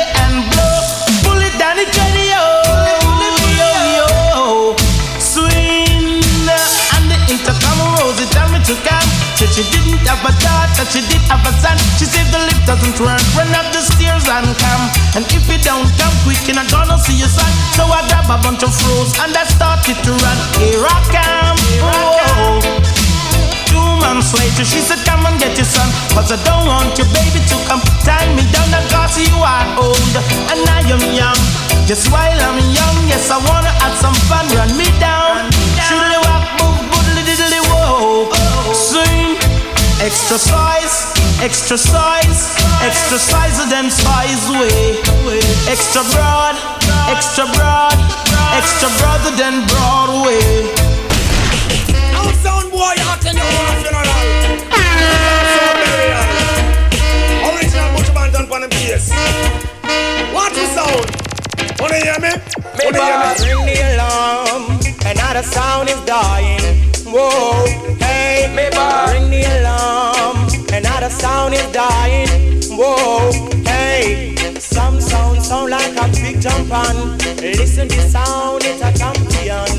[10.05, 11.76] didn't have a daughter, she did have a son.
[11.97, 14.85] She said the lift doesn't work, run up the stairs and come.
[15.16, 17.48] And if you don't come quick, you're not gonna see your son.
[17.72, 20.36] So I grab a bunch of froze and I started to run.
[20.60, 21.56] Here I come.
[21.81, 22.60] Whoa.
[23.72, 25.89] Two months later, she said, Come and get your son.
[26.12, 28.68] Cause I don't want your baby to come tie me down.
[28.93, 30.14] Cause you are old
[30.52, 31.40] and I am young.
[31.89, 34.44] Just while I'm young, yes, I wanna have some fun.
[34.52, 35.48] Run me down.
[35.85, 36.44] Shoodly walk, move,
[40.05, 42.52] Extra size, extra size,
[42.82, 45.01] extra size than size way.
[45.66, 46.56] Extra broad,
[47.09, 47.97] extra broad,
[48.52, 50.68] extra broader than Broadway.
[52.12, 53.48] Now sound boy, hot in your
[53.81, 54.05] funeral.
[57.48, 59.09] Original Buju Banton on the bass.
[60.35, 61.09] What the sound?
[61.81, 62.28] Wanna hear me?
[62.76, 63.74] Me Wanna hear me?
[67.15, 67.65] whoa.
[67.99, 70.36] Hey, ring the alarm,
[70.73, 72.28] another sound is dying.
[72.77, 73.31] Whoa,
[73.65, 77.19] hey, some sound sound like a big jump on.
[77.39, 79.70] Listen, the sound it's a champion.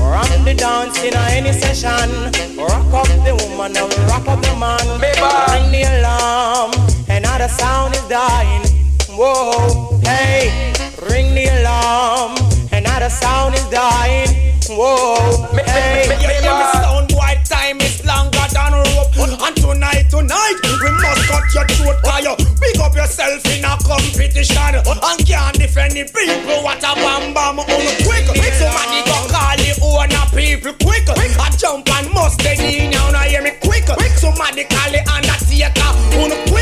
[0.00, 2.10] Rock the dance in any session.
[2.58, 4.86] Rock up the woman and rock up the man.
[5.00, 5.22] Baby,
[5.52, 6.72] ring the alarm,
[7.08, 8.64] another sound is dying.
[9.10, 10.72] Whoa, hey,
[11.10, 12.34] ring the alarm,
[12.72, 14.55] another sound is dying.
[14.68, 19.14] Whoa, hey, yeah, yeah, me sound boy, time is longer than rope.
[19.14, 19.38] Mm.
[19.38, 22.02] And tonight, tonight, we must cut your throat, mm.
[22.02, 24.74] cause you big up yourself in a competition.
[24.82, 24.98] Mm.
[25.06, 27.66] And can't defend the people, what a bam bam, on
[28.02, 28.26] quick.
[28.58, 31.06] Somebody go call the owner people quick.
[31.14, 33.54] I jump and must mustard in, now now hear me?
[33.62, 33.86] Quick.
[34.18, 35.94] Somebody call the undertaker,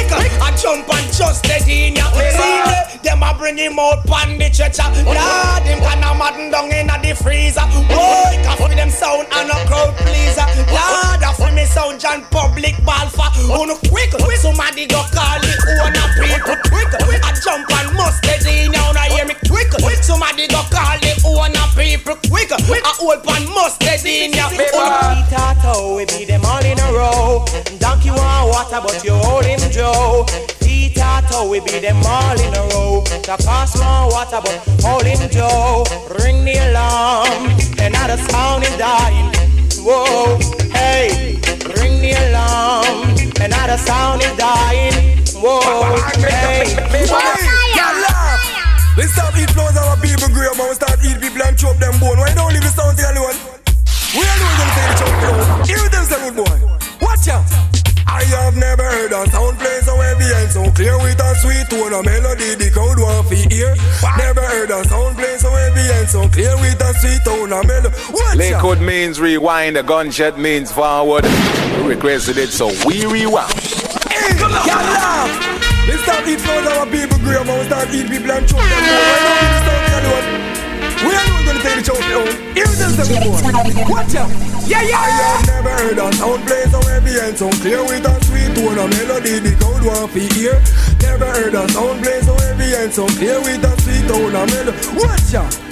[0.09, 0.33] quick.
[0.41, 2.09] I jump and just dead in, ya.
[2.13, 4.89] See, them a bring him out pan the stretcher.
[5.05, 7.67] Lord, him can a madden down in a the freezer.
[7.89, 10.47] Boy, can for them sound and a crowd pleaser.
[10.73, 14.13] Lord, a for me sound John public ball for on quick.
[14.41, 16.91] Somebody go call the owner people quick.
[17.25, 19.73] I jump and mustard in, now now hear me quick.
[20.03, 22.53] Somebody go call the owner people quick.
[22.53, 24.49] I hold pan mustard in, ya.
[25.63, 27.45] Toe, we beat them all in a row.
[27.79, 29.61] Donkey want water, but you hold him
[29.95, 30.27] Joe.
[30.61, 33.03] Peter Toe, we beat them all in a row.
[33.07, 35.85] The cost want water, but hold him Joe.
[36.19, 39.31] Ring the alarm, another sound is dying.
[39.87, 40.39] Whoa,
[40.75, 41.39] hey,
[41.79, 44.95] ring the alarm, another sound is dying.
[45.39, 45.63] Whoa,
[46.27, 46.75] hey.
[48.97, 51.99] Let's stop eat flows our people grey but we start eat people and chop them
[52.01, 52.19] bone.
[52.19, 53.35] Why don't leave the sound alone?
[54.15, 55.67] We alone gonna say the chop down.
[55.67, 56.59] Hear them good boy.
[57.03, 57.84] Watch out.
[58.15, 61.67] I have never heard a sound play so heavy and so clear with a sweet
[61.69, 63.75] tone, a melody the crowd want to hear.
[64.17, 67.67] Never heard a sound play so heavy and so clear with a sweet tone, a
[67.67, 67.97] melody.
[68.39, 71.25] Lakewood means rewind, the gunshot means forward.
[71.83, 73.53] We requested it, so we rewound.
[74.07, 75.55] Hey, y'all laugh.
[75.89, 79.75] Let's start eat flows our people grey we start eat people and chop them bone.
[79.91, 80.54] Why don't leave
[81.05, 81.13] the sound thing alone?
[81.13, 82.27] We alone gonna take the chop down.
[82.55, 83.93] Hear good boy.
[83.93, 84.31] Watch out.
[84.65, 84.97] Yeah, yeah.
[84.97, 88.51] I have never heard a sound play so heavy and so clear with a sweet
[88.57, 90.55] tone, a melody the crowd want to.
[91.03, 94.47] Never heard a sound play so heavy and so clear with a sweet tone, a
[94.47, 94.89] melody.
[94.97, 95.64] Watch out.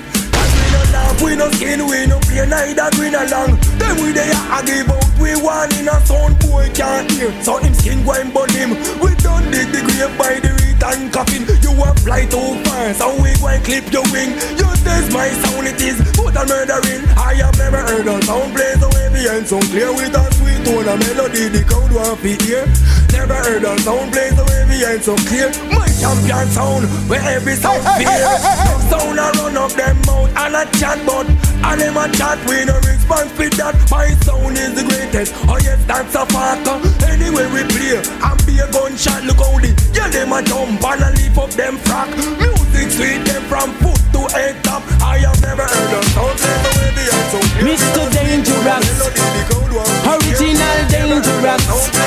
[1.22, 3.58] We no laugh, we no skin, we no play neither green along.
[3.78, 7.32] Then we there I give out, we one in a sound boy can't hear.
[7.42, 8.70] So him skin go and burn him.
[9.00, 11.46] We done dig the grave by the return coffin.
[11.62, 14.34] You a fly too far, so we go and clip your wing.
[14.58, 17.06] You test my sound, it is put a murdering.
[17.16, 20.60] I have never heard a sound play so heavy and so clear with a sweet
[20.66, 22.66] tone, a melody the crowd want to hear.
[23.12, 25.48] Never heard a sound play so heavy and so clear.
[25.70, 28.26] My champion sound, where every sound fear.
[28.66, 32.38] No sound a run up them mouth and a chat but and them a chat
[32.48, 36.66] we no response with that My sound is the greatest Oh yes that's a fact
[37.04, 41.02] Anyway we play and be a gunshot Look how the yeah them a jump and
[41.04, 42.08] a leap up them frack
[42.40, 46.56] Music sweet them from foot to head top I have never heard a sound play
[46.64, 47.38] the way they are so.
[47.60, 48.02] Mr.
[48.16, 48.88] Dangerous,
[50.08, 52.01] original Dangerous,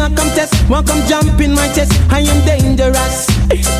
[0.00, 3.26] I a contest, one come jump in my chest, I am dangerous,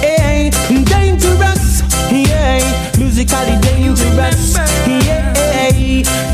[0.04, 0.50] hey,
[0.84, 1.80] dangerous,
[2.12, 2.60] yeah,
[2.98, 4.54] musically dangerous,
[4.86, 5.32] yeah,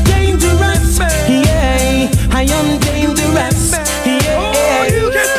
[0.03, 0.99] dangerous,
[1.29, 4.83] yeah, I am dangerous, oh, yeah.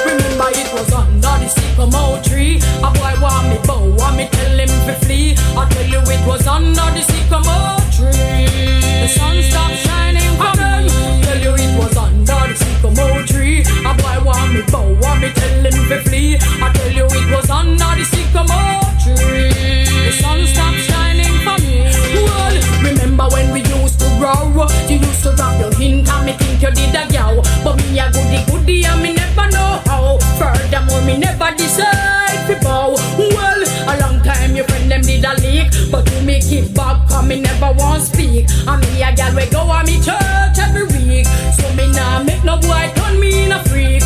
[0.07, 2.57] Remember it was under the sycamore tree.
[2.79, 5.37] A boy want me bow, want me tell him to flee.
[5.59, 8.49] I tell you it was under the sycamore tree.
[9.03, 9.88] The sun stopped
[14.71, 16.37] bow, want me tell him to flee.
[16.37, 19.85] I tell you it was under the sycamore tree.
[20.05, 21.89] The sun stopped shining for me.
[22.15, 24.67] Well, remember when we used to grow?
[24.89, 27.43] You used to drop your hint and me think you did a yow.
[27.65, 30.19] But me a goody goody and me never know how.
[30.39, 32.97] Furthermore, me never decide to bow.
[33.19, 37.09] Well, a long time your friend them did a leak, but you me keep back,
[37.09, 38.49] cause me never want speak.
[38.67, 41.27] And me a gal we go on me church every week.
[41.57, 43.98] So me nah make no boy turn me in a freak.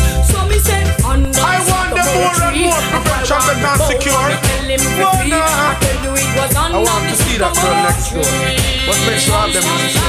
[3.33, 4.13] trouble not secure.
[4.13, 4.29] I
[6.77, 8.21] want to see that girl next door.
[8.85, 10.05] But make sure I have them on the show.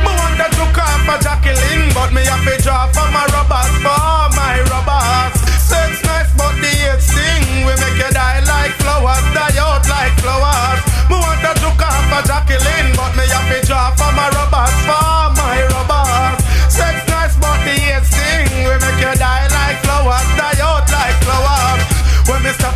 [0.00, 4.32] Me want to look off Jacqueline, but me have to draw for my robbers, for
[4.32, 5.36] my robbers.
[5.60, 10.16] Sex nice, but the AIDS thing, we make you die like flowers, die out like
[10.24, 10.80] flowers.
[11.12, 14.41] Me want to look for Jacqueline, but me have to draw for my robbers.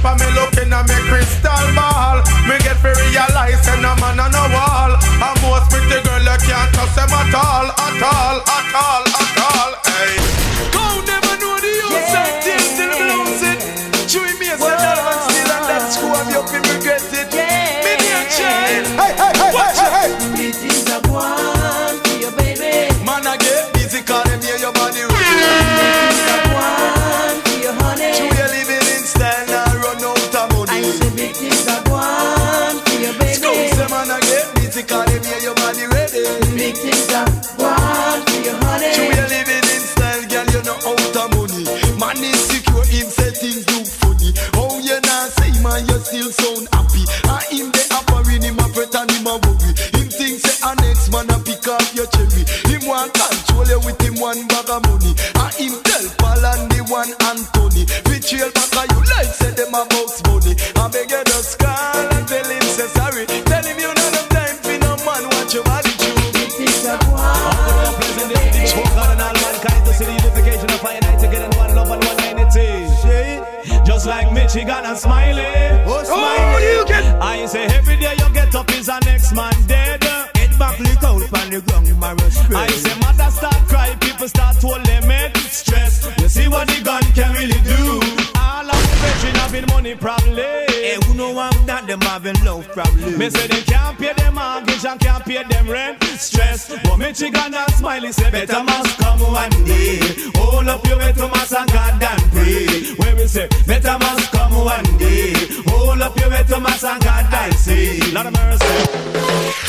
[0.06, 2.22] for me looking at me crystal ball.
[2.46, 4.92] Me get to realize and a man on a wall.
[4.94, 9.38] And most pretty girl, I can't trust them at all, at all, at all, at
[9.42, 9.85] all.
[82.56, 86.08] I say mother start cry, people start to lament stress.
[86.18, 88.00] You see what the gun can really do.
[88.40, 90.36] All of the veteran having money problem.
[90.36, 93.18] Hey, who know I'm not them having love problem.
[93.18, 96.72] Me say they can't pay them mortgage and can't pay them rent stress.
[96.82, 100.00] But Michigan and Smiley say better must come one day.
[100.36, 102.94] Hold up your way to mass and God and pray.
[102.96, 105.34] When we say better must come one day.
[105.68, 109.65] Hold up your way to mass and God and say, Lord of mercy.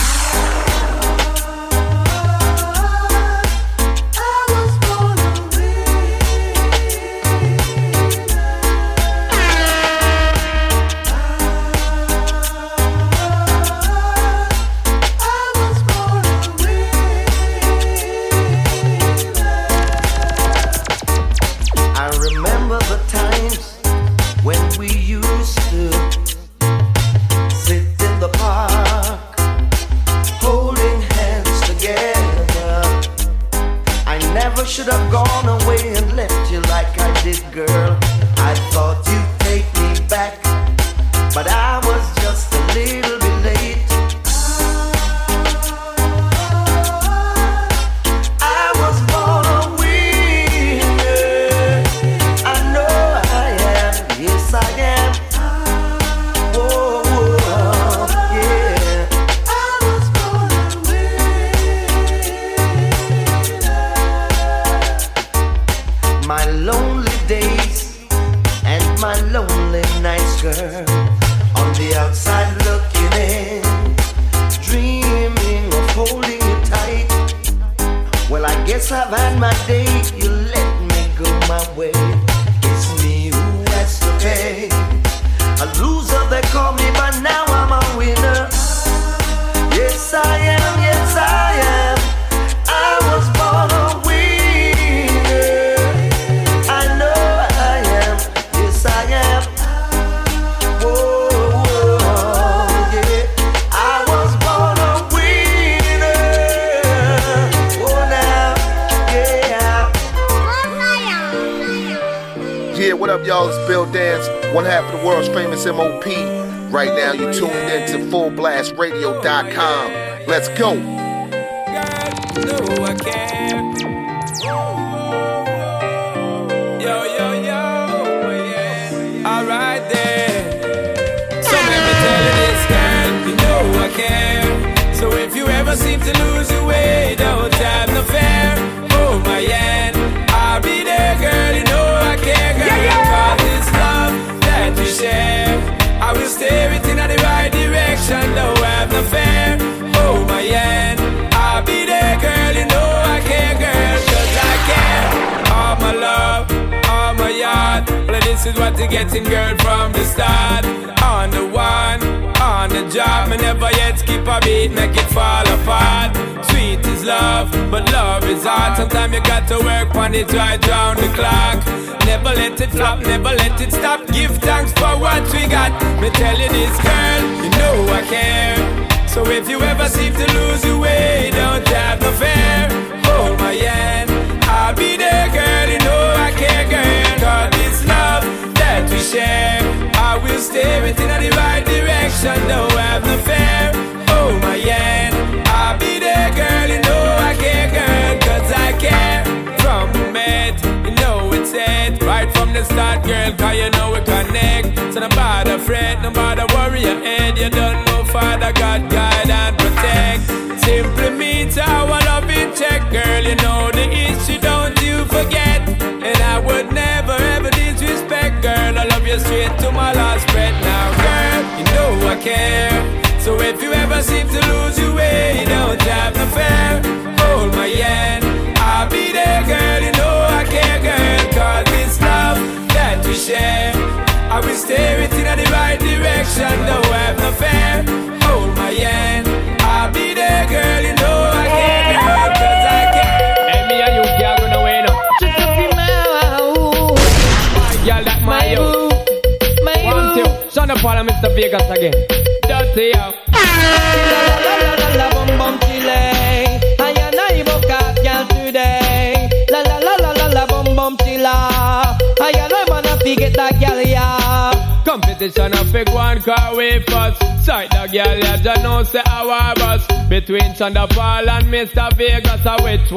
[23.08, 23.78] times
[24.44, 25.37] when we used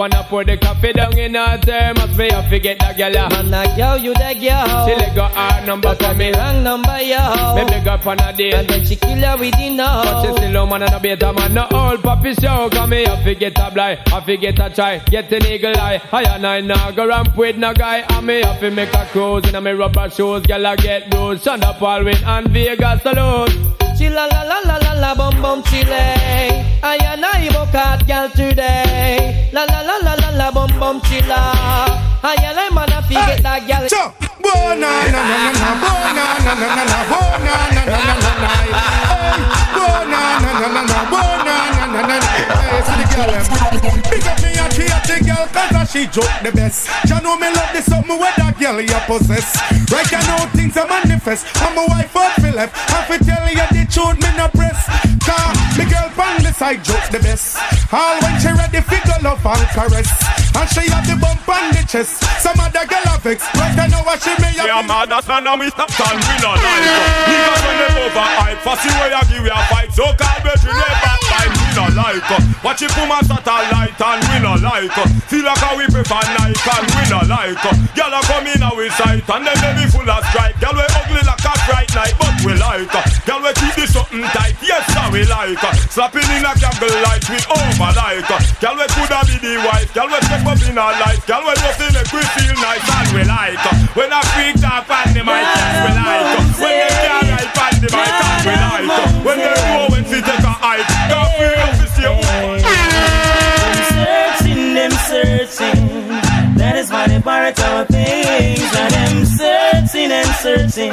[0.01, 2.17] one a put the coffee down in her thermos?
[2.17, 3.29] Me a forget the girl ya.
[3.29, 4.89] Man a girl you the girl.
[4.89, 6.33] She let go her number for me.
[6.33, 7.55] Wrong number yo.
[7.55, 8.53] Me big up on a day.
[8.53, 10.01] And then she kill her with the know.
[10.03, 11.53] But she still a man and a better man.
[11.53, 12.71] No old puppy show.
[12.71, 14.01] Cause me a forget a blind.
[14.07, 14.99] I forget a try.
[15.01, 16.01] Get an eagle eye.
[16.11, 17.99] I and I nah go ramp with no guy.
[18.09, 20.47] And me have to make a cruise in a me rubber shoes.
[20.47, 21.45] Girl I get those.
[21.45, 23.80] Chanda Paul win and Vegas alone.
[24.01, 26.01] Chilla la la la la la bum bum chile.
[26.83, 29.51] I and I book out girl today.
[29.53, 31.53] La la la la la la bum bum chilla.
[32.25, 33.85] I and I man a forget that girl.
[33.93, 34.03] Cho,
[34.41, 37.83] bo na na na na na, bo na na na na na, bo na na
[37.85, 38.81] na na na na.
[39.13, 39.37] Hey,
[40.09, 40.83] na na na na
[41.45, 41.60] na,
[42.09, 43.47] see the girl them.
[44.21, 46.89] Up me and treat the girl 'cause a she joke the best.
[47.09, 49.57] You know me love the something where that girl you possess.
[49.91, 51.47] Right you know things are manifest.
[51.61, 52.77] I'm a wife out for left.
[52.91, 54.81] I fi tell you the truth, me no press.
[55.27, 57.59] Car, the girl from the side joke the best.
[57.93, 60.11] All when she ready fi go love and caress.
[60.55, 62.25] And she have the bump on the chest.
[62.41, 63.45] Some other girl have vex.
[63.55, 64.67] Right I know what she may have.
[64.67, 67.29] Yeah, man, that's not we stop stand, we not like it.
[67.29, 69.93] Niggas when they over hype, fussy way I give you a fight.
[69.93, 72.43] So called bedroom, they back we not like it.
[72.61, 75.11] Watch it from a satellite and we not like it.
[75.31, 77.71] Feel like how we prefer night and we not like uh.
[77.73, 77.79] it.
[77.95, 80.59] Girl a come in our sight and then they be full of stripe.
[80.59, 82.91] Girl we ugly like a bright night, but we like.
[83.25, 85.57] Girl we keep this something tight, yes sir we like.
[85.89, 88.27] Slapping in a candle light, we over like.
[88.61, 91.55] Girl we coulda be the wife, girl we step up in our life, girl we
[91.63, 93.61] just in a we feel nice and we like.
[93.95, 96.27] When I freak talk on the mic, yes we like.
[96.59, 98.89] When they can't write on the mic, and we like.
[99.25, 100.19] When they go when she
[100.61, 101.25] hike, girl
[101.77, 102.61] feel stay home.
[103.97, 105.81] searching, them searching.
[106.61, 108.71] That is why they borrow our things.
[108.77, 110.93] And them searching and searching.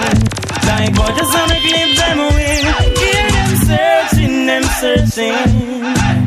[0.68, 2.64] Like what just wanna give them away.
[2.96, 5.36] Hear them searching, them searching.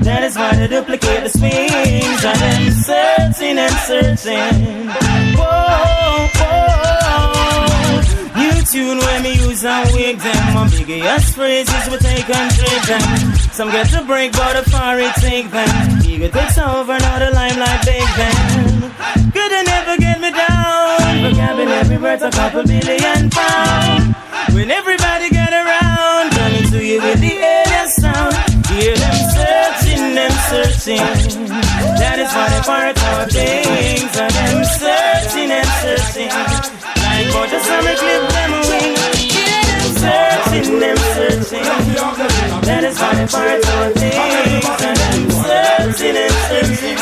[0.05, 2.21] That is why they duplicate the swings.
[2.31, 4.89] And them searching and searching.
[5.39, 6.40] Whoa.
[8.71, 10.55] Tune when me use and wig them.
[10.55, 13.03] My biggest phrases we take and trade them.
[13.51, 15.99] Some get to break, but the far take them.
[16.07, 18.95] Ego takes over, now the limelight big them.
[19.35, 21.35] Could they never get me down?
[21.35, 24.15] Vocabulary worth a couple billion pounds.
[24.55, 28.35] When everybody get around, coming to you with the alien sound.
[28.71, 31.51] Hear them searching, them searching.
[31.99, 34.15] That is why they part our things.
[34.15, 36.80] And them searching and searching.
[37.31, 37.47] For
[38.69, 38.97] wing.
[39.31, 41.65] Hear them searching, them searching.
[42.67, 44.67] That is why they part our things.
[44.83, 47.01] And them searching and searching.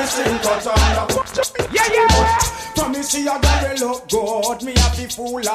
[1.72, 2.38] Yeah, yeah.
[2.74, 5.48] From me see a girl look good, me to fool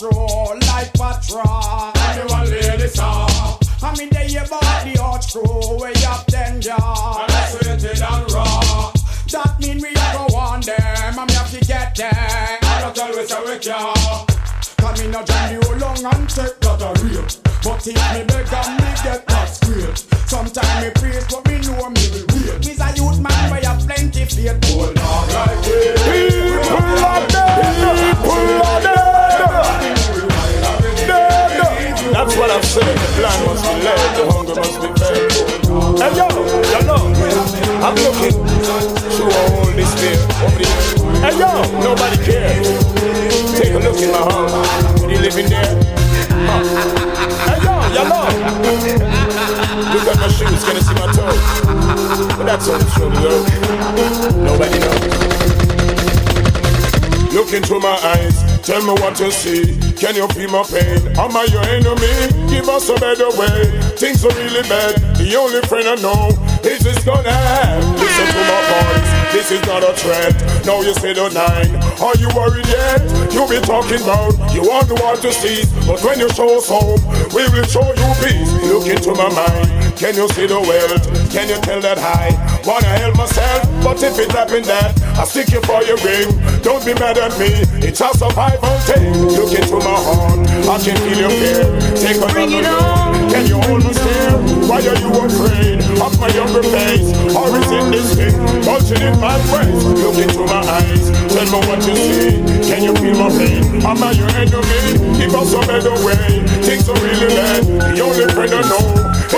[0.00, 1.92] patrol, like patrol.
[1.96, 3.26] Anyone lady saw.
[3.82, 8.92] I mean, they about the arch crew way up then, That's Isolated and raw.
[9.30, 12.12] That mean we go on them, I'm have to get them.
[12.12, 13.74] I don't always a wicked.
[14.78, 17.26] Come in a journey long and take that a real.
[17.62, 21.90] But if me beg and me get that script, Sometimes me praise, but me know
[21.90, 22.80] me will wait.
[22.80, 24.99] A youth man, where you plenty faithful.
[32.70, 32.86] I'm.
[32.86, 35.18] The land must be led, the hunger must be fed.
[35.98, 36.26] Hey yo,
[36.70, 37.02] you know,
[37.82, 38.36] I'm looking
[39.10, 40.18] through all this fear.
[41.18, 41.50] Hey yo,
[41.82, 42.68] nobody cares.
[43.58, 45.02] Take a look in my house.
[45.02, 45.66] You living there?
[46.46, 46.62] Huh.
[47.48, 48.26] Hey yo, you know.
[49.92, 51.42] Look at my shoes, can you see my toes?
[52.36, 53.44] But that's all trouble, though.
[54.44, 55.29] Nobody knows.
[57.32, 59.78] Look into my eyes, tell me what you see.
[59.94, 60.98] Can you feel my pain?
[61.16, 62.50] Am I your enemy?
[62.50, 63.70] Give us a better way.
[63.96, 64.96] Things are really bad.
[65.16, 66.28] The only friend I know
[66.64, 67.30] is this gonna.
[68.00, 70.34] Listen to my voice, this is not a threat.
[70.66, 71.70] Now you say the nine.
[72.02, 73.00] Are you worried yet?
[73.32, 76.68] You be talking about you want the world to cease, but when you show us
[76.68, 77.00] hope,
[77.34, 78.50] we will show you peace.
[78.66, 79.96] Look into my mind.
[79.96, 81.02] Can you see the world?
[81.30, 82.32] Can you tell that I
[82.66, 83.68] wanna help myself?
[83.84, 86.28] But if it happen that I stick you for your ring,
[86.62, 87.52] don't be mad at me.
[87.86, 89.12] It's a survival thing.
[89.36, 91.64] Look into my heart, I can feel your fear.
[91.96, 92.70] Take another look.
[93.00, 93.09] Can
[93.46, 94.38] you hold me still?
[94.68, 97.08] Why are you afraid of my younger face?
[97.36, 99.86] Or is it this thing bulging in my waist?
[99.86, 102.36] Look into my eyes, tell me what you see.
[102.68, 103.64] Can you feel my pain?
[103.86, 105.18] Am I your enemy?
[105.18, 106.42] Give us a better way.
[106.62, 107.64] Things are really bad.
[107.96, 108.84] The only friend I know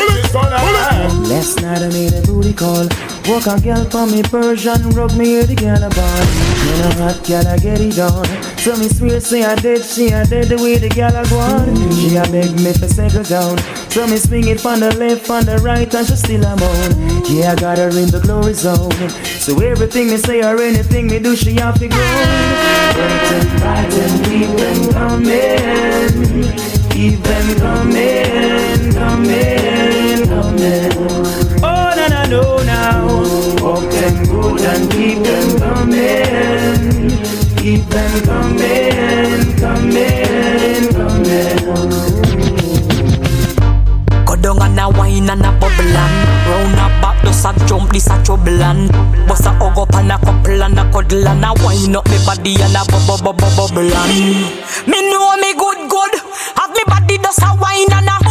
[0.01, 0.92] is this gonna happen.
[1.33, 2.87] Last night I made a booty call.
[3.25, 6.27] Walk a girl for me Persian, rub me hear the girl about.
[6.61, 8.27] You know hot girl, I get it on.
[8.59, 11.73] So me swear say I dead, she I dead the way the girl I on.
[11.97, 13.57] She a beg me for settle down.
[13.89, 17.25] So me swing it from the left, from the right, and she still a moan.
[17.25, 18.93] Yeah, I got her in the glory zone.
[19.41, 21.97] So everything me say or anything me do, she have to go.
[21.97, 26.73] Wait and right and keep them coming.
[26.93, 31.12] Keep them coming, coming, coming.
[32.33, 33.05] No now.
[33.61, 37.13] Walk them good and keep them coming.
[37.61, 41.61] Keep them coming, coming, coming.
[44.25, 46.17] Go down and a wine and a bubble and
[46.49, 48.89] round a back just a jump this a trouble and
[49.29, 52.17] bust a hug up and a couple and a cuddle and a wine up me
[52.25, 54.17] body and a bubble bubble bubble and
[54.89, 56.15] me know me good good
[56.57, 58.22] have me body just a wine and a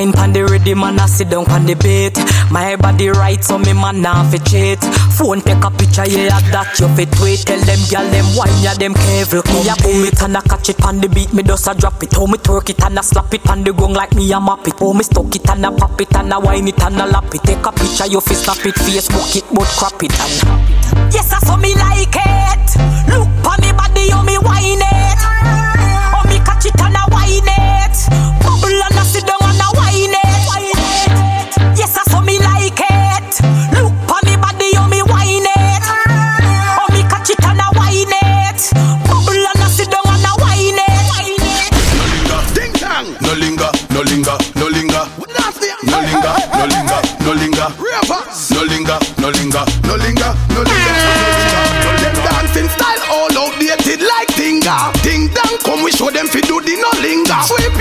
[0.00, 2.16] Wine pan the I sit down pan the bait.
[2.50, 4.80] My body right, so me man nah fi cheat.
[5.12, 7.44] Phone take a picture, yeah that you fit tweet.
[7.44, 9.44] Tell them gyal them wine, yeah them careful.
[9.52, 12.02] Me a boom it and I catch it pan the beat, me just a drop
[12.02, 12.16] it.
[12.16, 14.66] How me twerk it and I slap it pan the gong like me a map
[14.66, 14.80] it.
[14.80, 17.34] How me stuck it and I pop it and I wine it and I lap
[17.34, 17.42] it.
[17.44, 21.12] Take a picture, you fi snap it, Facebook it, but crap it and.
[21.12, 22.66] Yes, I saw me like it.
[23.12, 23.69] Look pon me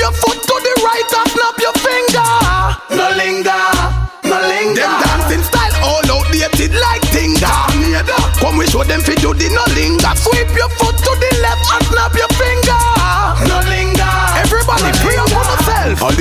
[0.09, 2.29] your foot to the right and snap your finger.
[2.97, 3.65] No linger,
[4.25, 4.81] no linger.
[4.81, 7.53] Them dancing style all outdated like tinga.
[8.41, 10.13] Come we show them fi do the no linger.
[10.17, 10.88] Sweep your foot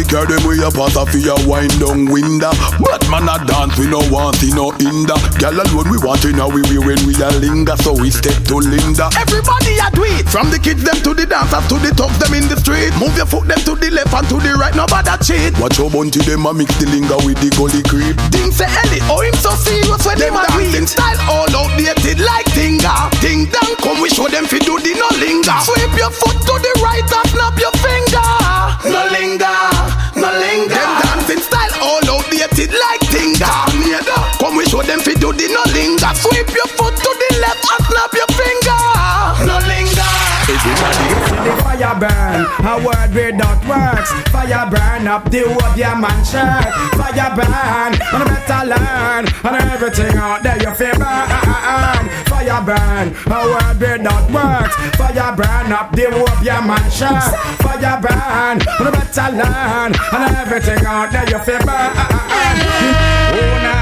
[0.08, 2.52] girl them way up pass off your wind down window.
[2.80, 5.16] But man a dance we no want see no hinder.
[5.38, 7.76] Girl alone we want to know we we when we a linger.
[7.84, 9.12] So we step to Linda.
[9.14, 10.26] Everybody a do it.
[10.28, 12.90] From the kids them to the dancers to the thugs them in the street.
[12.96, 14.74] Move your foot them to the left and to the right.
[14.74, 15.52] Nobody cheat.
[15.60, 18.16] Watch your bunty them a mix the linger with the gully creep.
[18.32, 22.48] Ding say Ellie, oh him so serious when them a dancing style all outdated like
[22.56, 23.12] tinga.
[23.20, 25.58] Ding dong, come we show them fi do the no linger.
[25.64, 28.30] Sweep your foot to the right and snap your finger.
[28.88, 29.58] No linger,
[30.38, 30.74] no linger.
[30.74, 33.50] Them dancing style all outdated like tinga.
[34.38, 36.14] Come we show them fi do the no linger.
[36.14, 38.80] Sweep your foot to the left and snap your finger.
[39.46, 40.12] No linger.
[40.48, 44.10] The fire burn, a word without words.
[44.30, 46.74] Fire burn up the whole your man shirt.
[46.98, 49.24] Fire burn, and I better learn.
[49.44, 52.08] And everything out there you feel burn.
[52.26, 54.74] Fire burn, a word without words.
[54.96, 57.34] Fire burn up the whole your man shirt.
[57.62, 59.94] Fire burn, and I better learn.
[60.12, 63.77] And everything out there you feel burn.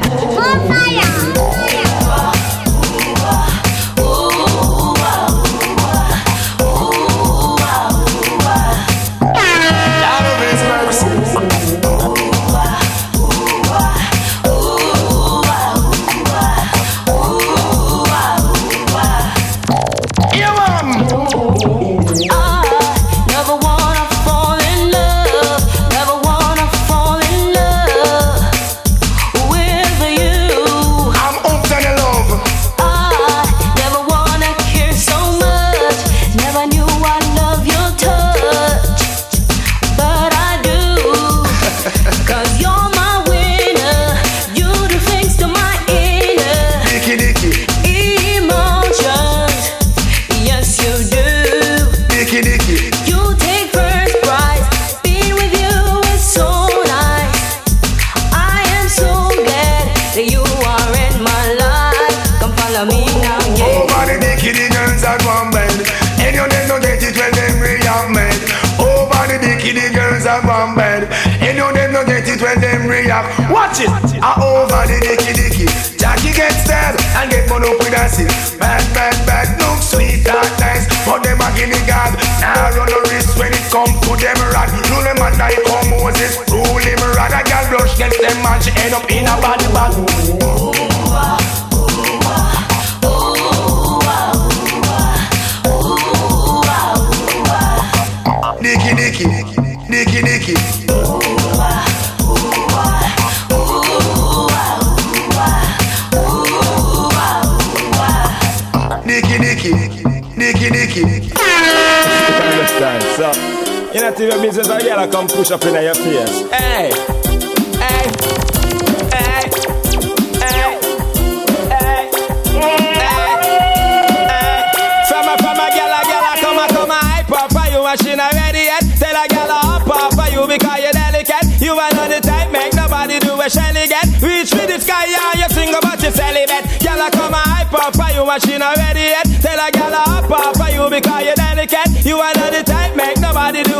[0.00, 0.87] Throw me,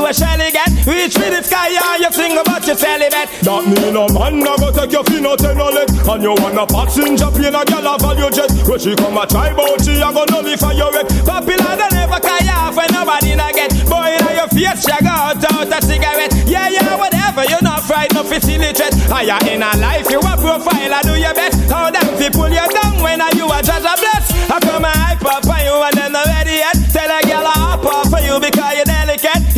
[0.08, 0.72] a shelly get.
[0.88, 3.28] Reach for the sky, and you single but you celibate.
[3.44, 6.32] That mean a man a go take your fin out ten a leg And you
[6.32, 10.00] want a passenger plane a gal a ValuJet When she come a try bout she
[10.00, 13.70] a go nullify your wreck Popular don't ever carry off when nobody not get.
[13.84, 16.32] Boy, in your face, check out out a cigarette.
[16.48, 17.44] Yeah, yeah, whatever.
[17.44, 18.94] You're not frightened of illiterate.
[19.12, 21.58] Higher in a life, you a profile, I do your best.
[21.68, 24.32] How them fi pull you down when are you a judge a bless.
[24.48, 26.76] I come a hype up for you and then not ready yet.
[26.92, 28.97] Tell a girl I hop up for you because delicate.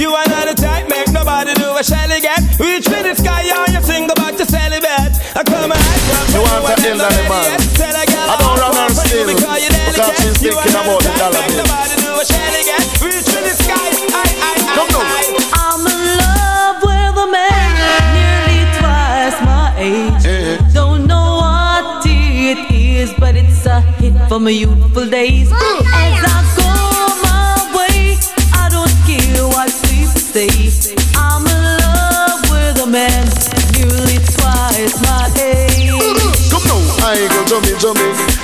[0.01, 2.40] You are not the type, make nobody do a shelly get.
[2.59, 5.12] Reach for the sky, and you sing about your celibate.
[5.36, 7.28] I come a hype up for You you want to and kill then not that
[7.28, 7.44] man.
[7.44, 7.60] yet.
[7.77, 11.01] Tell a girl I don't run up her still because, you're because she's thinking about
[11.05, 11.60] the dollar bill.
[11.60, 12.81] nobody do a shelly get.
[13.05, 15.05] Reach for the sky, I, I, I, Come now.
[15.05, 15.20] I.
[15.68, 17.68] I'm in love with a man
[18.16, 20.24] nearly twice my age.
[20.24, 20.72] Eh, eh.
[20.72, 25.52] Don't know what it is, but it's a hit from my youthful days.
[25.52, 25.80] As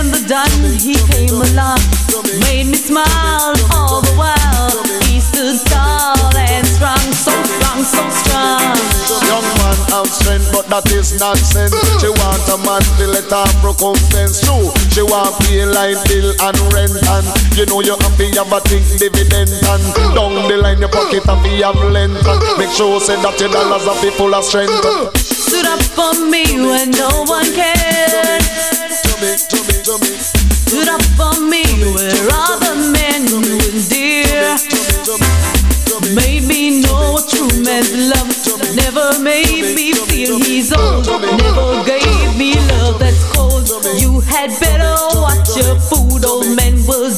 [0.00, 0.48] Then the Don,
[0.80, 1.76] he came along,
[2.48, 4.72] made me smile all the while.
[5.04, 8.80] He stood tall and strong, so strong, so strong.
[9.28, 11.76] Young man have strength, but that is nonsense.
[12.00, 14.40] She want a man to let her recompense.
[14.40, 18.60] True, she want pay line bill and rent, and you know you happy have a
[18.72, 19.84] think dividend and
[20.16, 22.24] down the line your pocket to have length.
[22.24, 24.72] And make sure say that your dollars are be full of strength.
[25.20, 28.89] Stood up for me when no one cared.
[29.90, 33.26] For me where other men
[33.88, 34.54] dear.
[36.14, 38.30] Made me know true man's love.
[38.76, 41.06] Never made me feel he's old.
[41.06, 43.66] Never gave me love that's cold.
[43.98, 46.46] You had better watch your food, old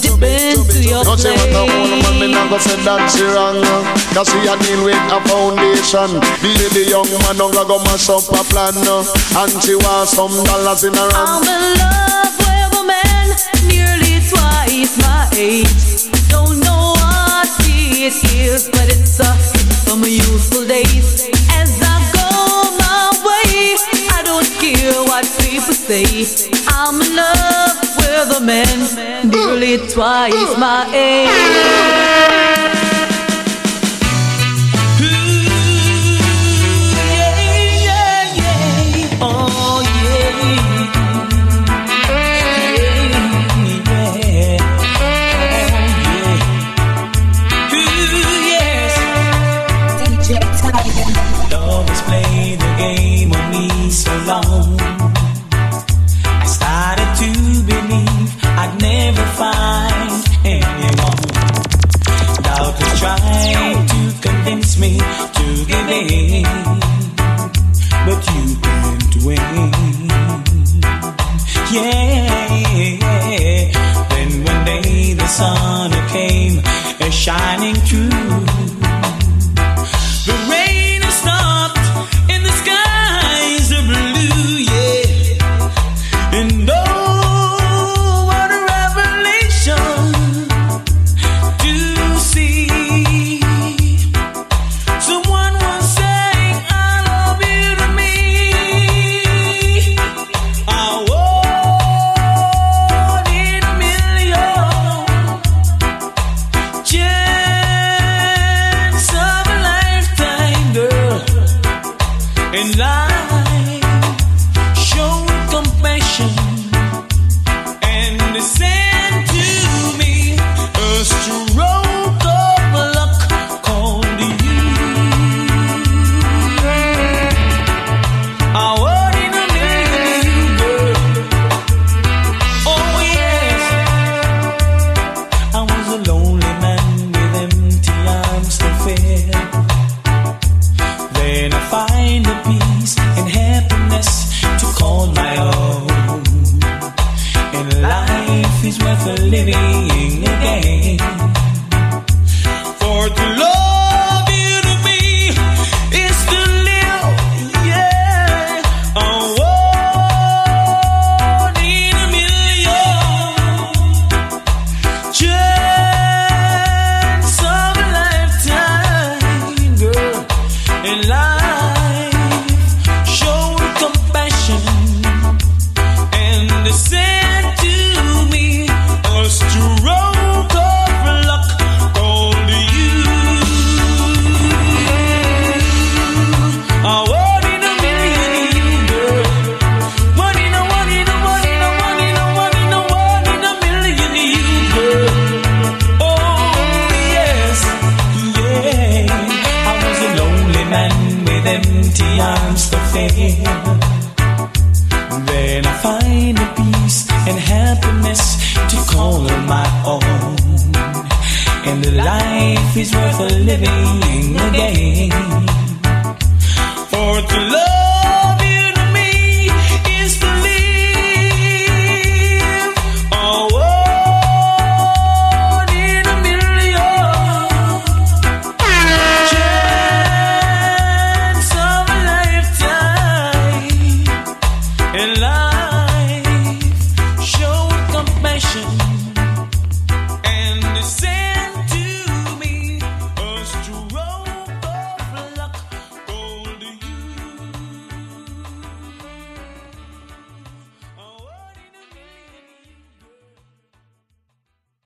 [0.02, 0.56] your plate.
[0.56, 3.28] The me not go say that she.
[4.16, 6.20] Cause she a deal with a foundation.
[6.40, 8.72] The young man don't go mash up a plan.
[8.80, 11.28] And she want some dollars in her hand.
[11.28, 12.41] I'm in love
[13.66, 16.10] nearly twice my age.
[16.28, 19.52] Don't know what it is, but it's a
[20.72, 21.28] days.
[21.60, 22.28] As I go
[22.84, 23.76] my way,
[24.16, 26.06] I don't care what people say.
[26.68, 32.81] I'm in love with a man nearly twice my age.
[66.00, 66.31] me.